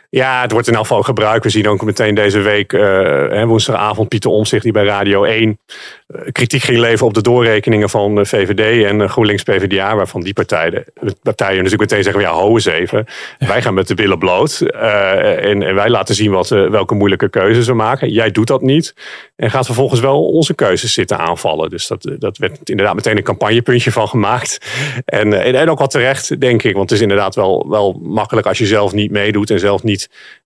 Ja, 0.09 0.41
het 0.41 0.51
wordt 0.51 0.67
in 0.67 0.73
elk 0.73 0.85
geval 0.85 1.01
gebruikt. 1.01 1.43
We 1.43 1.49
zien 1.49 1.67
ook 1.67 1.83
meteen 1.83 2.15
deze 2.15 2.39
week, 2.39 2.73
uh, 2.73 3.43
woensdagavond, 3.43 4.09
Pieter 4.09 4.31
Omtzigt 4.31 4.63
die 4.63 4.71
bij 4.71 4.85
Radio 4.85 5.23
1 5.23 5.59
uh, 6.07 6.21
eh, 6.21 6.31
kritiek 6.31 6.61
ging 6.61 6.77
leveren 6.77 7.07
op 7.07 7.13
de 7.13 7.21
doorrekeningen 7.21 7.89
van 7.89 8.25
VVD 8.25 8.85
en 8.85 9.09
GroenLinks 9.09 9.43
PvdA, 9.43 9.95
waarvan 9.95 10.21
die 10.21 10.33
partijen, 10.33 10.85
partijen 11.21 11.55
natuurlijk 11.55 11.81
meteen 11.89 12.03
zeggen, 12.03 12.21
ja, 12.21 12.31
ho 12.31 12.53
eens 12.53 12.65
even. 12.65 13.05
Wij 13.39 13.61
gaan 13.61 13.73
met 13.73 13.87
de 13.87 13.95
billen 13.95 14.19
bloot 14.19 14.61
uh, 14.61 15.49
en, 15.49 15.63
en, 15.63 15.75
wij 15.75 15.89
laten 15.89 16.15
zien 16.15 16.31
wat, 16.31 16.49
welke 16.49 16.95
moeilijke 16.95 17.29
keuzes 17.29 17.67
we 17.67 17.73
maken. 17.73 18.11
Jij 18.11 18.31
doet 18.31 18.47
dat 18.47 18.61
niet 18.61 18.93
en 19.35 19.51
gaat 19.51 19.65
vervolgens 19.65 19.99
wel 19.99 20.25
onze 20.25 20.55
keuzes 20.55 20.93
zitten 20.93 21.17
aanvallen. 21.17 21.69
Dus 21.69 21.87
dat, 21.87 22.11
dat 22.19 22.37
werd 22.37 22.69
inderdaad 22.69 22.95
meteen 22.95 23.17
een 23.17 23.23
campagnepuntje 23.23 23.91
van 23.91 24.07
gemaakt. 24.07 24.57
En, 25.05 25.43
en, 25.43 25.55
en 25.55 25.69
ook 25.69 25.79
wat 25.79 25.91
terecht, 25.91 26.39
denk 26.39 26.63
ik, 26.63 26.75
want 26.75 26.89
het 26.89 26.99
is 26.99 27.03
inderdaad 27.03 27.35
wel, 27.35 27.65
wel 27.69 27.99
makkelijk 28.01 28.47
als 28.47 28.57
je 28.57 28.65
zelf 28.65 28.93
niet 28.93 29.11
meedoet 29.11 29.49
en 29.49 29.59
zelf 29.59 29.83
niet 29.83 29.86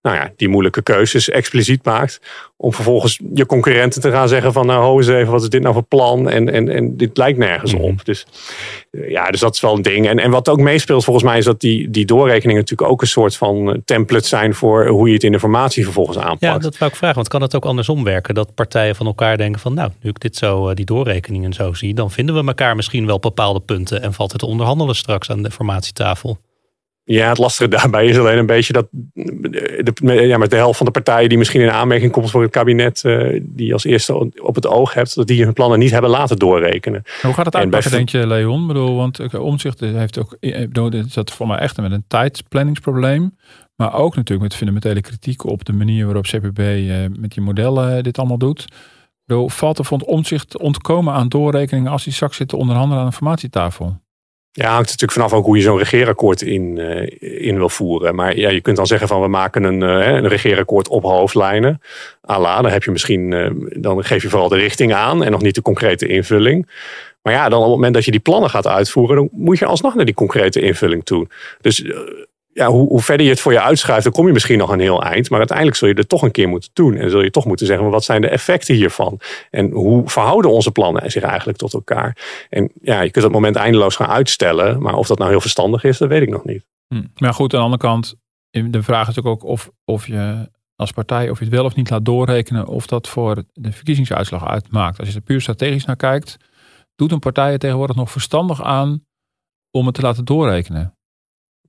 nou 0.02 0.16
ja, 0.16 0.32
die 0.36 0.50
moeilijke 0.50 0.82
keuzes 0.82 1.30
expliciet 1.30 1.86
maakt. 1.86 2.22
Om 2.58 2.74
vervolgens 2.74 3.20
je 3.34 3.46
concurrenten 3.46 4.02
te 4.02 4.12
gaan 4.12 4.28
zeggen 4.28 4.54
van 4.54 4.66
nou 4.66 4.84
ho 4.84 4.98
eens 4.98 5.08
even, 5.08 5.32
wat 5.32 5.42
is 5.42 5.50
dit 5.50 5.62
nou 5.62 5.74
voor 5.74 5.84
plan? 5.84 6.30
En, 6.30 6.50
en, 6.50 6.70
en 6.70 6.98
dit 6.98 7.18
lijkt 7.18 7.38
nergens 7.38 7.74
mhm. 7.74 7.84
op. 7.84 8.06
Dus 8.06 8.26
ja, 8.92 9.30
dus 9.30 9.40
dat 9.40 9.54
is 9.54 9.62
wel 9.62 9.76
een 9.76 9.82
ding. 9.82 10.08
En, 10.08 10.20
en 10.20 10.32
wat 10.32 10.50
ook 10.50 10.60
meespeelt 10.60 11.04
volgens 11.04 11.26
mij 11.26 11.38
is 11.38 11.46
dat 11.46 11.60
die, 11.60 11.90
die 11.90 12.06
doorrekeningen 12.06 12.62
natuurlijk 12.62 12.92
ook 12.92 13.02
een 13.02 13.08
soort 13.08 13.36
van 13.36 13.72
eh, 13.72 13.78
template 13.86 14.28
zijn 14.28 14.54
voor 14.54 14.88
hoe 14.88 15.08
je 15.08 15.14
het 15.14 15.24
in 15.24 15.32
de 15.32 15.40
formatie 15.40 15.84
vervolgens 15.84 16.18
aanpakt. 16.18 16.42
Ja, 16.42 16.58
dat 16.58 16.78
wou 16.78 16.92
ik 16.92 16.98
vragen. 16.98 17.16
Want 17.16 17.28
kan 17.28 17.42
het 17.42 17.56
ook 17.56 17.66
andersom 17.66 18.04
werken? 18.04 18.36
Dat 18.36 18.54
partijen 18.54 18.96
van 18.96 19.06
elkaar 19.06 19.38
denken 19.38 19.62
van 19.62 19.74
nou, 19.74 19.92
nu 20.02 20.10
ik 20.10 20.20
dit 20.20 20.36
zo, 20.36 20.70
eh, 20.70 20.76
die 20.76 20.86
doorrekeningen 20.86 21.54
zo 21.54 21.74
zie, 21.74 21.94
dan 21.94 22.12
vinden 22.12 22.36
we 22.36 22.48
elkaar 22.48 22.76
misschien 22.76 23.06
wel 23.06 23.20
bepaalde 23.20 23.60
punten 23.60 24.02
en 24.02 24.14
valt 24.14 24.32
het 24.32 24.40
te 24.40 24.48
onderhandelen 24.48 24.96
straks 24.96 25.30
aan 25.30 25.44
de 25.44 25.52
formatietafel. 25.52 26.38
Ja, 27.04 27.30
het 27.30 27.38
lastige 27.38 27.70
daarbij 27.78 28.06
is 28.06 28.18
alleen 28.18 28.38
een 28.38 28.46
beetje 28.46 28.74
dat 28.74 28.88
de, 28.92 29.94
ja, 30.04 30.38
met 30.38 30.50
de 30.50 30.56
helft 30.56 30.78
van 30.78 30.86
de 30.86 30.92
partijen 30.92 31.30
die 31.30 31.38
misschien 31.38 31.62
in 31.62 31.72
aanmerking 31.72 32.12
komt 32.12 32.32
voor 32.32 32.42
het 32.42 32.52
kabinet, 32.52 33.04
uh, 33.04 33.42
die 33.44 33.74
als 33.74 33.84
eerste 33.84 34.16
op 34.42 34.56
het 34.56 34.68
oog 34.68 34.94
hebt, 34.94 35.16
dat 35.16 35.28
die 35.28 35.44
hun 35.44 35.54
plannen 35.54 35.80
niet 35.80 35.92
hebben 35.92 36.10
laten 36.10 36.38
doorrekenen. 36.38 37.04
Hoe 37.22 37.34
gaat 37.34 37.46
het 37.46 37.56
uitpakken, 37.56 37.92
denk 37.92 38.10
je, 38.10 38.28
Leon? 38.28 38.62
Ik 38.62 38.68
bedoel, 38.68 38.96
want 38.96 39.20
eh, 39.20 39.44
Omzicht 39.44 39.80
heeft 39.80 40.20
ook, 40.20 40.38
eh, 40.40 41.04
zat 41.08 41.32
voor 41.32 41.48
mij 41.48 41.58
echt 41.58 41.78
met 41.78 41.92
een 41.92 42.06
tijdsplanningsprobleem. 42.08 43.36
Maar 43.76 43.94
ook 43.94 44.16
natuurlijk 44.16 44.50
met 44.50 44.56
fundamentele 44.56 45.02
kritiek 45.02 45.46
op 45.46 45.66
de 45.66 45.74
manier 45.74 46.06
waarop 46.06 46.24
CPB 46.24 46.60
uh, 46.60 46.96
met 47.20 47.32
die 47.34 47.44
modellen 47.44 48.04
dit 48.04 48.18
allemaal 48.18 48.38
doet. 48.38 48.66
Bedoel, 49.26 49.50
valt 49.50 49.78
er 49.78 49.86
van 49.86 50.04
omzicht 50.04 50.58
ontkomen 50.58 51.14
aan 51.14 51.30
doorrekeningen 51.30 51.92
als 51.92 52.04
die 52.04 52.14
straks 52.14 52.38
zitten 52.38 52.58
onderhandelen 52.58 53.00
aan 53.00 53.06
een 53.06 53.14
formatietafel? 53.14 54.00
Ja, 54.54 54.68
hangt 54.68 54.86
natuurlijk 54.86 55.12
vanaf 55.12 55.34
ook 55.34 55.46
hoe 55.46 55.58
je 55.58 55.64
zo'n 55.64 55.78
regeerakkoord 55.78 56.42
in, 56.42 56.78
uh, 56.78 57.48
in 57.48 57.58
wil 57.58 57.70
voeren. 57.70 58.16
Maar 58.16 58.38
ja, 58.38 58.50
je 58.50 58.62
kunt 58.62 58.78
dan 58.78 58.88
zeggen 58.88 59.08
van 59.08 59.22
we 59.22 59.28
maken 59.28 59.64
een, 59.64 59.82
uh, 59.82 60.08
een 60.08 60.28
regeerakkoord 60.28 60.88
op 60.88 61.04
hoofdlijnen. 61.04 61.82
Ala, 62.22 62.62
dan 62.62 62.72
heb 62.72 62.84
je 62.84 62.92
misschien, 62.92 63.32
uh, 63.32 63.50
dan 63.82 64.04
geef 64.04 64.22
je 64.22 64.30
vooral 64.30 64.50
de 64.50 64.56
richting 64.56 64.94
aan 64.94 65.24
en 65.24 65.32
nog 65.32 65.42
niet 65.42 65.56
de 65.56 65.62
concrete 65.62 66.08
invulling. 66.08 66.70
Maar 67.22 67.34
ja, 67.34 67.50
dan 67.50 67.60
op 67.60 67.66
het 67.66 67.76
moment 67.76 67.94
dat 67.94 68.06
je 68.06 68.12
die 68.12 68.20
plannen 68.20 68.50
gaat 68.50 68.68
uitvoeren, 68.68 69.16
dan 69.16 69.30
moet 69.32 69.60
je 69.60 69.66
alsnog 69.66 69.96
naar 69.96 70.06
die 70.06 70.14
concrete 70.14 70.62
invulling 70.62 71.06
toe. 71.06 71.28
Dus 71.62 71.84
ja, 72.54 72.68
hoe, 72.68 73.02
verder 73.02 73.26
je 73.26 73.32
het 73.32 73.42
voor 73.42 73.52
je 73.52 73.62
uitschuift, 73.62 74.04
dan 74.04 74.12
kom 74.14 74.28
je 74.28 74.34
misschien 74.34 74.58
nog 74.58 74.70
een 74.70 74.80
heel 74.80 75.04
eind. 75.04 75.30
Maar 75.30 75.40
uiteindelijk 75.40 75.78
zul 75.78 75.88
je 75.88 75.94
er 75.94 76.08
toch 76.08 76.22
een 76.22 76.32
keer 76.32 76.48
moeten 76.48 76.70
doen. 76.74 76.96
En 76.96 77.10
zul 77.10 77.22
je 77.22 77.32
toch 77.32 77.46
moeten 77.46 77.66
zeggen, 77.66 77.90
wat 77.90 78.04
zijn 78.04 78.22
de 78.22 78.30
effecten 78.30 78.76
hiervan? 78.76 79.20
En 79.50 79.72
hoe 79.72 80.10
verhouden 80.10 80.52
onze 80.52 80.72
plannen 80.72 81.12
zich 81.12 81.24
eigenlijk 81.24 81.58
tot 81.58 81.74
elkaar? 81.74 82.18
En 82.50 82.72
ja, 82.82 83.02
je 83.02 83.12
kunt 83.12 83.24
dat 83.24 83.34
moment 83.34 83.56
eindeloos 83.56 83.96
gaan 83.96 84.08
uitstellen. 84.08 84.82
Maar 84.82 84.96
of 84.96 85.08
dat 85.08 85.18
nou 85.18 85.30
heel 85.30 85.42
verstandig 85.42 85.84
is, 85.84 85.98
dat 85.98 86.10
weet 86.10 86.22
ik 86.22 86.30
nog 86.30 86.46
niet. 86.46 86.66
Hm. 86.88 87.04
Maar 87.16 87.34
goed, 87.34 87.54
aan 87.54 87.60
de 87.60 87.66
andere 87.66 87.82
kant, 87.82 88.16
de 88.50 88.84
vraag 88.84 89.08
is 89.08 89.24
ook 89.24 89.44
of, 89.44 89.72
of 89.86 90.08
je 90.08 90.50
als 90.76 90.92
partij, 90.92 91.30
of 91.30 91.38
je 91.38 91.46
het 91.46 91.54
wel 91.54 91.66
of 91.66 91.76
niet 91.76 91.90
laat 91.90 92.06
doorrekenen, 92.06 92.68
of 92.68 92.88
dat 92.88 93.08
voor 93.08 93.44
de 93.54 93.72
verkiezingsuitslag 93.72 94.48
uitmaakt. 94.48 95.00
Als 95.00 95.08
je 95.08 95.16
er 95.16 95.22
puur 95.22 95.42
strategisch 95.42 95.86
naar 95.86 95.96
kijkt, 95.96 96.38
doet 96.96 97.12
een 97.12 97.20
partij 97.20 97.52
er 97.52 97.60
tegenwoordig 97.60 97.96
nog 97.96 98.12
verstandig 98.12 98.64
aan 98.64 99.06
om 99.72 99.86
het 99.86 99.96
te 99.96 100.02
laten 100.02 100.26
doorrekenen? 100.26 100.96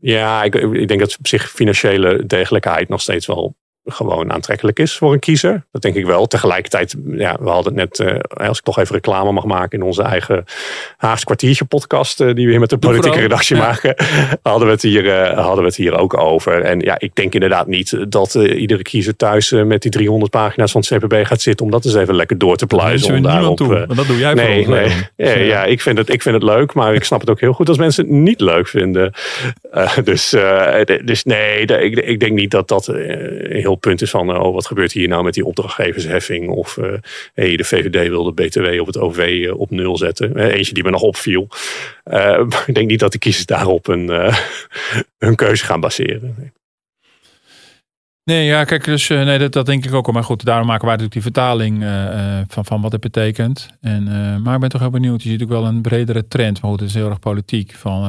Ja, 0.05 0.43
ik, 0.43 0.55
ik, 0.55 0.89
denk 0.89 1.01
dat 1.01 1.17
op 1.19 1.27
zich 1.27 1.51
financiële 1.51 2.27
degelijkheid 2.27 2.89
nog 2.89 3.01
steeds 3.01 3.27
wel 3.27 3.57
gewoon 3.85 4.33
aantrekkelijk 4.33 4.79
is 4.79 4.97
voor 4.97 5.13
een 5.13 5.19
kiezer. 5.19 5.65
Dat 5.71 5.83
denk 5.83 5.95
ik 5.95 6.07
wel. 6.07 6.27
Tegelijkertijd, 6.27 6.97
ja, 7.07 7.37
we 7.41 7.49
hadden 7.49 7.79
het 7.79 7.99
net, 7.99 8.09
uh, 8.11 8.21
als 8.49 8.59
ik 8.59 8.65
toch 8.65 8.79
even 8.79 8.95
reclame 8.95 9.33
mag 9.33 9.45
maken 9.45 9.79
in 9.79 9.85
onze 9.85 10.03
eigen 10.03 10.45
Haagse 10.97 11.25
kwartiertje 11.25 11.65
podcast, 11.65 12.21
uh, 12.21 12.35
die 12.35 12.45
we 12.45 12.51
hier 12.51 12.61
met 12.61 12.71
de 12.71 12.79
politieke 12.79 13.21
redactie 13.21 13.57
maken, 13.57 13.95
hadden, 14.43 14.67
we 14.67 14.73
het 14.73 14.83
hier, 14.83 15.05
uh, 15.05 15.39
hadden 15.39 15.59
we 15.59 15.65
het 15.65 15.77
hier 15.77 15.99
ook 15.99 16.19
over. 16.19 16.63
En 16.63 16.81
ja, 16.81 16.99
ik 16.99 17.15
denk 17.15 17.35
inderdaad 17.35 17.67
niet 17.67 18.13
dat 18.13 18.35
iedere 18.35 18.83
kiezer 18.83 19.17
thuis 19.17 19.51
met 19.51 19.83
die 19.83 19.91
300 19.91 20.31
pagina's 20.31 20.73
van 20.73 20.83
het 20.89 21.05
CPB 21.05 21.27
gaat 21.27 21.41
zitten 21.41 21.67
om 21.67 21.73
dat 21.73 21.85
eens 21.85 21.95
even 21.95 22.15
lekker 22.15 22.39
door 22.39 22.57
te 22.57 22.67
pluizen. 22.67 23.23
Dat, 23.23 23.33
daarop, 23.33 23.57
toe, 23.57 23.87
dat 23.95 24.07
doe 24.07 24.19
jij 24.19 24.35
nee, 24.35 24.69
nee. 24.69 24.91
Ja, 25.17 25.33
ja, 25.33 25.65
ik, 25.65 25.81
vind 25.81 25.99
het, 25.99 26.09
ik 26.09 26.23
vind 26.23 26.35
het 26.35 26.45
leuk, 26.45 26.75
maar 26.75 26.95
ik 26.95 27.05
snap 27.05 27.21
het 27.21 27.31
ook 27.31 27.41
heel 27.41 27.53
goed 27.53 27.69
als 27.69 27.79
mensen 27.79 28.05
het 28.05 28.13
niet 28.13 28.41
leuk 28.41 28.69
vinden. 28.69 29.13
dus, 30.05 30.37
dus 31.05 31.25
nee, 31.25 31.65
ik, 31.65 31.99
ik 31.99 32.21
denk 32.21 32.33
niet 32.33 32.51
dat 32.51 32.69
dat 32.69 32.87
heel 32.87 33.72
punt 33.77 34.03
is 34.03 34.11
van, 34.11 34.37
oh, 34.37 34.55
wat 34.55 34.67
gebeurt 34.67 34.93
hier 34.93 35.09
nou 35.09 35.25
met 35.25 35.35
die 35.35 35.45
opdrachtgeversheffing? 35.45 36.49
Of 36.49 36.77
uh, 36.77 36.87
de 37.35 37.65
VVD 37.65 38.09
wilde 38.09 38.33
BTW 38.33 38.81
op 38.81 38.87
het 38.87 38.99
OV 38.99 39.19
uh, 39.19 39.59
op 39.59 39.71
nul 39.71 39.97
zetten. 39.97 40.37
Eentje 40.37 40.75
die 40.75 40.85
me 40.85 40.91
nog 40.91 41.03
opviel. 41.03 41.49
ik 42.67 42.75
denk 42.75 42.89
niet 42.89 43.01
dat 43.01 43.13
de 43.13 43.19
kiezers 43.19 43.47
daarop 43.47 43.89
een, 43.89 44.09
hun 45.19 45.35
keuze 45.35 45.65
gaan 45.65 45.81
baseren. 45.81 46.53
Nee, 48.25 48.45
ja, 48.45 48.65
kijk, 48.65 48.85
dus 48.85 49.09
uh, 49.09 49.25
nee, 49.25 49.39
dat, 49.39 49.53
dat 49.53 49.67
denk 49.67 49.85
ik 49.85 49.95
ook 49.95 50.07
al. 50.07 50.13
Maar 50.13 50.25
goed, 50.25 50.45
daarom 50.45 50.67
maken 50.67 50.87
wij 50.87 50.97
natuurlijk 50.97 51.25
die 51.25 51.33
vertaling 51.33 51.83
uh, 51.83 52.41
van, 52.49 52.65
van 52.65 52.81
wat 52.81 52.93
het 52.93 53.01
betekent. 53.01 53.69
En, 53.81 54.07
uh, 54.09 54.37
maar 54.37 54.55
ik 54.55 54.61
ben 54.61 54.69
toch 54.69 54.81
heel 54.81 54.91
benieuwd. 54.91 55.23
Je 55.23 55.29
ziet 55.29 55.43
ook 55.43 55.49
wel 55.49 55.67
een 55.67 55.83
bredere 55.83 56.29
trend. 56.29 56.61
Maar 56.61 56.71
goed, 56.71 56.81
het 56.81 56.89
is 56.89 56.95
heel 56.95 57.09
erg 57.09 57.19
politiek. 57.19 57.75
Van, 57.75 58.03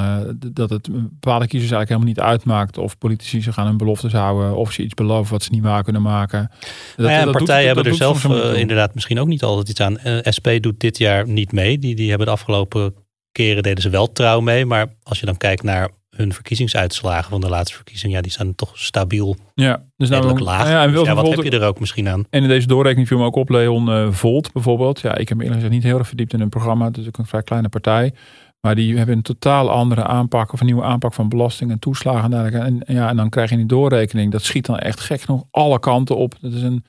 dat 0.54 0.70
het 0.70 0.90
bepaalde 0.92 1.48
kiezers 1.48 1.72
eigenlijk 1.72 1.90
helemaal 1.90 2.08
niet 2.08 2.20
uitmaakt. 2.20 2.78
Of 2.78 2.98
politici 2.98 3.42
zich 3.42 3.58
aan 3.58 3.68
hun 3.68 3.78
beloftes 3.78 4.12
houden. 4.12 4.56
Of 4.56 4.72
ze 4.72 4.84
iets 4.84 4.94
beloven 4.94 5.32
wat 5.32 5.44
ze 5.44 5.50
niet 5.52 5.64
waar 5.64 5.84
kunnen 5.84 6.02
maken. 6.02 6.52
Dat, 6.96 7.10
ja, 7.10 7.32
partijen 7.32 7.66
hebben 7.66 7.86
er 7.86 7.96
zelf 7.96 8.24
inderdaad 8.56 8.94
misschien 8.94 9.20
ook 9.20 9.28
niet 9.28 9.44
altijd 9.44 9.70
iets 9.70 9.82
aan. 9.82 9.98
SP 10.36 10.48
doet 10.60 10.80
dit 10.80 10.98
jaar 10.98 11.28
niet 11.28 11.52
mee. 11.52 11.80
Die, 11.80 11.96
die 11.96 12.10
hebben 12.10 12.28
de 12.28 12.34
afgelopen 12.34 12.94
keren 13.32 13.64
deden 13.64 13.82
ze 13.82 13.90
wel 13.90 14.12
trouw 14.12 14.40
mee. 14.40 14.66
Maar 14.66 14.88
als 15.04 15.20
je 15.20 15.26
dan 15.26 15.38
kijkt 15.38 15.64
naar 15.64 15.90
hun 16.16 16.34
verkiezingsuitslagen 16.34 17.30
van 17.30 17.42
de 17.42 17.50
laatste 17.50 17.76
verkiezing, 17.76 18.14
ja, 18.14 18.22
die 18.22 18.32
staan 18.32 18.56
toch 18.56 18.78
stabiel. 18.78 19.36
Ja, 19.54 19.84
dus 19.98 20.10
nou, 20.10 20.40
laag. 20.40 20.70
Ja, 20.70 20.84
en 20.84 20.92
dus 20.92 21.02
ja, 21.02 21.16
wat 21.16 21.30
heb 21.30 21.44
je 21.44 21.60
er 21.60 21.68
ook 21.68 21.80
misschien 21.80 22.08
aan? 22.08 22.26
En 22.30 22.42
in 22.42 22.48
deze 22.48 22.68
doorrekening 22.68 23.08
viel 23.08 23.18
me 23.18 23.26
ook 23.26 23.36
op 23.36 23.50
Leon 23.50 23.90
uh, 23.90 24.12
Volt 24.12 24.52
bijvoorbeeld. 24.52 25.00
Ja, 25.00 25.16
ik 25.16 25.30
heb 25.30 25.38
eerlijk 25.38 25.56
gezegd 25.56 25.74
niet 25.74 25.84
heel 25.84 25.98
erg 25.98 26.08
verdiept 26.08 26.34
in 26.34 26.40
hun 26.40 26.50
programma. 26.50 26.86
Het 26.86 26.98
is 26.98 27.08
ook 27.08 27.18
een 27.18 27.26
vrij 27.26 27.44
kleine 27.44 27.70
partij. 27.70 28.14
Maar 28.62 28.76
die 28.76 28.98
hebben 28.98 29.16
een 29.16 29.22
totaal 29.22 29.72
andere 29.72 30.04
aanpak 30.04 30.54
of 30.54 30.60
een 30.60 30.66
nieuwe 30.66 30.84
aanpak 30.84 31.14
van 31.14 31.30
belasting 31.30 31.72
en 31.72 31.80
toeslagen. 31.80 32.24
En, 32.24 32.30
dergelijke. 32.30 32.84
en, 32.86 32.96
ja, 32.96 33.10
en 33.10 33.16
dan 33.16 33.30
krijg 33.30 33.50
je 33.50 33.56
die 33.56 33.66
doorrekening. 33.66 34.32
Dat 34.32 34.44
schiet 34.44 34.66
dan 34.66 34.80
echt 34.80 35.00
gek 35.00 35.22
genoeg 35.22 35.44
alle 35.52 35.80
kanten 35.80 36.18
op. 36.18 36.36
Dat 36.42 36.54
is 36.54 36.62
een 36.62 36.86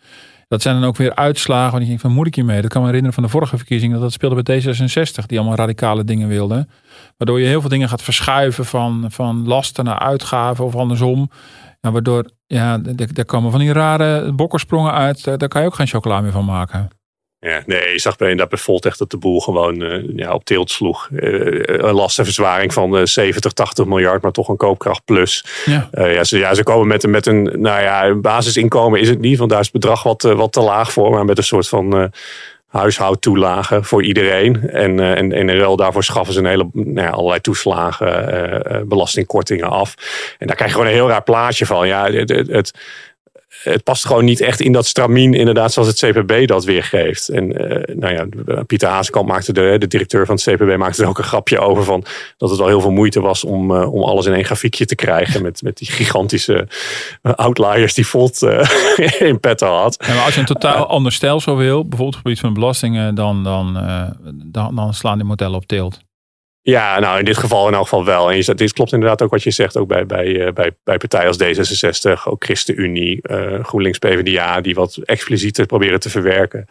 dat 0.48 0.62
zijn 0.62 0.80
dan 0.80 0.88
ook 0.88 0.96
weer 0.96 1.14
uitslagen. 1.14 1.70
Want 1.70 1.82
je 1.82 1.88
denkt 1.88 2.02
van 2.02 2.12
moet 2.12 2.26
ik 2.26 2.34
hiermee? 2.34 2.60
Dat 2.60 2.70
kan 2.70 2.80
me 2.80 2.86
herinneren 2.86 3.14
van 3.14 3.24
de 3.24 3.30
vorige 3.30 3.56
verkiezingen. 3.56 3.94
Dat 3.94 4.02
dat 4.02 4.12
speelde 4.12 4.42
bij 4.42 4.62
D66. 4.62 5.26
Die 5.26 5.38
allemaal 5.38 5.56
radicale 5.56 6.04
dingen 6.04 6.28
wilden. 6.28 6.68
Waardoor 7.16 7.40
je 7.40 7.46
heel 7.46 7.60
veel 7.60 7.70
dingen 7.70 7.88
gaat 7.88 8.02
verschuiven 8.02 8.64
van, 8.64 9.06
van 9.08 9.46
lasten 9.46 9.84
naar 9.84 9.98
uitgaven 9.98 10.64
of 10.64 10.74
andersom. 10.74 11.30
Ja, 11.80 11.90
waardoor, 11.92 12.30
ja, 12.46 12.78
daar 12.78 13.24
komen 13.24 13.50
van 13.50 13.60
die 13.60 13.72
rare 13.72 14.32
bokkersprongen 14.32 14.92
uit. 14.92 15.24
Daar, 15.24 15.38
daar 15.38 15.48
kan 15.48 15.60
je 15.60 15.66
ook 15.66 15.74
geen 15.74 15.86
chocola 15.86 16.20
meer 16.20 16.32
van 16.32 16.44
maken. 16.44 16.90
Ja, 17.38 17.62
nee, 17.66 17.92
je 17.92 17.98
zag 17.98 18.16
bij, 18.16 18.30
inderdaad 18.30 18.54
bij 18.54 18.64
Voltecht 18.64 18.98
dat 18.98 19.10
de 19.10 19.16
boel 19.16 19.40
gewoon 19.40 19.82
uh, 19.82 20.16
ja, 20.16 20.32
op 20.32 20.44
tilt 20.44 20.70
sloeg. 20.70 21.08
Uh, 21.10 21.60
een 21.62 21.94
lastenverzwaring 21.94 22.72
van 22.72 22.98
uh, 22.98 23.04
70, 23.04 23.52
80 23.52 23.84
miljard, 23.84 24.22
maar 24.22 24.32
toch 24.32 24.48
een 24.48 24.56
koopkracht 24.56 25.04
plus. 25.04 25.44
Ja. 25.64 25.88
ja, 25.92 26.24
ze, 26.24 26.38
ja, 26.38 26.54
ze 26.54 26.62
komen 26.62 26.86
met, 26.86 27.06
met 27.06 27.26
een, 27.26 27.42
nou 27.42 27.82
ja, 27.82 28.06
een 28.06 28.20
basisinkomen 28.20 29.00
is 29.00 29.08
het 29.08 29.20
niet, 29.20 29.38
want 29.38 29.50
daar 29.50 29.60
is 29.60 29.66
het 29.72 29.74
bedrag 29.74 30.02
wat, 30.02 30.22
wat 30.22 30.52
te 30.52 30.60
laag 30.60 30.92
voor. 30.92 31.10
Maar 31.10 31.24
met 31.24 31.38
een 31.38 31.44
soort 31.44 31.68
van 31.68 32.12
huishoudtoelagen 32.74 33.84
voor 33.84 34.02
iedereen. 34.02 34.70
En, 34.70 34.98
uh, 34.98 35.10
en, 35.10 35.32
en 35.32 35.48
in 35.48 35.58
ruil 35.58 35.76
daarvoor 35.76 36.04
schaffen 36.04 36.34
ze 36.34 36.40
een 36.40 36.46
hele, 36.46 36.68
nou 36.72 37.06
ja, 37.06 37.10
allerlei 37.10 37.40
toeslagen, 37.40 38.88
belastingkortingen 38.88 39.68
af. 39.68 39.94
En 40.38 40.46
daar 40.46 40.56
krijg 40.56 40.70
je 40.70 40.76
gewoon 40.76 40.92
een 40.92 40.98
heel 40.98 41.08
raar 41.08 41.22
plaatje 41.22 41.66
van. 41.66 41.86
Ja, 41.86 42.10
het 42.10 42.72
past 43.84 44.06
gewoon 44.06 44.24
niet 44.24 44.40
echt 44.40 44.60
in 44.60 44.72
dat 44.72 44.86
stramien, 44.86 45.34
inderdaad, 45.34 45.72
zoals 45.72 45.88
het 45.88 45.98
CPB 45.98 46.46
dat 46.46 46.64
weergeeft. 46.64 47.28
En 47.28 47.62
uh, 47.62 47.96
nou 47.96 48.14
ja, 48.14 48.26
Pieter 48.62 48.88
Hazekamp 48.88 49.28
maakte 49.28 49.52
de, 49.52 49.76
de 49.78 49.86
directeur 49.86 50.26
van 50.26 50.34
het 50.34 50.44
CPB, 50.44 50.76
maakte 50.76 51.02
er 51.02 51.08
ook 51.08 51.18
een 51.18 51.24
grapje 51.24 51.58
over 51.58 51.84
van 51.84 52.04
dat 52.36 52.50
het 52.50 52.58
wel 52.58 52.68
heel 52.68 52.80
veel 52.80 52.90
moeite 52.90 53.20
was 53.20 53.44
om, 53.44 53.70
uh, 53.70 53.92
om 53.92 54.02
alles 54.02 54.26
in 54.26 54.32
één 54.32 54.44
grafiekje 54.44 54.86
te 54.86 54.94
krijgen 54.94 55.42
met, 55.42 55.62
met 55.62 55.76
die 55.76 55.90
gigantische 55.90 56.68
uh, 57.22 57.32
outliers 57.32 57.94
die 57.94 58.06
Volt 58.06 58.42
in 59.18 59.40
petto 59.40 59.66
had. 59.66 60.04
Ja, 60.06 60.14
maar 60.14 60.24
als 60.24 60.34
je 60.34 60.40
een 60.40 60.46
totaal 60.46 60.86
ander 60.86 61.12
stelsel 61.12 61.56
wil, 61.56 61.88
bijvoorbeeld 61.88 62.00
op 62.00 62.12
het 62.12 62.22
gebied 62.22 62.40
van 62.40 62.54
belastingen, 62.54 63.14
dan, 63.14 63.44
dan, 63.44 63.78
dan, 64.44 64.74
dan 64.74 64.94
slaan 64.94 65.18
die 65.18 65.26
modellen 65.26 65.56
op 65.56 65.66
teelt. 65.66 66.03
Ja, 66.66 66.98
nou 66.98 67.18
in 67.18 67.24
dit 67.24 67.36
geval 67.36 67.68
in 67.68 67.74
elk 67.74 67.82
geval 67.82 68.04
wel. 68.04 68.30
En 68.30 68.56
dit 68.56 68.72
klopt 68.72 68.92
inderdaad 68.92 69.22
ook 69.22 69.30
wat 69.30 69.42
je 69.42 69.50
zegt, 69.50 69.76
ook 69.76 69.88
bij, 69.88 70.06
bij, 70.06 70.52
bij, 70.52 70.76
bij 70.84 70.96
partijen 70.96 71.26
als 71.26 71.42
D66, 71.42 72.24
ook 72.24 72.44
ChristenUnie, 72.44 73.18
uh, 73.22 73.64
GroenLinks, 73.64 73.98
PvdA, 73.98 74.60
die 74.60 74.74
wat 74.74 74.96
explicieter 74.96 75.66
proberen 75.66 76.00
te 76.00 76.10
verwerken. 76.10 76.68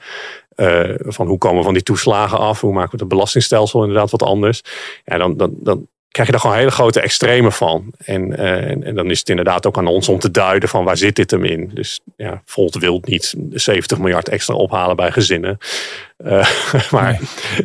Uh, 0.56 0.94
van 0.98 1.28
hoe 1.28 1.38
komen 1.38 1.58
we 1.58 1.64
van 1.64 1.74
die 1.74 1.84
toeslagen 1.84 2.38
af? 2.38 2.62
Hoe 2.62 2.74
maken 2.74 2.92
we 2.92 2.98
het 2.98 3.08
belastingstelsel 3.08 3.82
inderdaad 3.82 4.12
wat 4.12 4.24
anders? 4.24 4.62
Ja, 5.06 5.18
dan, 5.18 5.38
dan, 5.38 5.54
dan, 5.60 5.88
krijg 6.14 6.28
je 6.28 6.34
daar 6.34 6.44
gewoon 6.44 6.58
hele 6.58 6.72
grote 6.72 7.02
extremen 7.02 7.52
van. 7.52 7.94
En, 7.98 8.30
uh, 8.32 8.70
en, 8.70 8.84
en, 8.84 8.96
dan 8.96 9.10
is 9.10 9.20
het 9.20 9.30
inderdaad 9.30 9.66
ook 9.66 9.78
aan 9.78 9.88
ons 9.88 10.10
om 10.10 10.20
te 10.20 10.32
duiden 10.32 10.70
van 10.70 10.84
waar 10.84 10.98
zit 10.98 11.16
dit 11.16 11.32
hem 11.32 11.46
in. 11.46 11.72
Dus 11.74 12.00
ja, 12.18 12.42
Volt 12.46 12.76
wil 12.76 13.02
niet 13.06 13.36
70 13.50 13.98
miljard 13.98 14.30
extra 14.30 14.56
ophalen 14.56 14.96
bij 14.96 15.12
gezinnen. 15.12 15.58
Uh, 16.26 16.48
maar 16.92 17.20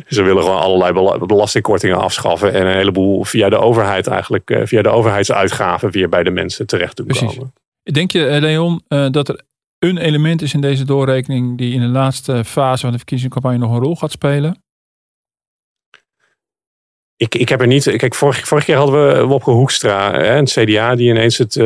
ze 0.07 0.21
willen 0.21 0.43
gewoon 0.43 0.59
allerlei 0.61 1.17
belastingkortingen 1.25 1.97
afschaffen. 1.97 2.53
En 2.53 2.65
een 2.65 2.75
heleboel 2.75 3.23
via 3.23 3.49
de 3.49 3.57
overheid 3.57 4.07
eigenlijk, 4.07 4.49
uh, 4.49 4.61
via 4.65 4.81
de 4.81 4.89
overheidsuitgaven 4.89 5.91
weer 5.91 6.09
bij 6.09 6.23
de 6.23 6.31
mensen 6.31 6.67
terecht 6.67 6.97
doen 6.97 7.05
Precies. 7.05 7.33
komen. 7.33 7.53
Denk 7.83 8.11
je, 8.11 8.37
Leon, 8.39 8.81
dat 9.11 9.29
er 9.29 9.41
een 9.79 9.97
element 9.97 10.41
is 10.41 10.53
in 10.53 10.61
deze 10.61 10.85
doorrekening 10.85 11.57
die 11.57 11.73
in 11.73 11.79
de 11.79 11.87
laatste 11.87 12.45
fase 12.45 12.81
van 12.81 12.91
de 12.91 12.97
verkiezingscampagne 12.97 13.57
nog 13.57 13.71
een 13.71 13.83
rol 13.83 13.95
gaat 13.95 14.11
spelen? 14.11 14.63
Ik, 17.19 17.35
ik 17.35 17.49
heb 17.49 17.61
er 17.61 17.67
niet. 17.67 17.95
Kijk, 17.97 18.15
vorige, 18.15 18.45
vorige 18.45 18.65
keer 18.65 18.75
hadden 18.75 19.07
we 19.07 19.23
Wopke 19.23 19.51
Hoekstra, 19.51 20.11
hè, 20.11 20.37
een 20.37 20.45
CDA, 20.45 20.95
die 20.95 21.09
ineens 21.09 21.37
het, 21.37 21.55
uh, 21.55 21.65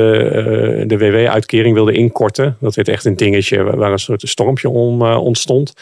de 0.88 0.98
WW-uitkering 0.98 1.74
wilde 1.74 1.92
inkorten. 1.92 2.58
Dat 2.60 2.76
werd 2.76 2.88
echt 2.88 3.06
een 3.06 3.16
dingetje 3.16 3.64
waar 3.64 3.92
een 3.92 4.00
soort 4.00 4.30
stormpje 4.30 4.70
om 4.70 5.02
ontstond. 5.02 5.74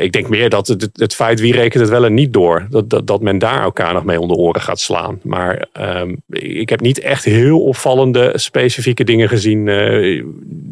Ik 0.00 0.12
denk 0.12 0.28
meer 0.28 0.48
dat 0.48 0.66
het, 0.66 0.90
het, 0.92 1.14
feit 1.14 1.40
wie 1.40 1.52
rekent 1.52 1.82
het 1.82 1.92
wel 1.92 2.04
en 2.04 2.14
niet 2.14 2.32
door, 2.32 2.66
dat, 2.70 3.06
dat, 3.06 3.20
men 3.20 3.38
daar 3.38 3.62
elkaar 3.62 3.92
nog 3.92 4.04
mee 4.04 4.20
om 4.20 4.28
de 4.28 4.34
oren 4.34 4.60
gaat 4.60 4.80
slaan. 4.80 5.20
Maar 5.22 5.68
um, 5.80 6.22
ik 6.30 6.68
heb 6.68 6.80
niet 6.80 7.00
echt 7.00 7.24
heel 7.24 7.60
opvallende 7.60 8.32
specifieke 8.34 9.04
dingen 9.04 9.28
gezien 9.28 9.64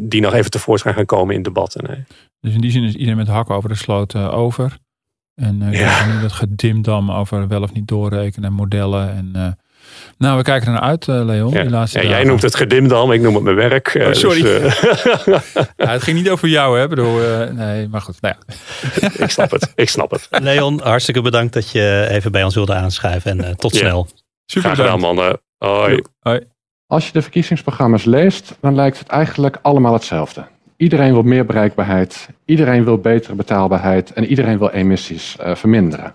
die 0.08 0.20
nog 0.20 0.34
even 0.34 0.50
tevoorschijn 0.50 0.94
gaan 0.94 1.06
komen 1.06 1.34
in 1.34 1.42
debatten. 1.42 2.06
Dus 2.40 2.54
in 2.54 2.60
die 2.60 2.70
zin 2.70 2.84
is 2.84 2.94
iedereen 2.94 3.16
met 3.16 3.28
hakken 3.28 3.54
over 3.54 3.68
de 3.68 3.74
sloot 3.74 4.14
over. 4.14 4.78
En 5.38 5.62
uh, 5.62 5.80
ja. 5.80 6.06
nu 6.06 6.20
dat 6.20 6.32
gedimdam 6.32 7.10
over 7.10 7.48
wel 7.48 7.62
of 7.62 7.72
niet 7.72 7.88
doorrekenen 7.88 8.48
en 8.48 8.54
modellen. 8.54 9.10
En, 9.10 9.32
uh, 9.36 9.46
nou, 10.18 10.36
we 10.36 10.42
kijken 10.42 10.66
er 10.66 10.72
naar 10.72 10.82
uit, 10.82 11.06
uh, 11.06 11.24
Leon. 11.24 11.52
Ja. 11.52 11.60
Die 11.60 11.70
laatste 11.70 12.02
ja, 12.02 12.08
jij 12.08 12.24
noemt 12.24 12.42
het 12.42 12.54
gedimdam, 12.54 13.12
ik 13.12 13.20
noem 13.20 13.34
het 13.34 13.42
mijn 13.42 13.56
werk. 13.56 13.96
Oh, 14.00 14.12
sorry. 14.12 14.42
Dus, 14.42 14.80
ja, 15.76 15.88
het 15.90 16.02
ging 16.02 16.16
niet 16.16 16.30
over 16.30 16.48
jou, 16.48 16.78
hè? 16.78 16.88
Bedoel, 16.88 17.18
nee, 17.52 17.88
maar 17.88 18.00
goed. 18.00 18.20
Nou 18.20 18.34
ja. 18.38 19.08
ik 19.24 19.30
snap 19.30 19.50
het, 19.50 19.72
ik 19.74 19.88
snap 19.88 20.10
het. 20.10 20.28
Leon, 20.30 20.80
hartstikke 20.82 21.22
bedankt 21.22 21.52
dat 21.52 21.70
je 21.70 22.06
even 22.10 22.32
bij 22.32 22.44
ons 22.44 22.54
wilde 22.54 22.74
aanschuiven. 22.74 23.44
En 23.44 23.56
tot 23.56 23.74
snel. 23.74 24.08
Super 24.46 24.70
Graag 24.70 24.84
gedaan, 24.84 25.00
mannen. 25.00 25.40
Hoi. 25.58 26.02
Hoi. 26.20 26.40
Als 26.86 27.06
je 27.06 27.12
de 27.12 27.22
verkiezingsprogramma's 27.22 28.04
leest, 28.04 28.56
dan 28.60 28.74
lijkt 28.74 28.98
het 28.98 29.08
eigenlijk 29.08 29.58
allemaal 29.62 29.92
hetzelfde. 29.92 30.46
Iedereen 30.78 31.12
wil 31.12 31.22
meer 31.22 31.44
bereikbaarheid, 31.44 32.28
iedereen 32.44 32.84
wil 32.84 32.98
betere 32.98 33.34
betaalbaarheid 33.34 34.12
en 34.12 34.24
iedereen 34.24 34.58
wil 34.58 34.70
emissies 34.70 35.36
uh, 35.40 35.54
verminderen. 35.54 36.14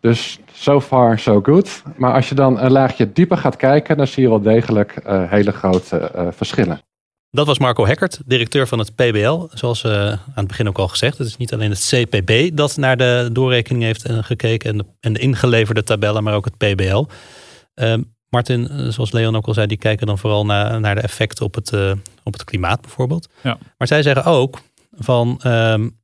Dus 0.00 0.38
so 0.52 0.80
far 0.80 1.18
so 1.18 1.40
good. 1.42 1.82
Maar 1.96 2.14
als 2.14 2.28
je 2.28 2.34
dan 2.34 2.60
een 2.60 2.70
laagje 2.70 3.12
dieper 3.12 3.36
gaat 3.36 3.56
kijken, 3.56 3.96
dan 3.96 4.06
zie 4.06 4.22
je 4.22 4.28
wel 4.28 4.40
degelijk 4.40 5.00
uh, 5.06 5.30
hele 5.30 5.52
grote 5.52 6.12
uh, 6.16 6.26
verschillen. 6.30 6.80
Dat 7.30 7.46
was 7.46 7.58
Marco 7.58 7.86
Hekkert, 7.86 8.20
directeur 8.26 8.66
van 8.66 8.78
het 8.78 8.94
PBL. 8.94 9.46
Zoals 9.50 9.84
uh, 9.84 9.92
aan 9.92 10.20
het 10.34 10.46
begin 10.46 10.68
ook 10.68 10.78
al 10.78 10.88
gezegd. 10.88 11.18
Het 11.18 11.26
is 11.26 11.36
niet 11.36 11.52
alleen 11.52 11.70
het 11.70 11.86
CPB 11.90 12.56
dat 12.56 12.76
naar 12.76 12.96
de 12.96 13.28
doorrekening 13.32 13.84
heeft 13.84 14.08
gekeken 14.10 14.70
en 14.70 14.78
de, 14.78 14.84
en 15.00 15.12
de 15.12 15.20
ingeleverde 15.20 15.82
tabellen, 15.82 16.22
maar 16.22 16.34
ook 16.34 16.44
het 16.44 16.56
PBL. 16.56 17.06
Ehm, 17.74 18.02
Martin, 18.30 18.68
eh, 18.68 18.88
zoals 18.88 19.12
Leon 19.12 19.36
ook 19.36 19.46
al 19.46 19.54
zei, 19.54 19.66
die 19.66 19.76
kijken 19.76 20.06
dan 20.06 20.18
vooral 20.18 20.46
naar, 20.46 20.80
naar 20.80 20.94
de 20.94 21.00
effecten 21.00 21.44
op 21.44 21.54
het, 21.54 21.72
uh, 21.72 21.92
op 22.22 22.32
het 22.32 22.44
klimaat 22.44 22.80
bijvoorbeeld. 22.80 23.28
Ja. 23.42 23.58
Maar 23.78 23.88
zij 23.88 24.02
zeggen 24.02 24.24
ook 24.24 24.60
van 24.98 25.40
um, 25.46 25.96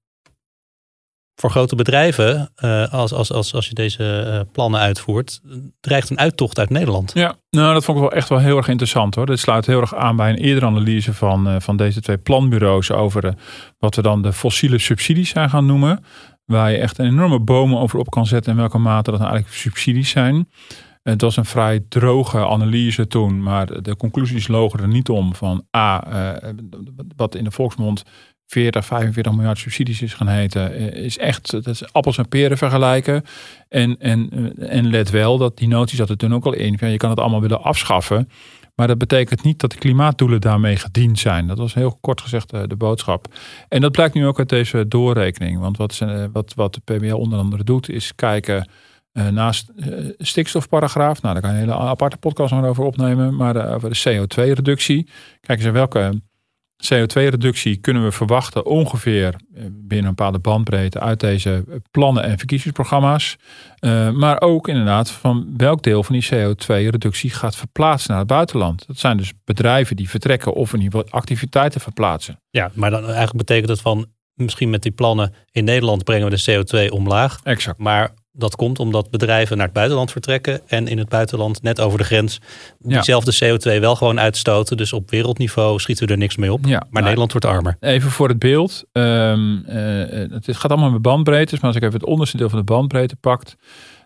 voor 1.34 1.50
grote 1.50 1.76
bedrijven, 1.76 2.50
uh, 2.64 2.92
als, 2.92 3.12
als, 3.12 3.32
als, 3.32 3.54
als 3.54 3.68
je 3.68 3.74
deze 3.74 4.24
uh, 4.26 4.52
plannen 4.52 4.80
uitvoert, 4.80 5.40
dreigt 5.80 6.10
een 6.10 6.18
uittocht 6.18 6.58
uit 6.58 6.70
Nederland. 6.70 7.10
Ja, 7.14 7.36
nou 7.50 7.74
dat 7.74 7.84
vond 7.84 7.98
ik 7.98 8.04
wel 8.04 8.12
echt 8.12 8.28
wel 8.28 8.38
heel 8.38 8.56
erg 8.56 8.68
interessant 8.68 9.14
hoor. 9.14 9.26
Dit 9.26 9.38
sluit 9.38 9.66
heel 9.66 9.80
erg 9.80 9.94
aan 9.94 10.16
bij 10.16 10.30
een 10.30 10.38
eerdere 10.38 10.66
analyse 10.66 11.14
van, 11.14 11.62
van 11.62 11.76
deze 11.76 12.00
twee 12.00 12.18
planbureaus 12.18 12.90
over 12.90 13.34
wat 13.78 13.94
we 13.94 14.02
dan 14.02 14.22
de 14.22 14.32
fossiele 14.32 14.78
subsidies 14.78 15.30
zijn 15.30 15.50
gaan 15.50 15.66
noemen. 15.66 16.04
Waar 16.44 16.70
je 16.70 16.78
echt 16.78 16.98
een 16.98 17.06
enorme 17.06 17.40
bomen 17.40 17.78
over 17.78 17.98
op 17.98 18.10
kan 18.10 18.26
zetten 18.26 18.52
en 18.52 18.58
welke 18.58 18.78
mate 18.78 19.10
dat 19.10 19.20
nou 19.20 19.32
eigenlijk 19.32 19.60
subsidies 19.60 20.10
zijn. 20.10 20.48
Het 21.04 21.20
was 21.20 21.36
een 21.36 21.44
vrij 21.44 21.84
droge 21.88 22.46
analyse 22.46 23.06
toen, 23.06 23.42
maar 23.42 23.82
de 23.82 23.96
conclusies 23.96 24.48
logen 24.48 24.80
er 24.80 24.88
niet 24.88 25.08
om 25.08 25.34
van 25.34 25.66
A, 25.76 26.04
wat 27.16 27.34
in 27.34 27.44
de 27.44 27.50
volksmond 27.50 28.04
40, 28.46 28.84
45 28.84 29.32
miljard 29.32 29.58
subsidies 29.58 30.02
is 30.02 30.14
gaan 30.14 30.28
heten, 30.28 30.74
eh, 30.74 31.04
is 31.04 31.18
echt 31.18 31.64
dat 31.64 31.92
appels 31.92 32.18
en 32.18 32.28
peren 32.28 32.58
vergelijken. 32.58 33.22
En, 33.68 33.98
en, 33.98 34.30
eh, 34.30 34.76
en 34.76 34.90
let 34.90 35.10
wel 35.10 35.38
dat 35.38 35.56
die 35.56 35.68
noties 35.68 35.98
dat 35.98 36.10
er 36.10 36.16
toen 36.16 36.34
ook 36.34 36.44
al 36.44 36.52
in. 36.52 36.76
Je 36.80 36.96
kan 36.96 37.10
het 37.10 37.20
allemaal 37.20 37.40
willen 37.40 37.62
afschaffen. 37.62 38.28
Maar 38.74 38.86
dat 38.86 38.98
betekent 38.98 39.42
niet 39.42 39.60
dat 39.60 39.70
de 39.70 39.78
klimaatdoelen 39.78 40.40
daarmee 40.40 40.76
gediend 40.76 41.18
zijn. 41.18 41.46
Dat 41.46 41.58
was 41.58 41.74
heel 41.74 41.98
kort 42.00 42.20
gezegd 42.20 42.52
eh, 42.52 42.62
de 42.66 42.76
boodschap. 42.76 43.26
En 43.68 43.80
dat 43.80 43.92
blijkt 43.92 44.14
nu 44.14 44.26
ook 44.26 44.38
uit 44.38 44.48
deze 44.48 44.88
doorrekening. 44.88 45.58
Want 45.58 45.76
wat, 45.76 46.04
wat, 46.32 46.54
wat 46.54 46.74
de 46.74 46.80
PBL 46.94 47.14
onder 47.14 47.38
andere 47.38 47.64
doet, 47.64 47.88
is 47.88 48.14
kijken 48.14 48.68
naast 49.14 49.72
stikstofparagraaf. 50.18 51.22
Nou, 51.22 51.34
daar 51.34 51.42
kan 51.42 51.52
je 51.54 51.62
een 51.62 51.68
hele 51.68 51.78
aparte 51.78 52.16
podcast 52.16 52.52
over 52.52 52.84
opnemen. 52.84 53.36
Maar 53.36 53.74
over 53.74 53.90
de 53.90 53.98
CO2-reductie. 53.98 55.08
Kijken 55.40 55.64
ze 55.64 55.70
welke 55.70 56.20
CO2-reductie 56.84 57.76
kunnen 57.76 58.04
we 58.04 58.12
verwachten 58.12 58.66
ongeveer 58.66 59.34
eh, 59.54 59.62
binnen 59.70 60.08
een 60.08 60.14
bepaalde 60.14 60.38
bandbreedte 60.38 61.00
uit 61.00 61.20
deze 61.20 61.64
plannen 61.90 62.22
en 62.22 62.38
verkiezingsprogramma's. 62.38 63.36
Uh, 63.80 64.10
maar 64.10 64.40
ook 64.40 64.68
inderdaad 64.68 65.10
van 65.10 65.54
welk 65.56 65.82
deel 65.82 66.02
van 66.02 66.14
die 66.14 66.28
CO2-reductie 66.34 67.30
gaat 67.30 67.56
verplaatsen 67.56 68.10
naar 68.10 68.18
het 68.18 68.28
buitenland. 68.28 68.86
Dat 68.86 68.98
zijn 68.98 69.16
dus 69.16 69.32
bedrijven 69.44 69.96
die 69.96 70.10
vertrekken 70.10 70.52
of 70.52 70.72
in 70.72 70.80
ieder 70.80 71.00
geval 71.00 71.18
activiteiten 71.18 71.80
verplaatsen. 71.80 72.40
Ja, 72.50 72.70
maar 72.74 72.90
dan 72.90 73.02
eigenlijk 73.04 73.36
betekent 73.36 73.68
het 73.68 73.80
van 73.80 74.06
misschien 74.34 74.70
met 74.70 74.82
die 74.82 74.92
plannen 74.92 75.34
in 75.50 75.64
Nederland 75.64 76.04
brengen 76.04 76.30
we 76.30 76.36
de 76.36 76.64
CO2 76.88 76.92
omlaag. 76.92 77.40
Exact. 77.42 77.78
Maar 77.78 78.10
dat 78.36 78.56
komt 78.56 78.78
omdat 78.78 79.10
bedrijven 79.10 79.56
naar 79.56 79.66
het 79.66 79.74
buitenland 79.74 80.12
vertrekken 80.12 80.60
en 80.66 80.88
in 80.88 80.98
het 80.98 81.08
buitenland 81.08 81.62
net 81.62 81.80
over 81.80 81.98
de 81.98 82.04
grens 82.04 82.40
diezelfde 82.78 83.34
CO2 83.44 83.80
wel 83.80 83.96
gewoon 83.96 84.20
uitstoten. 84.20 84.76
Dus 84.76 84.92
op 84.92 85.10
wereldniveau 85.10 85.78
schieten 85.78 86.06
we 86.06 86.12
er 86.12 86.18
niks 86.18 86.36
mee 86.36 86.52
op. 86.52 86.66
Ja, 86.66 86.86
maar 86.90 87.02
Nederland 87.02 87.32
wordt 87.32 87.46
armer. 87.46 87.76
Even 87.80 88.10
voor 88.10 88.28
het 88.28 88.38
beeld. 88.38 88.84
Um, 88.92 89.64
uh, 89.68 89.74
het 90.30 90.56
gaat 90.56 90.70
allemaal 90.70 90.90
met 90.90 91.02
bandbreedtes, 91.02 91.60
maar 91.60 91.66
als 91.66 91.76
ik 91.76 91.82
even 91.82 92.00
het 92.00 92.08
onderste 92.08 92.36
deel 92.36 92.48
van 92.48 92.58
de 92.58 92.64
bandbreedte 92.64 93.16
pakt, 93.16 93.56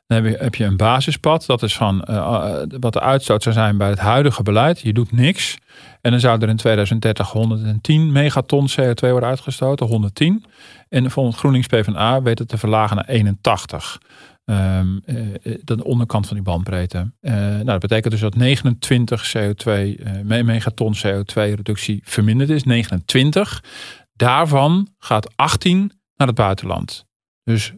dan 0.09 0.25
heb 0.25 0.55
je, 0.55 0.65
een 0.65 0.77
basispad. 0.77 1.47
Dat 1.47 1.63
is 1.63 1.77
van 1.77 2.05
uh, 2.11 2.63
wat 2.81 2.93
de 2.93 3.01
uitstoot 3.01 3.43
zou 3.43 3.55
zijn 3.55 3.77
bij 3.77 3.89
het 3.89 3.99
huidige 3.99 4.43
beleid. 4.43 4.81
Je 4.81 4.93
doet 4.93 5.13
niks. 5.13 5.59
En 6.01 6.11
dan 6.11 6.21
zou 6.21 6.43
er 6.43 6.49
in 6.49 6.57
2030 6.57 7.31
110 7.31 8.13
megaton 8.13 8.69
CO2 8.71 8.95
worden 8.95 9.29
uitgestoten. 9.29 9.87
110. 9.87 10.45
En 10.89 11.11
volgens 11.11 11.37
GroenLinks 11.37 11.67
PvdA 11.67 12.23
weet 12.23 12.39
het 12.39 12.49
te 12.49 12.59
verlagen 12.59 12.97
naar 12.97 13.09
81. 13.09 14.01
Um, 14.45 15.03
uh, 15.07 15.37
de 15.65 15.85
onderkant 15.85 16.27
van 16.27 16.37
die 16.37 16.45
bandbreedte. 16.45 17.11
Nou, 17.21 17.65
dat 17.65 17.81
betekent 17.81 18.13
dus 18.13 18.21
dat 18.21 18.37
29 18.37 19.35
CO2, 19.37 19.71
uh, 19.71 20.43
megaton 20.43 20.95
CO2 20.97 21.33
reductie 21.35 22.01
verminderd 22.05 22.51
is. 22.51 22.65
29. 22.65 23.65
Daarvan 24.13 24.89
gaat 24.99 25.37
18 25.37 25.93
naar 26.17 26.27
het 26.27 26.37
buitenland. 26.37 27.07
Dus 27.45 27.73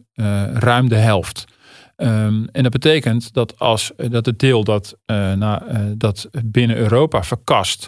ruim 0.53 0.89
de 0.89 0.95
helft. 0.95 1.45
Um, 2.03 2.47
en 2.51 2.63
dat 2.63 2.71
betekent 2.71 3.33
dat 3.33 3.59
als 3.59 3.91
dat 3.95 4.25
het 4.25 4.39
deel 4.39 4.63
dat, 4.63 4.97
na, 5.05 5.63
dat 5.97 6.29
binnen 6.45 6.77
Europa 6.77 7.23
verkast 7.23 7.87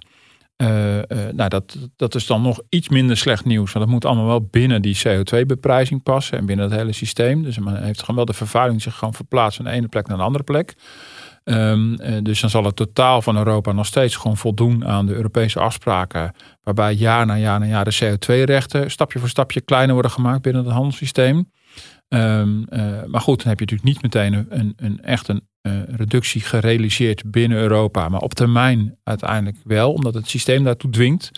uh, 0.58 0.98
uh, 0.98 1.02
nou, 1.34 1.50
dat, 1.50 1.78
dat 1.96 2.16
is 2.16 2.26
dan 2.26 2.42
nog 2.42 2.62
iets 2.70 2.90
minder 2.90 3.18
slecht 3.18 3.46
nieuws. 3.46 3.72
Want 3.72 3.86
dat 3.86 3.94
moet 3.94 4.06
allemaal 4.06 4.26
wel 4.26 4.48
binnen 4.52 4.82
die 4.82 4.98
CO2-beprijzing 5.08 6.04
passen 6.04 6.38
en 6.38 6.46
binnen 6.46 6.70
het 6.70 6.80
hele 6.80 6.92
systeem. 6.92 7.44
Dus 7.44 7.60
men 7.60 7.84
heeft 7.84 8.00
gewoon 8.00 8.16
wel 8.16 8.26
de 8.26 8.34
vervuiling 8.34 8.82
zich 8.82 8.96
gewoon 8.96 9.14
verplaatst 9.14 9.56
van 9.56 9.66
de 9.66 9.72
ene 9.72 9.88
plek 9.88 10.08
naar 10.08 10.18
de 10.18 10.24
andere 10.24 10.44
plek. 10.44 10.74
Uh, 11.44 11.94
dus 12.22 12.42
dan 12.42 12.50
zal 12.50 12.64
het 12.64 12.76
totaal 12.76 13.22
van 13.22 13.38
Europa 13.38 13.72
nog 13.72 13.86
steeds 13.86 14.16
gewoon 14.16 14.38
voldoen 14.38 14.86
aan 14.86 15.06
de 15.06 15.14
Europese 15.14 15.60
afspraken. 15.60 16.36
Waarbij 16.64 16.94
jaar 16.94 17.26
na 17.26 17.38
jaar 17.38 17.60
na 17.60 17.66
jaar 17.66 17.86
de 17.86 17.96
CO2-rechten 18.04 18.92
stapje 18.92 19.20
voor 19.20 19.30
stapje 19.30 19.62
kleiner 19.62 19.94
worden 19.94 20.12
gemaakt 20.12 20.42
binnen 20.42 20.64
het 20.64 20.74
handelssysteem. 20.74 21.52
Um, 22.14 22.66
maar 23.08 23.22
goed, 23.22 23.38
dan 23.38 23.48
heb 23.48 23.60
je 23.60 23.66
natuurlijk 23.66 23.84
niet 23.84 24.02
meteen 24.02 24.46
een, 24.50 24.74
een 24.76 25.02
echt 25.02 25.28
een 25.28 25.48
uh, 25.62 25.84
reductie 25.88 26.42
gerealiseerd 26.42 27.32
binnen 27.32 27.58
Europa. 27.58 28.10
Maar 28.10 28.22
op 28.22 28.34
termijn 28.34 28.98
uiteindelijk 29.04 29.58
wel, 29.64 29.94
omdat 29.94 30.14
het 30.14 30.30
systeem 30.30 30.64
daartoe 30.64 30.92
dwingt. 30.92 31.32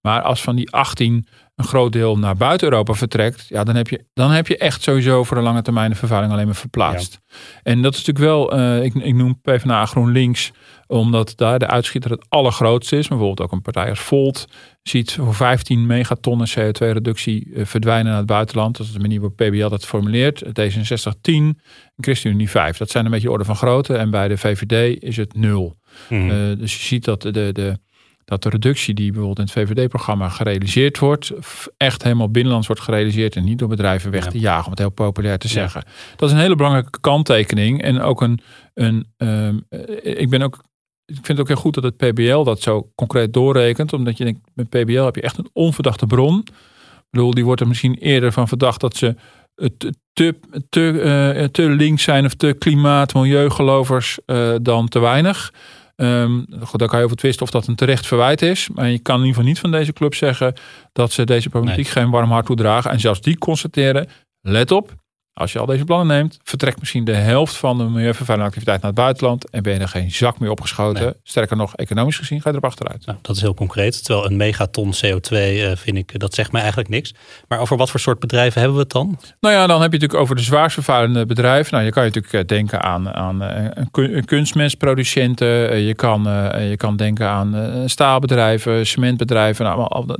Maar 0.00 0.22
als 0.22 0.42
van 0.42 0.56
die 0.56 0.70
18 0.70 1.26
een 1.54 1.64
groot 1.64 1.92
deel 1.92 2.18
naar 2.18 2.36
buiten 2.36 2.68
Europa 2.68 2.92
vertrekt, 2.92 3.46
ja, 3.48 3.64
dan 3.64 3.74
heb 3.76 3.88
je, 3.88 4.04
dan 4.14 4.30
heb 4.30 4.46
je 4.46 4.56
echt 4.56 4.82
sowieso 4.82 5.24
voor 5.24 5.36
de 5.36 5.42
lange 5.42 5.62
termijn 5.62 5.90
de 5.90 5.96
vervuiling 5.96 6.32
alleen 6.32 6.46
maar 6.46 6.54
verplaatst. 6.54 7.20
En 7.62 7.82
dat 7.82 7.94
is 7.94 8.04
natuurlijk 8.04 8.26
wel, 8.26 8.58
uh, 8.58 8.84
ik, 8.84 8.94
ik 8.94 9.14
noem 9.14 9.40
PvdA 9.40 9.86
GroenLinks, 9.86 10.52
omdat 10.86 11.32
daar 11.36 11.58
de 11.58 11.66
uitschieter 11.66 12.10
het 12.10 12.26
allergrootste 12.28 12.96
is. 12.96 13.08
Bijvoorbeeld 13.08 13.40
ook 13.40 13.52
een 13.52 13.62
partij 13.62 13.88
als 13.88 14.00
Volt 14.00 14.46
ziet 14.82 15.12
voor 15.12 15.34
15 15.34 15.86
megatonnen 15.86 16.48
CO2-reductie 16.48 17.46
uh, 17.46 17.64
verdwijnen 17.64 18.06
naar 18.06 18.16
het 18.16 18.26
buitenland. 18.26 18.76
Dat 18.76 18.86
is 18.86 18.92
de 18.92 18.98
manier 18.98 19.20
waarop 19.20 19.36
PBL 19.36 19.68
dat 19.68 19.86
formuleert. 19.86 20.44
D66 20.44 21.20
10, 21.20 21.60
ChristenUnie 21.96 22.50
5. 22.50 22.76
Dat 22.76 22.90
zijn 22.90 23.04
een 23.04 23.10
beetje 23.10 23.30
orde 23.30 23.44
van 23.44 23.56
grootte. 23.56 23.96
En 23.96 24.10
bij 24.10 24.28
de 24.28 24.38
VVD 24.38 25.02
is 25.02 25.16
het 25.16 25.36
nul. 25.36 25.76
Mm. 26.08 26.30
Uh, 26.30 26.58
dus 26.58 26.76
je 26.76 26.82
ziet 26.82 27.04
dat 27.04 27.22
de, 27.22 27.30
de, 27.32 27.78
dat 28.24 28.42
de 28.42 28.48
reductie 28.48 28.94
die 28.94 29.12
bijvoorbeeld 29.12 29.38
in 29.38 29.44
het 29.44 29.68
VVD-programma 29.68 30.28
gerealiseerd 30.28 30.98
wordt, 30.98 31.32
echt 31.76 32.02
helemaal 32.02 32.30
binnenlands 32.30 32.66
wordt 32.66 32.82
gerealiseerd 32.82 33.36
en 33.36 33.44
niet 33.44 33.58
door 33.58 33.68
bedrijven 33.68 34.10
weg 34.10 34.26
te 34.26 34.38
jagen, 34.38 34.64
om 34.64 34.70
het 34.70 34.78
heel 34.78 34.90
populair 34.90 35.38
te 35.38 35.48
zeggen. 35.48 35.84
Dat 36.16 36.28
is 36.28 36.34
een 36.34 36.40
hele 36.40 36.56
belangrijke 36.56 37.00
kanttekening 37.00 37.82
en 37.82 38.00
ook 38.00 38.20
een, 38.20 38.40
een 38.74 39.06
um, 39.16 39.66
ik 40.02 40.30
ben 40.30 40.42
ook 40.42 40.62
ik 41.06 41.14
vind 41.14 41.28
het 41.28 41.40
ook 41.40 41.48
heel 41.48 41.56
goed 41.56 41.74
dat 41.74 41.84
het 41.84 41.96
PBL 41.96 42.42
dat 42.42 42.60
zo 42.60 42.90
concreet 42.94 43.32
doorrekent. 43.32 43.92
Omdat 43.92 44.18
je 44.18 44.24
denkt, 44.24 44.40
met 44.54 44.68
PBL 44.68 45.04
heb 45.04 45.14
je 45.14 45.22
echt 45.22 45.38
een 45.38 45.50
onverdachte 45.52 46.06
bron. 46.06 46.38
Ik 46.38 47.10
bedoel, 47.10 47.30
die 47.30 47.44
wordt 47.44 47.60
er 47.60 47.68
misschien 47.68 47.94
eerder 47.94 48.32
van 48.32 48.48
verdacht 48.48 48.80
dat 48.80 48.96
ze 48.96 49.14
te, 49.54 49.94
te, 50.12 50.38
te, 50.68 51.34
uh, 51.36 51.44
te 51.44 51.62
links 51.62 52.02
zijn 52.02 52.24
of 52.24 52.34
te 52.34 52.56
klimaat, 52.58 53.14
milieugelovers 53.14 54.18
uh, 54.26 54.54
dan 54.62 54.88
te 54.88 54.98
weinig. 54.98 55.52
Um, 55.96 56.46
goed, 56.60 56.78
daar 56.78 56.88
kan 56.88 56.98
je 56.98 57.04
over 57.04 57.16
twisten 57.16 57.42
of 57.42 57.50
dat 57.50 57.66
een 57.66 57.74
terecht 57.74 58.06
verwijt 58.06 58.42
is. 58.42 58.68
Maar 58.74 58.88
je 58.88 58.98
kan 58.98 59.14
in 59.14 59.20
ieder 59.20 59.34
geval 59.34 59.50
niet 59.50 59.58
van 59.58 59.70
deze 59.70 59.92
club 59.92 60.14
zeggen 60.14 60.54
dat 60.92 61.12
ze 61.12 61.24
deze 61.24 61.48
problematiek 61.48 61.84
nee. 61.84 61.92
geen 61.92 62.10
warm 62.10 62.30
hart 62.30 62.46
toedragen. 62.46 62.90
En 62.90 63.00
zelfs 63.00 63.20
die 63.20 63.38
constateren, 63.38 64.08
let 64.40 64.70
op, 64.70 64.94
als 65.34 65.52
je 65.52 65.58
al 65.58 65.66
deze 65.66 65.84
plannen 65.84 66.16
neemt, 66.16 66.38
vertrekt 66.42 66.78
misschien 66.78 67.04
de 67.04 67.14
helft 67.14 67.56
van 67.56 67.78
de 67.78 67.84
milieuvervuilende 67.84 68.50
activiteit 68.50 68.80
naar 68.82 68.90
het 68.90 69.00
buitenland 69.00 69.50
en 69.50 69.62
ben 69.62 69.72
je 69.72 69.80
er 69.80 69.88
geen 69.88 70.10
zak 70.10 70.38
meer 70.38 70.50
opgeschoten. 70.50 71.02
Nee. 71.02 71.12
Sterker 71.22 71.56
nog, 71.56 71.76
economisch 71.76 72.16
gezien 72.16 72.40
ga 72.40 72.50
je 72.50 72.56
erop 72.56 72.70
achteruit. 72.70 73.06
Nou, 73.06 73.18
dat 73.22 73.36
is 73.36 73.42
heel 73.42 73.54
concreet. 73.54 74.04
Terwijl 74.04 74.26
een 74.26 74.36
megaton 74.36 74.94
CO2 74.94 75.30
uh, 75.30 75.70
vind 75.74 75.96
ik, 75.96 76.18
dat 76.18 76.34
zegt 76.34 76.52
mij 76.52 76.60
eigenlijk 76.60 76.90
niks. 76.90 77.14
Maar 77.48 77.58
over 77.58 77.76
wat 77.76 77.90
voor 77.90 78.00
soort 78.00 78.18
bedrijven 78.18 78.60
hebben 78.60 78.76
we 78.76 78.82
het 78.82 78.92
dan? 78.92 79.18
Nou 79.40 79.54
ja, 79.54 79.66
dan 79.66 79.82
heb 79.82 79.92
je 79.92 79.98
natuurlijk 79.98 80.20
over 80.20 80.36
de 80.36 80.42
zwaarst 80.42 80.74
vervuilende 80.74 81.26
bedrijven. 81.26 81.72
Nou, 81.72 81.84
je 81.84 81.90
kan 81.90 82.04
je 82.04 82.10
natuurlijk 82.14 82.48
denken 82.48 82.82
aan, 82.82 83.14
aan 83.14 83.42
uh, 83.42 84.22
kunstmestproducenten. 84.24 85.72
Uh, 85.72 85.86
je, 85.86 85.94
kan, 85.94 86.22
je 86.68 86.76
kan 86.76 86.96
denken 86.96 87.28
aan 87.28 87.82
staalbedrijven, 87.86 88.86
cementbedrijven. 88.86 89.64
Nou, 89.64 89.88
al, 89.88 90.18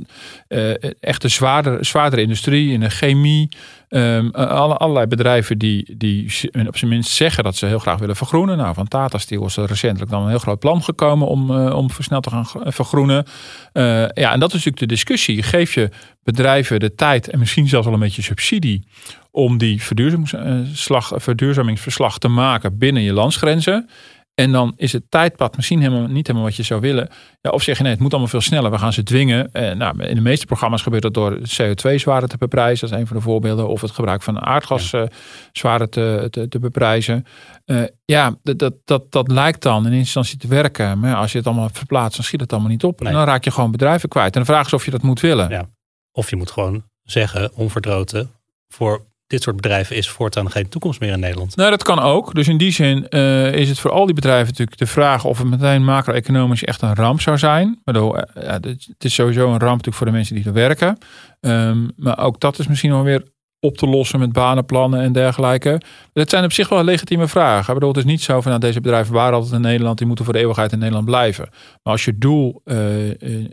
echte 0.99 1.27
zwaardere, 1.27 1.83
zwaardere 1.83 2.21
industrie 2.21 2.71
in 2.71 2.79
de 2.79 2.89
chemie. 2.89 3.49
Um, 3.95 4.31
alle, 4.31 4.77
allerlei 4.77 5.07
bedrijven 5.07 5.57
die, 5.57 5.95
die 5.97 6.31
op 6.67 6.77
zijn 6.77 6.91
minst 6.91 7.11
zeggen 7.11 7.43
dat 7.43 7.55
ze 7.55 7.65
heel 7.65 7.79
graag 7.79 7.99
willen 7.99 8.15
vergroenen. 8.15 8.57
Nou, 8.57 8.73
van 8.73 8.87
Tata 8.87 9.17
Steel 9.17 9.45
is 9.45 9.57
er 9.57 9.65
recentelijk 9.65 10.11
dan 10.11 10.23
een 10.23 10.29
heel 10.29 10.39
groot 10.39 10.59
plan 10.59 10.83
gekomen 10.83 11.27
om, 11.27 11.51
uh, 11.51 11.75
om 11.75 11.91
versneld 11.91 12.23
te 12.23 12.29
gaan 12.29 12.45
vergroenen. 12.73 13.25
Uh, 13.73 14.07
ja, 14.07 14.31
en 14.31 14.39
dat 14.39 14.49
is 14.49 14.53
natuurlijk 14.53 14.77
de 14.77 14.85
discussie. 14.85 15.43
Geef 15.43 15.73
je 15.73 15.89
bedrijven 16.23 16.79
de 16.79 16.95
tijd 16.95 17.29
en 17.29 17.39
misschien 17.39 17.67
zelfs 17.67 17.85
wel 17.85 17.95
een 17.95 18.01
beetje 18.01 18.21
subsidie 18.21 18.87
om 19.31 19.57
die 19.57 19.83
verduurzamingsverslag 19.83 22.17
te 22.17 22.27
maken 22.27 22.77
binnen 22.77 23.03
je 23.03 23.13
landsgrenzen. 23.13 23.89
En 24.35 24.51
dan 24.51 24.73
is 24.77 24.93
het 24.93 25.11
tijdpad 25.11 25.55
misschien 25.55 25.81
helemaal, 25.81 26.07
niet 26.07 26.27
helemaal 26.27 26.47
wat 26.47 26.55
je 26.57 26.63
zou 26.63 26.81
willen. 26.81 27.09
Ja, 27.41 27.49
of 27.49 27.63
zeg 27.63 27.77
je 27.77 27.83
nee, 27.83 27.91
het 27.91 28.01
moet 28.01 28.11
allemaal 28.11 28.29
veel 28.29 28.41
sneller. 28.41 28.71
We 28.71 28.77
gaan 28.77 28.93
ze 28.93 29.03
dwingen. 29.03 29.51
Eh, 29.51 29.75
nou, 29.75 30.03
in 30.03 30.15
de 30.15 30.21
meeste 30.21 30.45
programma's 30.45 30.81
gebeurt 30.81 31.01
dat 31.01 31.13
door 31.13 31.37
CO2 31.37 31.95
zwaarder 31.95 32.29
te 32.29 32.37
beprijzen. 32.37 32.87
Dat 32.87 32.95
is 32.95 33.01
een 33.01 33.07
van 33.07 33.17
de 33.17 33.23
voorbeelden. 33.23 33.67
Of 33.67 33.81
het 33.81 33.91
gebruik 33.91 34.21
van 34.21 34.41
aardgas 34.41 34.91
ja. 34.91 35.01
uh, 35.01 35.07
zwaarder 35.51 35.89
te, 35.89 36.27
te, 36.29 36.47
te 36.47 36.59
beprijzen. 36.59 37.25
Uh, 37.65 37.83
ja, 38.05 38.35
dat, 38.43 38.59
dat, 38.59 38.73
dat, 38.83 39.11
dat 39.11 39.31
lijkt 39.31 39.61
dan 39.61 39.85
in 39.85 39.93
instantie 39.93 40.37
te 40.37 40.47
werken. 40.47 40.99
Maar 40.99 41.09
ja, 41.09 41.15
als 41.15 41.31
je 41.31 41.37
het 41.37 41.47
allemaal 41.47 41.69
verplaatst, 41.71 42.15
dan 42.15 42.25
schiet 42.25 42.39
het 42.41 42.51
allemaal 42.51 42.71
niet 42.71 42.83
op. 42.83 42.99
Nee. 42.99 43.09
En 43.09 43.15
dan 43.15 43.25
raak 43.25 43.43
je 43.43 43.51
gewoon 43.51 43.71
bedrijven 43.71 44.09
kwijt. 44.09 44.33
En 44.33 44.39
de 44.39 44.47
vraag 44.47 44.65
is 44.65 44.73
of 44.73 44.85
je 44.85 44.91
dat 44.91 45.01
moet 45.01 45.19
willen. 45.19 45.49
Ja. 45.49 45.69
Of 46.11 46.29
je 46.29 46.35
moet 46.35 46.51
gewoon 46.51 46.83
zeggen, 47.03 47.53
onverdroten, 47.53 48.31
voor 48.67 49.05
dit 49.27 49.41
soort 49.41 49.55
bedrijven 49.55 49.95
is 49.95 50.09
voortaan 50.09 50.51
geen 50.51 50.69
toekomst 50.69 50.99
meer 50.99 51.11
in 51.11 51.19
Nederland. 51.19 51.55
Nou, 51.55 51.69
dat 51.69 51.83
kan 51.83 51.99
ook. 51.99 52.33
Dus 52.33 52.47
in 52.47 52.57
die 52.57 52.71
zin 52.71 53.07
uh, 53.09 53.53
is 53.53 53.69
het 53.69 53.79
voor 53.79 53.91
al 53.91 54.05
die 54.05 54.15
bedrijven 54.15 54.47
natuurlijk 54.47 54.77
de 54.77 54.87
vraag 54.87 55.25
of 55.25 55.37
het 55.37 55.47
meteen 55.47 55.83
macro-economisch 55.83 56.63
echt 56.63 56.81
een 56.81 56.95
ramp 56.95 57.21
zou 57.21 57.37
zijn. 57.37 57.81
Waardoor, 57.83 58.17
uh, 58.17 58.43
ja, 58.43 58.53
het 58.59 59.03
is 59.03 59.13
sowieso 59.13 59.41
een 59.41 59.59
ramp 59.59 59.61
natuurlijk 59.61 59.95
voor 59.95 60.05
de 60.05 60.11
mensen 60.11 60.35
die 60.35 60.45
er 60.45 60.53
werken. 60.53 60.97
Um, 61.41 61.91
maar 61.95 62.19
ook 62.19 62.39
dat 62.39 62.59
is 62.59 62.67
misschien 62.67 62.91
wel 62.91 63.03
weer 63.03 63.23
op 63.59 63.77
te 63.77 63.87
lossen 63.87 64.19
met 64.19 64.31
banenplannen 64.31 65.01
en 65.01 65.11
dergelijke. 65.11 65.81
Dat 66.13 66.29
zijn 66.29 66.43
op 66.43 66.51
zich 66.51 66.69
wel 66.69 66.83
legitieme 66.83 67.27
vragen. 67.27 67.67
Ik 67.67 67.73
bedoel, 67.73 67.89
het 67.89 67.97
is 67.97 68.11
niet 68.11 68.21
zo 68.21 68.41
van 68.41 68.49
nou, 68.49 68.63
deze 68.63 68.81
bedrijven 68.81 69.13
waren 69.13 69.33
altijd 69.33 69.53
in 69.53 69.61
Nederland, 69.61 69.97
die 69.97 70.07
moeten 70.07 70.25
voor 70.25 70.33
de 70.33 70.39
eeuwigheid 70.39 70.71
in 70.71 70.79
Nederland 70.79 71.05
blijven. 71.05 71.49
Maar 71.83 71.93
als 71.93 72.05
je 72.05 72.17
doel, 72.17 72.61
uh, 72.65 73.09
uh, 73.09 73.47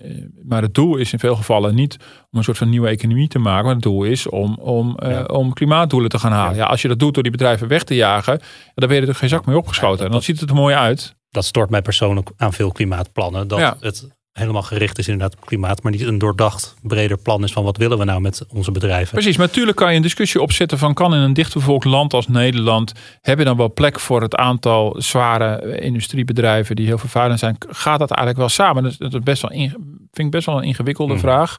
maar 0.45 0.63
het 0.63 0.75
doel 0.75 0.97
is 0.97 1.13
in 1.13 1.19
veel 1.19 1.37
gevallen 1.37 1.75
niet 1.75 1.97
om 2.31 2.39
een 2.39 2.45
soort 2.45 2.59
van 2.59 2.69
nieuwe 2.69 2.89
economie 2.89 3.29
te 3.29 3.39
maken, 3.39 3.65
maar 3.65 3.75
het 3.75 3.83
doel 3.83 4.05
is 4.05 4.29
om, 4.29 4.55
om, 4.55 4.97
uh, 5.03 5.11
ja. 5.11 5.23
om 5.23 5.53
klimaatdoelen 5.53 6.11
te 6.11 6.19
gaan 6.19 6.33
halen. 6.33 6.55
Ja. 6.55 6.63
ja. 6.63 6.67
als 6.67 6.83
je 6.83 6.89
dat 6.89 6.99
doet 6.99 7.15
door 7.15 7.23
die 7.23 7.33
bedrijven 7.33 7.69
weg 7.69 7.85
te 7.85 7.95
jagen, 7.95 8.41
dan 8.75 8.89
ben 8.89 9.01
je 9.01 9.07
er 9.07 9.15
geen 9.15 9.29
zak 9.29 9.47
mee 9.47 9.57
opgeschoten. 9.57 10.05
en 10.05 10.13
dan 10.13 10.23
ziet 10.23 10.41
het 10.41 10.49
er 10.49 10.55
mooi 10.55 10.75
uit. 10.75 11.15
Dat 11.31 11.45
stort 11.45 11.71
mij 11.71 11.83
persoonlijk 11.83 12.31
aan 12.37 12.53
veel 12.53 12.73
klimaatplannen. 12.73 13.49
Dat 13.49 13.77
het 13.81 14.09
helemaal 14.33 14.63
gericht 14.63 14.99
is 14.99 15.09
inderdaad 15.09 15.37
op 15.41 15.47
klimaat, 15.47 15.83
maar 15.83 15.93
niet 15.93 16.01
een 16.01 16.19
doordacht 16.19 16.75
breder 16.83 17.19
plan 17.19 17.45
is 17.45 17.53
van 17.53 17.65
wat 17.65 17.77
willen 17.77 17.99
we 17.99 18.05
nou 18.05 18.21
met 18.21 18.45
onze 18.49 18.73
bedrijven. 18.73 19.13
Precies, 19.13 19.37
maar 19.37 19.47
natuurlijk 19.47 19.77
kan 19.77 19.91
je 19.91 19.97
een 19.97 20.03
discussie 20.03 20.41
opzetten 20.41 20.79
van 20.79 20.95
kan 20.95 21.15
in 21.15 21.21
een 21.21 21.33
dichtbevolkt 21.33 21.85
land 21.85 22.15
als 22.15 22.29
Nederland, 22.29 22.93
heb 23.21 23.39
je 23.39 23.45
dan 23.45 23.57
wel 23.57 23.73
plek 23.73 24.01
voor 24.01 24.23
het 24.23 24.37
aantal 24.37 24.95
zware 24.99 25.81
industriebedrijven 25.81 26.77
die 26.77 26.87
heel 26.87 26.99
vervuilend 26.99 27.39
zijn? 27.39 27.57
Gaat 27.69 27.99
dat 27.99 28.11
eigenlijk 28.11 28.39
wel 28.39 28.49
samen? 28.49 28.83
Dat 28.83 29.15
is 29.15 29.21
best 29.21 29.43
wel 29.43 29.71
vind 30.13 30.27
ik 30.27 30.31
best 30.31 30.47
wel 30.47 30.57
een 30.59 30.63
ingewikkelde 30.63 31.13
mm. 31.13 31.19
vraag. 31.19 31.59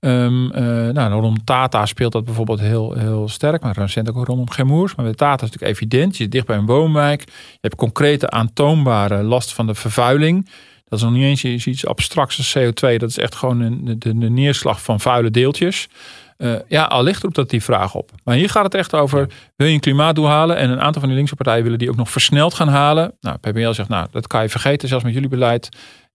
Um, 0.00 0.44
uh, 0.44 0.52
nou, 0.88 1.12
rondom 1.12 1.44
Tata 1.44 1.86
speelt 1.86 2.12
dat 2.12 2.24
bijvoorbeeld 2.24 2.60
heel, 2.60 2.92
heel 2.92 3.28
sterk, 3.28 3.62
maar 3.62 3.78
recent 3.78 4.08
ook 4.08 4.26
rondom 4.26 4.50
Gemoers. 4.50 4.94
Maar 4.94 5.04
bij 5.04 5.14
Tata 5.14 5.34
is 5.34 5.50
natuurlijk 5.50 5.72
evident, 5.72 6.16
je 6.16 6.22
zit 6.22 6.32
dicht 6.32 6.46
bij 6.46 6.56
een 6.56 6.66
woonwijk, 6.66 7.20
je 7.30 7.58
hebt 7.60 7.74
concrete 7.74 8.30
aantoonbare 8.30 9.22
last 9.22 9.52
van 9.52 9.66
de 9.66 9.74
vervuiling. 9.74 10.48
Dat 10.90 10.98
is 10.98 11.04
nog 11.04 11.14
niet 11.14 11.44
eens 11.44 11.66
iets 11.66 11.86
abstracts 11.86 12.36
als 12.36 12.58
CO2. 12.58 12.96
Dat 12.96 13.08
is 13.08 13.18
echt 13.18 13.34
gewoon 13.34 13.84
de, 13.84 13.98
de, 13.98 14.18
de 14.18 14.30
neerslag 14.30 14.82
van 14.82 15.00
vuile 15.00 15.30
deeltjes. 15.30 15.88
Uh, 16.38 16.54
ja, 16.68 16.84
allicht 16.84 17.22
roept 17.22 17.34
dat 17.34 17.50
die 17.50 17.62
vraag 17.62 17.94
op. 17.94 18.10
Maar 18.24 18.36
hier 18.36 18.50
gaat 18.50 18.64
het 18.64 18.74
echt 18.74 18.94
over, 18.94 19.28
wil 19.56 19.66
je 19.66 19.74
een 19.74 19.80
klimaatdoel 19.80 20.28
halen? 20.28 20.56
En 20.56 20.70
een 20.70 20.80
aantal 20.80 21.00
van 21.00 21.08
die 21.08 21.14
linkse 21.16 21.36
partijen 21.36 21.62
willen 21.62 21.78
die 21.78 21.90
ook 21.90 21.96
nog 21.96 22.10
versneld 22.10 22.54
gaan 22.54 22.68
halen. 22.68 23.16
Nou, 23.20 23.36
PBL 23.36 23.72
zegt, 23.72 23.88
nou, 23.88 24.06
dat 24.10 24.26
kan 24.26 24.42
je 24.42 24.48
vergeten, 24.48 24.88
zelfs 24.88 25.04
met 25.04 25.14
jullie 25.14 25.28
beleid. 25.28 25.68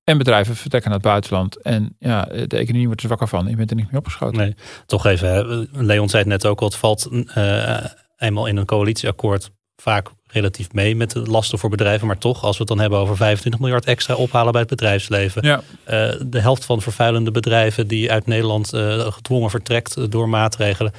En 0.04 0.18
bedrijven 0.18 0.56
vertrekken 0.56 0.90
naar 0.90 1.00
het 1.00 1.10
buitenland. 1.10 1.62
En 1.62 1.96
ja, 2.00 2.22
de 2.48 2.58
economie 2.58 2.86
wordt 2.86 3.02
er 3.02 3.08
zwakker 3.08 3.28
van. 3.28 3.48
Je 3.48 3.56
bent 3.56 3.70
er 3.70 3.76
niet 3.76 3.92
meer 3.92 4.00
opgeschoten. 4.00 4.38
Nee, 4.38 4.56
toch 4.86 5.06
even. 5.06 5.68
Leon 5.72 6.10
zei 6.10 6.22
het 6.24 6.32
net 6.32 6.46
ook 6.46 6.60
al. 6.60 6.68
Het 6.68 6.76
valt 6.76 7.08
uh, 7.12 7.78
eenmaal 8.18 8.46
in 8.46 8.58
een 8.58 8.66
coalitieakkoord 8.66 9.50
vaak 9.76 10.10
relatief 10.28 10.74
mee 10.74 10.96
met 10.96 11.12
de 11.12 11.20
lasten 11.20 11.60
voor 11.60 11.70
bedrijven. 11.70 12.08
Maar 12.08 12.18
toch, 12.18 12.44
als 12.44 12.52
we 12.52 12.60
het 12.60 12.68
dan 12.68 12.80
hebben 12.80 13.00
over 13.00 13.18
25 13.18 13.62
miljard 13.62 13.86
extra 13.86 14.16
ophalen 14.16 14.52
bij 14.52 14.62
het 14.62 14.70
bedrijfsleven. 14.70 15.46
Ja. 15.46 15.56
Uh, 15.58 16.22
de 16.26 16.40
helft 16.40 16.66
van 16.66 16.82
vervuilende 16.82 17.32
bedrijven 17.32 17.88
die 17.88 18.12
uit 18.12 18.26
Nederland 18.26 18.74
uh, 18.74 19.12
gedwongen 19.12 19.50
vertrekt 19.50 20.12
door 20.12 20.30
maatregelen. 20.30 20.94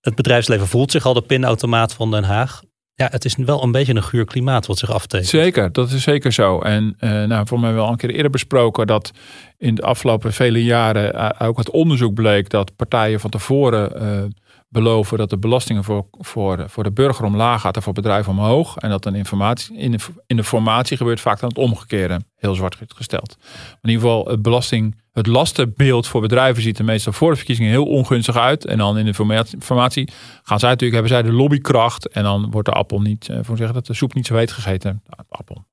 Het 0.00 0.14
bedrijfsleven 0.14 0.68
voelt 0.68 0.90
zich 0.90 1.06
al 1.06 1.14
de 1.14 1.22
pinautomaat 1.22 1.94
van 1.94 2.10
Den 2.10 2.24
Haag. 2.24 2.62
Ja, 2.94 3.08
het 3.10 3.24
is 3.24 3.36
wel 3.36 3.62
een 3.62 3.72
beetje 3.72 3.94
een 3.94 4.02
guur 4.02 4.24
klimaat 4.24 4.66
wat 4.66 4.78
zich 4.78 4.90
aftekent. 4.90 5.28
Zeker, 5.28 5.72
dat 5.72 5.90
is 5.90 6.02
zeker 6.02 6.32
zo. 6.32 6.58
En 6.58 6.96
uh, 7.00 7.24
nou, 7.24 7.46
voor 7.46 7.60
mij 7.60 7.72
wel 7.72 7.88
een 7.88 7.96
keer 7.96 8.10
eerder 8.10 8.30
besproken 8.30 8.86
dat 8.86 9.10
in 9.58 9.74
de 9.74 9.82
afgelopen 9.82 10.32
vele 10.32 10.64
jaren 10.64 11.38
ook 11.40 11.58
het 11.58 11.70
onderzoek 11.70 12.14
bleek 12.14 12.48
dat 12.48 12.76
partijen 12.76 13.20
van 13.20 13.30
tevoren 13.30 14.32
beloven 14.70 15.18
dat 15.18 15.30
de 15.30 15.38
belastingen 15.38 15.84
voor, 15.84 16.06
voor, 16.10 16.64
voor 16.68 16.82
de 16.82 16.92
burger 16.92 17.24
omlaag 17.24 17.60
gaat 17.60 17.76
en 17.76 17.82
voor 17.82 17.92
bedrijven 17.92 18.32
omhoog. 18.32 18.76
En 18.76 18.90
dat 18.90 19.02
dan 19.02 19.14
informatie, 19.14 19.76
in, 19.76 19.90
de, 19.90 19.98
in 20.26 20.36
de 20.36 20.44
formatie 20.44 20.96
gebeurt 20.96 21.20
vaak 21.20 21.40
dan 21.40 21.48
het 21.48 21.58
omgekeerde. 21.58 22.20
Heel 22.36 22.54
zwart 22.54 22.76
gesteld. 22.88 23.36
In 23.82 23.88
ieder 23.90 24.02
geval, 24.02 24.26
het 24.26 24.42
belasting, 24.42 24.96
het 25.12 25.26
lastenbeeld 25.26 26.06
voor 26.06 26.20
bedrijven 26.20 26.62
ziet 26.62 26.78
er 26.78 26.84
meestal 26.84 27.12
voor 27.12 27.30
de 27.30 27.36
verkiezingen 27.36 27.70
heel 27.70 27.86
ongunstig 27.86 28.36
uit. 28.36 28.66
En 28.66 28.78
dan 28.78 28.98
in 28.98 29.04
de 29.04 29.14
formatie 29.58 30.08
gaan 30.42 30.58
zij 30.58 30.70
natuurlijk, 30.70 31.00
hebben 31.00 31.08
zij 31.08 31.22
de 31.22 31.32
lobbykracht. 31.32 32.08
En 32.08 32.22
dan 32.22 32.50
wordt 32.50 32.68
de 32.68 32.74
appel 32.74 33.00
niet, 33.00 33.28
eh, 33.28 33.38
voor 33.42 33.56
zeggen 33.56 33.74
dat 33.74 33.86
de 33.86 33.94
soep 33.94 34.14
niet 34.14 34.26
zo 34.26 34.36
heet 34.36 34.52
gegeten. 34.52 35.02
Nou, 35.06 35.22
appel. 35.28 35.64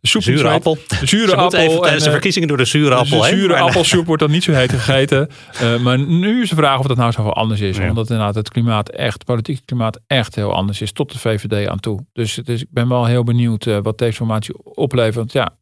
De 0.00 0.08
zure 0.20 0.48
appel. 0.48 0.78
De 1.00 1.06
zure 1.06 1.36
appel. 1.36 1.58
Even 1.58 1.80
tijdens 1.80 2.02
de 2.02 2.06
eh, 2.06 2.12
verkiezingen 2.12 2.48
door 2.48 2.56
de 2.56 2.64
zure 2.64 2.94
appel 2.94 3.20
De 3.20 3.26
zure 3.26 3.58
appelsoep 3.58 4.06
wordt 4.06 4.22
dan 4.22 4.30
niet 4.30 4.42
zo 4.42 4.52
heet 4.52 4.70
gegeten. 4.70 5.28
Uh, 5.62 5.78
maar 5.84 5.98
nu 5.98 6.42
is 6.42 6.48
de 6.48 6.54
vraag 6.54 6.78
of 6.78 6.86
dat 6.86 6.96
nou 6.96 7.12
zoveel 7.12 7.34
anders 7.34 7.60
is. 7.60 7.76
Ja. 7.76 7.88
Omdat 7.88 8.10
inderdaad 8.10 8.34
het 8.34 8.48
klimaat 8.48 8.88
echt, 8.88 9.12
het 9.12 9.24
politieke 9.24 9.64
klimaat 9.64 10.00
echt 10.06 10.34
heel 10.34 10.54
anders 10.54 10.80
is. 10.80 10.92
Tot 10.92 11.12
de 11.12 11.18
VVD 11.18 11.68
aan 11.68 11.80
toe. 11.80 12.06
Dus, 12.12 12.34
dus 12.34 12.62
ik 12.62 12.68
ben 12.70 12.88
wel 12.88 13.04
heel 13.04 13.24
benieuwd 13.24 13.66
uh, 13.66 13.78
wat 13.82 13.98
deze 13.98 14.16
formatie 14.16 14.64
oplevert. 14.64 15.14
Want 15.14 15.32
ja, 15.32 15.56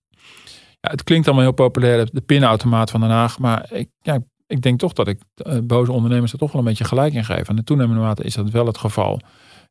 ja, 0.81 0.91
het 0.91 1.05
klinkt 1.05 1.27
allemaal 1.27 1.45
heel 1.45 1.55
populair. 1.55 2.09
De 2.13 2.21
pinautomaat 2.21 2.91
van 2.91 3.01
Den 3.01 3.11
Haag. 3.11 3.39
Maar 3.39 3.67
ik, 3.73 3.89
ja, 4.03 4.19
ik 4.47 4.63
denk 4.63 4.79
toch 4.79 4.93
dat 4.93 5.09
ik 5.09 5.21
boze 5.63 5.93
ondernemers 5.93 6.33
er 6.33 6.39
toch 6.39 6.53
wel 6.53 6.61
een 6.61 6.69
beetje 6.69 6.85
gelijk 6.85 7.15
in 7.15 7.25
geef. 7.25 7.49
En 7.49 7.57
in 7.57 7.65
toenemende 7.65 8.03
mate 8.03 8.23
is 8.23 8.35
dat 8.35 8.51
wel 8.51 8.67
het 8.67 8.79
geval. 8.79 9.21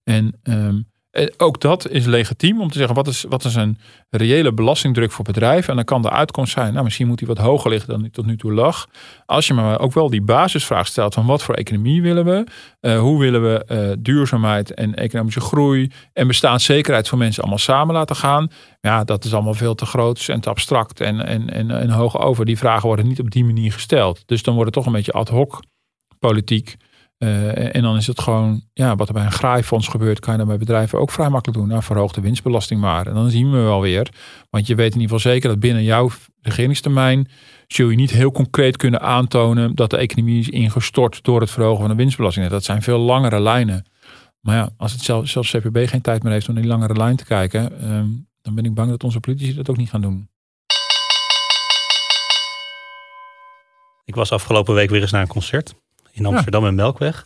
En 0.03 0.39
um, 0.43 0.43
eh, 0.43 0.73
ook 1.37 1.61
dat 1.61 1.89
is 1.89 2.05
legitiem 2.05 2.61
om 2.61 2.69
te 2.69 2.77
zeggen, 2.77 2.95
wat 2.95 3.07
is, 3.07 3.25
wat 3.29 3.43
is 3.43 3.55
een 3.55 3.77
reële 4.09 4.53
belastingdruk 4.53 5.11
voor 5.11 5.25
bedrijven? 5.25 5.69
En 5.69 5.75
dan 5.75 5.85
kan 5.85 6.01
de 6.01 6.09
uitkomst 6.09 6.51
zijn, 6.51 6.71
nou 6.73 6.83
misschien 6.83 7.07
moet 7.07 7.17
die 7.17 7.27
wat 7.27 7.37
hoger 7.37 7.69
liggen 7.69 7.89
dan 7.89 8.01
die 8.01 8.11
tot 8.11 8.25
nu 8.25 8.37
toe 8.37 8.53
lag. 8.53 8.87
Als 9.25 9.47
je 9.47 9.53
maar 9.53 9.79
ook 9.79 9.93
wel 9.93 10.09
die 10.09 10.21
basisvraag 10.21 10.87
stelt 10.87 11.13
van 11.13 11.25
wat 11.25 11.43
voor 11.43 11.55
economie 11.55 12.01
willen 12.01 12.25
we? 12.25 12.43
Uh, 12.81 12.99
hoe 12.99 13.19
willen 13.19 13.41
we 13.41 13.65
uh, 13.71 13.95
duurzaamheid 13.99 14.73
en 14.73 14.95
economische 14.95 15.41
groei 15.41 15.91
en 16.13 16.27
bestaanszekerheid 16.27 17.07
voor 17.07 17.17
mensen 17.17 17.41
allemaal 17.41 17.59
samen 17.59 17.95
laten 17.95 18.15
gaan? 18.15 18.51
Ja, 18.81 19.03
dat 19.03 19.25
is 19.25 19.33
allemaal 19.33 19.53
veel 19.53 19.75
te 19.75 19.85
groot 19.85 20.27
en 20.27 20.41
te 20.41 20.49
abstract 20.49 21.01
en, 21.01 21.25
en, 21.25 21.49
en, 21.49 21.71
en 21.71 21.89
hoog 21.89 22.19
over. 22.19 22.45
Die 22.45 22.57
vragen 22.57 22.87
worden 22.87 23.07
niet 23.07 23.19
op 23.19 23.31
die 23.31 23.45
manier 23.45 23.71
gesteld. 23.71 24.23
Dus 24.25 24.43
dan 24.43 24.53
wordt 24.53 24.75
het 24.75 24.83
toch 24.83 24.93
een 24.93 24.97
beetje 24.97 25.11
ad 25.11 25.29
hoc 25.29 25.59
politiek. 26.19 26.77
Uh, 27.19 27.75
en 27.75 27.81
dan 27.81 27.95
is 27.95 28.07
het 28.07 28.19
gewoon, 28.19 28.61
ja, 28.73 28.95
wat 28.95 29.07
er 29.07 29.13
bij 29.13 29.25
een 29.25 29.31
graaifonds 29.31 29.87
gebeurt, 29.87 30.19
kan 30.19 30.31
je 30.31 30.39
dan 30.39 30.47
bij 30.47 30.57
bedrijven 30.57 30.99
ook 30.99 31.11
vrij 31.11 31.29
makkelijk 31.29 31.59
doen. 31.59 31.67
Nou, 31.67 31.83
verhoog 31.83 32.11
de 32.11 32.21
winstbelasting 32.21 32.81
maar. 32.81 33.07
En 33.07 33.13
dan 33.13 33.29
zien 33.29 33.51
we 33.51 33.57
wel 33.57 33.81
weer. 33.81 34.09
Want 34.49 34.67
je 34.67 34.75
weet 34.75 34.93
in 34.93 34.99
ieder 34.99 35.15
geval 35.15 35.31
zeker 35.31 35.49
dat 35.49 35.59
binnen 35.59 35.83
jouw 35.83 36.09
regeringstermijn 36.41 37.27
zul 37.67 37.89
je 37.89 37.95
niet 37.95 38.11
heel 38.11 38.31
concreet 38.31 38.77
kunnen 38.77 39.01
aantonen 39.01 39.75
dat 39.75 39.89
de 39.89 39.97
economie 39.97 40.39
is 40.39 40.49
ingestort 40.49 41.23
door 41.23 41.41
het 41.41 41.51
verhogen 41.51 41.79
van 41.79 41.89
de 41.89 41.95
winstbelasting. 41.95 42.47
Dat 42.47 42.63
zijn 42.63 42.81
veel 42.81 42.99
langere 42.99 43.39
lijnen. 43.39 43.85
Maar 44.39 44.55
ja, 44.55 44.69
als 44.77 44.91
het 44.91 45.01
zelf, 45.01 45.27
zelfs 45.27 45.51
CPB 45.51 45.87
geen 45.87 46.01
tijd 46.01 46.23
meer 46.23 46.31
heeft 46.31 46.49
om 46.49 46.55
die 46.55 46.65
langere 46.65 46.93
lijn 46.93 47.15
te 47.15 47.25
kijken, 47.25 47.71
uh, 47.83 48.01
dan 48.41 48.55
ben 48.55 48.65
ik 48.65 48.73
bang 48.73 48.89
dat 48.89 49.03
onze 49.03 49.19
politici 49.19 49.53
dat 49.53 49.69
ook 49.69 49.77
niet 49.77 49.89
gaan 49.89 50.01
doen. 50.01 50.29
Ik 54.05 54.15
was 54.15 54.31
afgelopen 54.31 54.73
week 54.73 54.89
weer 54.89 55.01
eens 55.01 55.11
naar 55.11 55.21
een 55.21 55.27
concert 55.27 55.75
in 56.19 56.25
Amsterdam 56.25 56.65
en 56.65 56.75
Melkweg. 56.75 57.25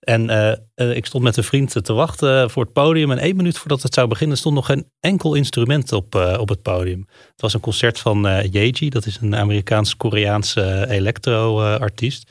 En 0.00 0.30
uh, 0.30 0.52
uh, 0.76 0.96
ik 0.96 1.06
stond 1.06 1.24
met 1.24 1.36
een 1.36 1.44
vriend 1.44 1.84
te 1.84 1.92
wachten 1.92 2.50
voor 2.50 2.62
het 2.62 2.72
podium. 2.72 3.10
En 3.10 3.18
één 3.18 3.36
minuut 3.36 3.58
voordat 3.58 3.82
het 3.82 3.94
zou 3.94 4.08
beginnen 4.08 4.36
stond 4.36 4.54
nog 4.54 4.66
geen 4.66 4.90
enkel 5.00 5.34
instrument 5.34 5.92
op, 5.92 6.14
uh, 6.14 6.36
op 6.38 6.48
het 6.48 6.62
podium. 6.62 7.06
Het 7.08 7.40
was 7.40 7.54
een 7.54 7.60
concert 7.60 7.98
van 7.98 8.22
Yeji. 8.50 8.88
Dat 8.88 9.06
is 9.06 9.18
een 9.20 9.36
Amerikaans-Koreaanse 9.36 10.86
electro-artiest. 10.88 12.30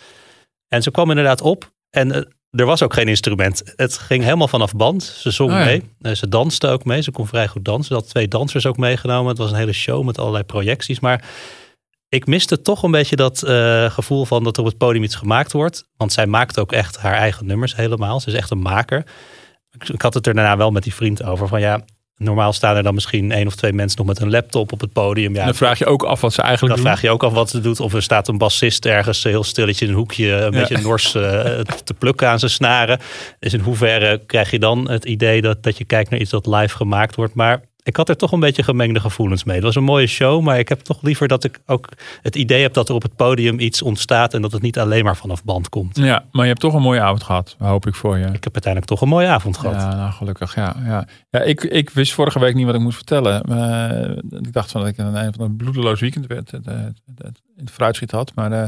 en 0.68 0.84
ze 0.84 0.92
kwam 0.92 1.10
inderdaad 1.10 1.42
op. 1.42 1.72
En 1.90 2.28
er 2.52 2.66
was 2.66 2.84
ook 2.84 2.94
geen 2.94 3.08
instrument. 3.08 3.74
Het 3.76 3.98
ging 3.98 4.24
helemaal 4.24 4.48
vanaf 4.48 4.74
band. 4.76 5.04
Ze 5.04 5.32
zong 5.32 5.52
oh, 5.52 5.58
ja. 5.58 5.66
mee. 5.66 6.16
Ze 6.16 6.28
danste 6.30 6.68
ook 6.68 6.86
mee. 6.86 7.02
Ze 7.02 7.12
kon 7.12 7.28
vrij 7.28 7.48
goed 7.48 7.66
dansen. 7.66 7.86
Ze 7.86 7.94
had 7.94 8.10
twee 8.10 8.28
dansers 8.28 8.66
ook 8.66 8.78
meegenomen. 8.78 9.30
Het 9.30 9.38
was 9.38 9.52
een 9.52 9.58
hele 9.58 9.74
show 9.74 10.06
met 10.06 10.18
allerlei 10.18 10.44
projecties. 10.44 11.00
Maar 11.00 11.24
ik 12.10 12.26
miste 12.26 12.62
toch 12.62 12.84
een 12.84 12.92
beetje 12.92 13.16
dat 13.16 13.44
uh, 13.46 13.90
gevoel 13.90 14.26
van 14.26 14.44
dat 14.44 14.58
er 14.58 14.64
op 14.64 14.70
het 14.70 14.78
podium 14.78 15.04
iets 15.04 15.16
gemaakt 15.16 15.52
wordt. 15.52 15.88
Want 15.98 16.14
zij 16.14 16.28
maakt 16.28 16.60
ook 16.60 16.72
echt 16.72 16.98
haar 16.98 17.14
eigen 17.14 17.46
nummers 17.46 17.76
helemaal. 17.76 18.20
Ze 18.20 18.28
is 18.28 18.34
echt 18.34 18.52
een 18.52 18.62
maker. 18.62 19.04
Ik, 19.94 20.02
had 20.02 20.14
het 20.14 20.28
er 20.28 20.34
daarna 20.34 20.58
wel 20.58 20.72
met 20.72 20.84
die 20.84 20.94
vriend 20.94 21.24
over. 21.24 21.48
Van 21.48 21.60
ja, 21.60 21.82
normaal 22.16 22.54
staan 22.54 22.76
er 22.76 22.84
dan 22.84 22.94
misschien 22.94 23.32
één 23.32 23.48
of 23.48 23.56
twee 23.56 23.74
mensen 23.74 23.98
nog 23.98 24.08
met 24.08 24.20
een 24.20 24.30
laptop 24.30 24.72
op 24.72 24.80
het 24.80 24.94
podium. 24.94 25.36
Ja, 25.36 25.46
dan 25.46 25.56
vraag 25.56 25.80
je 25.80 25.86
ook 25.86 26.04
af 26.04 26.22
wat 26.22 26.34
ze 26.34 26.42
eigenlijk 26.42 26.76
dan 26.76 26.84
doen. 26.84 26.92
Dan 26.92 26.98
vraag 26.98 27.12
je 27.12 27.16
ook 27.16 27.24
af 27.24 27.34
wat 27.34 27.50
ze 27.50 27.62
doet. 27.62 27.80
Of 27.80 27.94
er 27.94 28.04
staat 28.04 28.28
een 28.28 28.38
bassist 28.38 28.86
ergens 28.86 29.24
heel 29.24 29.44
stilletjes 29.44 29.82
in 29.82 29.90
een 29.90 30.00
hoekje 30.00 30.32
een 30.32 30.54
ja. 30.54 30.60
beetje 30.60 30.78
nors 30.78 31.16
uh, 31.16 31.22
te 31.84 31.94
plukken 31.98 32.28
aan 32.28 32.40
zijn 32.40 32.52
snaren. 32.52 33.00
Dus 33.40 33.54
in 33.54 33.60
hoeverre 33.60 34.26
krijg 34.26 34.52
je 34.52 34.60
dan 34.60 34.90
het 34.90 35.06
idee 35.06 35.42
dat, 35.42 35.64
dat 35.64 35.78
je 35.78 35.86
kijkt 35.86 36.10
naar 36.10 36.20
iets 36.20 36.32
dat 36.32 36.46
live 36.46 36.76
gemaakt 36.76 37.16
wordt. 37.16 37.34
Maar 37.34 37.69
ik 37.90 37.96
had 37.96 38.10
er 38.10 38.18
toch 38.18 38.32
een 38.32 38.40
beetje 38.40 38.64
gemengde 38.64 39.00
gevoelens 39.00 39.44
mee. 39.44 39.56
Het 39.56 39.66
was 39.66 39.76
een 39.76 39.84
mooie 39.84 40.08
show, 40.08 40.42
maar 40.42 40.60
ik 40.60 40.70
heb 40.70 40.80
toch 40.80 41.02
liever 41.02 41.28
dat 41.28 41.44
ik 41.44 41.60
ook 41.66 41.90
het 42.22 42.36
idee 42.36 42.62
heb 42.62 42.74
dat 42.74 42.90
er 42.90 42.96
op 42.96 43.02
het 43.02 43.16
podium 43.16 43.60
iets 43.60 43.82
ontstaat 43.82 44.34
en 44.34 44.42
dat 44.42 44.52
het 44.52 44.62
niet 44.62 44.80
alleen 44.80 45.04
maar 45.04 45.18
vanaf 45.18 45.44
band 45.44 45.70
komt. 45.70 45.98
Ja, 45.98 46.24
maar 46.32 46.42
je 46.42 46.50
hebt 46.50 46.62
toch 46.62 46.74
een 46.74 46.82
mooie 46.82 47.02
avond 47.02 47.24
gehad, 47.24 47.56
hoop 47.60 47.88
ik 47.88 47.96
voor 47.96 48.18
je. 48.18 48.26
Ik 48.26 48.44
heb 48.44 48.54
uiteindelijk 48.54 48.86
toch 48.86 49.02
een 49.02 49.08
mooie 49.08 49.28
avond 49.28 49.58
gehad. 49.58 49.82
Ja, 49.82 49.96
nou, 49.96 50.12
gelukkig. 50.12 50.56
Ja, 50.56 50.76
ja. 50.86 51.08
ja 51.30 51.40
ik, 51.40 51.64
ik 51.64 51.90
wist 51.90 52.14
vorige 52.14 52.40
week 52.40 52.56
niet 52.56 52.66
wat 52.66 52.76
ik 52.76 52.82
moest 52.82 52.96
vertellen. 52.96 53.44
Uh, 53.50 54.40
ik 54.42 54.54
dacht 54.54 54.72
van 54.72 54.82
dat 54.82 54.90
ik 54.90 54.98
een, 54.98 55.16
een 55.16 55.34
van 55.34 55.46
een 55.46 55.56
bloedeloos 55.56 56.00
weekend 56.00 56.28
werd, 56.28 56.54
uh, 56.54 56.60
in 57.56 57.66
het 57.66 57.72
fruitschiet 57.72 58.12
had. 58.12 58.32
Maar 58.36 58.52
uh, 58.52 58.64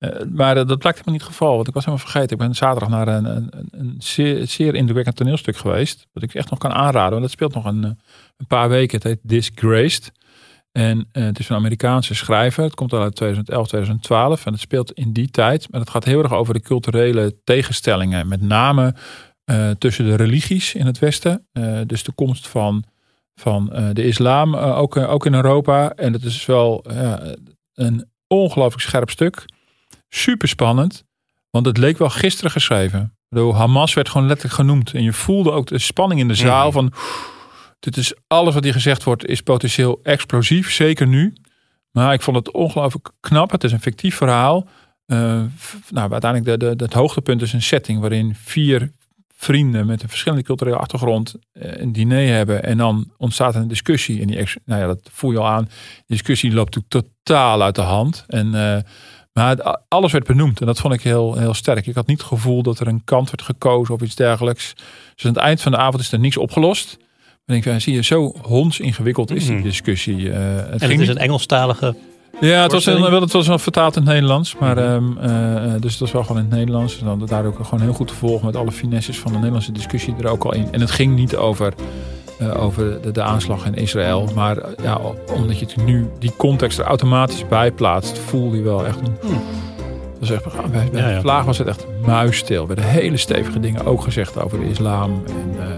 Uh, 0.00 0.10
maar 0.32 0.56
uh, 0.56 0.66
dat 0.66 0.78
blijkt 0.78 0.98
helemaal 0.98 1.12
niet 1.12 1.20
het 1.20 1.30
geval. 1.30 1.54
Want 1.54 1.68
ik 1.68 1.74
was 1.74 1.84
helemaal 1.84 2.06
vergeten. 2.06 2.30
Ik 2.30 2.42
ben 2.42 2.54
zaterdag 2.54 2.88
naar 2.88 3.08
een, 3.08 3.24
een, 3.24 3.68
een 3.70 3.94
zeer, 3.98 4.46
zeer 4.46 4.74
indrukwekkend 4.74 5.16
toneelstuk 5.16 5.56
geweest. 5.56 6.06
Wat 6.12 6.22
ik 6.22 6.34
echt 6.34 6.50
nog 6.50 6.58
kan 6.58 6.72
aanraden. 6.72 7.10
Want 7.10 7.22
dat 7.22 7.30
speelt 7.30 7.54
nog 7.54 7.64
een, 7.64 7.82
een 8.36 8.46
paar 8.46 8.68
weken. 8.68 8.96
Het 8.96 9.06
heet 9.06 9.18
Disgraced. 9.22 10.12
En 10.72 11.08
het 11.12 11.38
is 11.38 11.48
een 11.48 11.56
Amerikaanse 11.56 12.14
schrijver. 12.14 12.64
Het 12.64 12.74
komt 12.74 12.92
al 12.92 13.00
uit 13.00 13.14
2011, 13.14 13.66
2012. 13.66 14.46
En 14.46 14.52
het 14.52 14.60
speelt 14.60 14.92
in 14.92 15.12
die 15.12 15.30
tijd. 15.30 15.70
Maar 15.70 15.80
het 15.80 15.90
gaat 15.90 16.04
heel 16.04 16.22
erg 16.22 16.32
over 16.32 16.54
de 16.54 16.60
culturele 16.60 17.40
tegenstellingen. 17.44 18.28
Met 18.28 18.40
name 18.42 18.94
tussen 19.78 20.04
de 20.04 20.14
religies 20.14 20.74
in 20.74 20.86
het 20.86 20.98
Westen. 20.98 21.46
dus 21.86 22.02
de 22.02 22.12
komst 22.12 22.48
van, 22.48 22.84
van 23.34 23.70
de 23.92 24.04
islam 24.04 24.56
ook, 24.56 24.96
ook 24.96 25.26
in 25.26 25.34
Europa. 25.34 25.92
En 25.92 26.12
het 26.12 26.24
is 26.24 26.46
wel 26.46 26.84
een 27.74 28.10
ongelooflijk 28.26 28.82
scherp 28.82 29.10
stuk. 29.10 29.44
Super 30.10 30.48
spannend. 30.48 31.04
Want 31.50 31.66
het 31.66 31.76
leek 31.76 31.98
wel 31.98 32.10
gisteren 32.10 32.50
geschreven. 32.50 33.16
Bedoel, 33.28 33.54
Hamas 33.54 33.94
werd 33.94 34.08
gewoon 34.08 34.26
letterlijk 34.26 34.56
genoemd. 34.56 34.94
En 34.94 35.02
je 35.02 35.12
voelde 35.12 35.50
ook 35.50 35.66
de 35.66 35.78
spanning 35.78 36.20
in 36.20 36.28
de 36.28 36.34
zaal 36.34 36.64
mhm. 36.64 36.72
van... 36.72 36.92
Dit 37.80 37.96
is 37.96 38.14
alles 38.26 38.54
wat 38.54 38.64
hier 38.64 38.72
gezegd 38.72 39.04
wordt 39.04 39.26
is 39.26 39.40
potentieel 39.40 40.00
explosief. 40.02 40.72
Zeker 40.72 41.06
nu. 41.06 41.32
Maar 41.90 42.12
ik 42.12 42.22
vond 42.22 42.36
het 42.36 42.50
ongelooflijk 42.50 43.10
knap. 43.20 43.50
Het 43.50 43.64
is 43.64 43.72
een 43.72 43.80
fictief 43.80 44.16
verhaal. 44.16 44.68
Uh, 45.06 45.42
nou, 45.90 46.12
uiteindelijk 46.12 46.60
de, 46.60 46.76
de, 46.76 46.84
het 46.84 46.92
hoogtepunt 46.92 47.42
is 47.42 47.52
een 47.52 47.62
setting 47.62 48.00
waarin 48.00 48.34
vier 48.34 48.92
vrienden 49.34 49.86
met 49.86 50.02
een 50.02 50.08
verschillende 50.08 50.44
culturele 50.44 50.76
achtergrond 50.76 51.34
eh, 51.52 51.80
een 51.80 51.92
diner 51.92 52.34
hebben. 52.34 52.62
En 52.62 52.76
dan 52.76 53.12
ontstaat 53.16 53.54
een 53.54 53.68
discussie. 53.68 54.20
En 54.20 54.26
die, 54.26 54.48
nou 54.64 54.80
ja, 54.80 54.86
dat 54.86 55.08
voel 55.12 55.30
je 55.30 55.38
al 55.38 55.48
aan. 55.48 55.64
De 55.64 56.04
discussie 56.06 56.52
loopt 56.52 56.78
totaal 56.88 57.62
uit 57.62 57.74
de 57.74 57.80
hand. 57.80 58.24
En, 58.26 58.46
uh, 58.46 58.78
maar 59.32 59.78
alles 59.88 60.12
werd 60.12 60.26
benoemd. 60.26 60.60
En 60.60 60.66
dat 60.66 60.78
vond 60.78 60.94
ik 60.94 61.02
heel, 61.02 61.36
heel 61.36 61.54
sterk. 61.54 61.86
Ik 61.86 61.94
had 61.94 62.06
niet 62.06 62.18
het 62.18 62.26
gevoel 62.26 62.62
dat 62.62 62.80
er 62.80 62.86
een 62.86 63.04
kant 63.04 63.26
werd 63.26 63.42
gekozen 63.42 63.94
of 63.94 64.00
iets 64.00 64.14
dergelijks. 64.14 64.72
Dus 65.14 65.24
aan 65.24 65.32
het 65.32 65.42
eind 65.42 65.60
van 65.60 65.72
de 65.72 65.78
avond 65.78 66.02
is 66.02 66.12
er 66.12 66.18
niks 66.18 66.36
opgelost. 66.36 66.96
Maar 67.44 67.56
ik 67.56 67.80
zie 67.80 67.94
je, 67.94 68.02
zo 68.02 68.34
honds 68.42 68.80
ingewikkeld 68.80 69.30
is 69.30 69.46
die 69.46 69.54
mhm. 69.54 69.62
discussie. 69.62 70.16
Uh, 70.16 70.34
het 70.56 70.82
en 70.82 70.90
het 70.90 71.00
is 71.00 71.08
een 71.08 71.18
Engelstalige 71.18 71.94
ja, 72.40 72.62
het 72.62 72.72
was, 72.72 72.86
een, 72.86 73.10
wel, 73.10 73.20
het 73.20 73.32
was 73.32 73.46
wel 73.46 73.58
vertaald 73.58 73.96
in 73.96 74.02
het 74.02 74.10
Nederlands. 74.12 74.56
Maar, 74.56 74.94
um, 74.94 75.18
uh, 75.22 75.72
dus 75.80 75.90
het 75.90 76.00
was 76.00 76.12
wel 76.12 76.22
gewoon 76.22 76.42
in 76.42 76.48
het 76.48 76.58
Nederlands. 76.58 76.98
En 76.98 77.06
dan 77.06 77.26
daar 77.26 77.44
ook 77.46 77.64
gewoon 77.64 77.80
heel 77.80 77.92
goed 77.92 78.08
te 78.08 78.14
volgen 78.14 78.46
met 78.46 78.56
alle 78.56 78.72
finesses 78.72 79.18
van 79.18 79.30
de 79.30 79.36
Nederlandse 79.36 79.72
discussie 79.72 80.14
er 80.20 80.28
ook 80.28 80.44
al 80.44 80.54
in. 80.54 80.72
En 80.72 80.80
het 80.80 80.90
ging 80.90 81.16
niet 81.16 81.36
over, 81.36 81.74
uh, 82.42 82.62
over 82.62 83.02
de, 83.02 83.10
de, 83.10 83.22
aanslag 83.22 83.66
in 83.66 83.74
Israël. 83.74 84.28
Maar 84.34 84.56
ja, 84.82 85.00
omdat 85.34 85.58
je 85.58 85.66
het 85.66 85.84
nu 85.84 86.08
die 86.18 86.32
context 86.36 86.78
er 86.78 86.84
automatisch 86.84 87.48
bij 87.48 87.72
plaatst, 87.72 88.18
voelde 88.18 88.56
je 88.56 88.62
wel 88.62 88.86
echt 88.86 88.98
een... 88.98 89.16
Hmm. 89.20 89.42
Dat 90.18 90.28
was 90.28 90.30
echt, 90.30 90.70
bij, 90.70 90.88
bij 90.92 91.12
ja, 91.12 91.20
Vlaag 91.20 91.44
was 91.44 91.58
het 91.58 91.66
echt 91.66 91.86
muisstil. 92.06 92.60
Er 92.60 92.66
werden 92.66 92.84
hele 92.84 93.16
stevige 93.16 93.60
dingen 93.60 93.84
ook 93.84 94.02
gezegd 94.02 94.42
over 94.42 94.58
de 94.58 94.68
islam. 94.68 95.22
En 95.26 95.54
uh, 95.56 95.70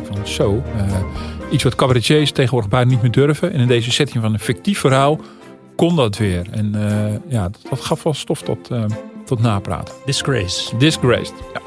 ik 0.00 0.06
vond 0.06 0.18
het 0.18 0.28
zo. 0.28 0.62
iets 1.50 1.62
wat 1.62 1.74
cabaretiers 1.74 2.30
tegenwoordig 2.30 2.70
bijna 2.70 2.90
niet 2.90 3.02
meer 3.02 3.10
durven. 3.10 3.52
En 3.52 3.60
in 3.60 3.66
deze 3.66 3.90
setting 3.90 4.22
van 4.22 4.32
een 4.32 4.38
fictief 4.38 4.78
verhaal 4.78 5.20
kon 5.76 5.96
dat 5.96 6.16
weer. 6.16 6.46
En 6.50 6.74
ja, 7.28 7.50
dat, 7.70 7.80
gaf 7.80 8.02
wel 8.02 8.14
stof 8.14 8.42
tot, 8.42 8.70
tot 9.24 9.40
napraten. 9.40 9.94
Disgrace. 10.04 10.76
Disgraced, 10.76 11.34
ja. 11.54 11.60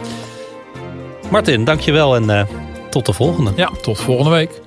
Martin, 1.32 1.64
dankjewel 1.64 2.16
en 2.16 2.48
tot 2.96 3.06
de 3.06 3.14
volgende. 3.14 3.52
Ja, 3.56 3.72
tot 3.82 4.00
volgende 4.00 4.30
week. 4.30 4.62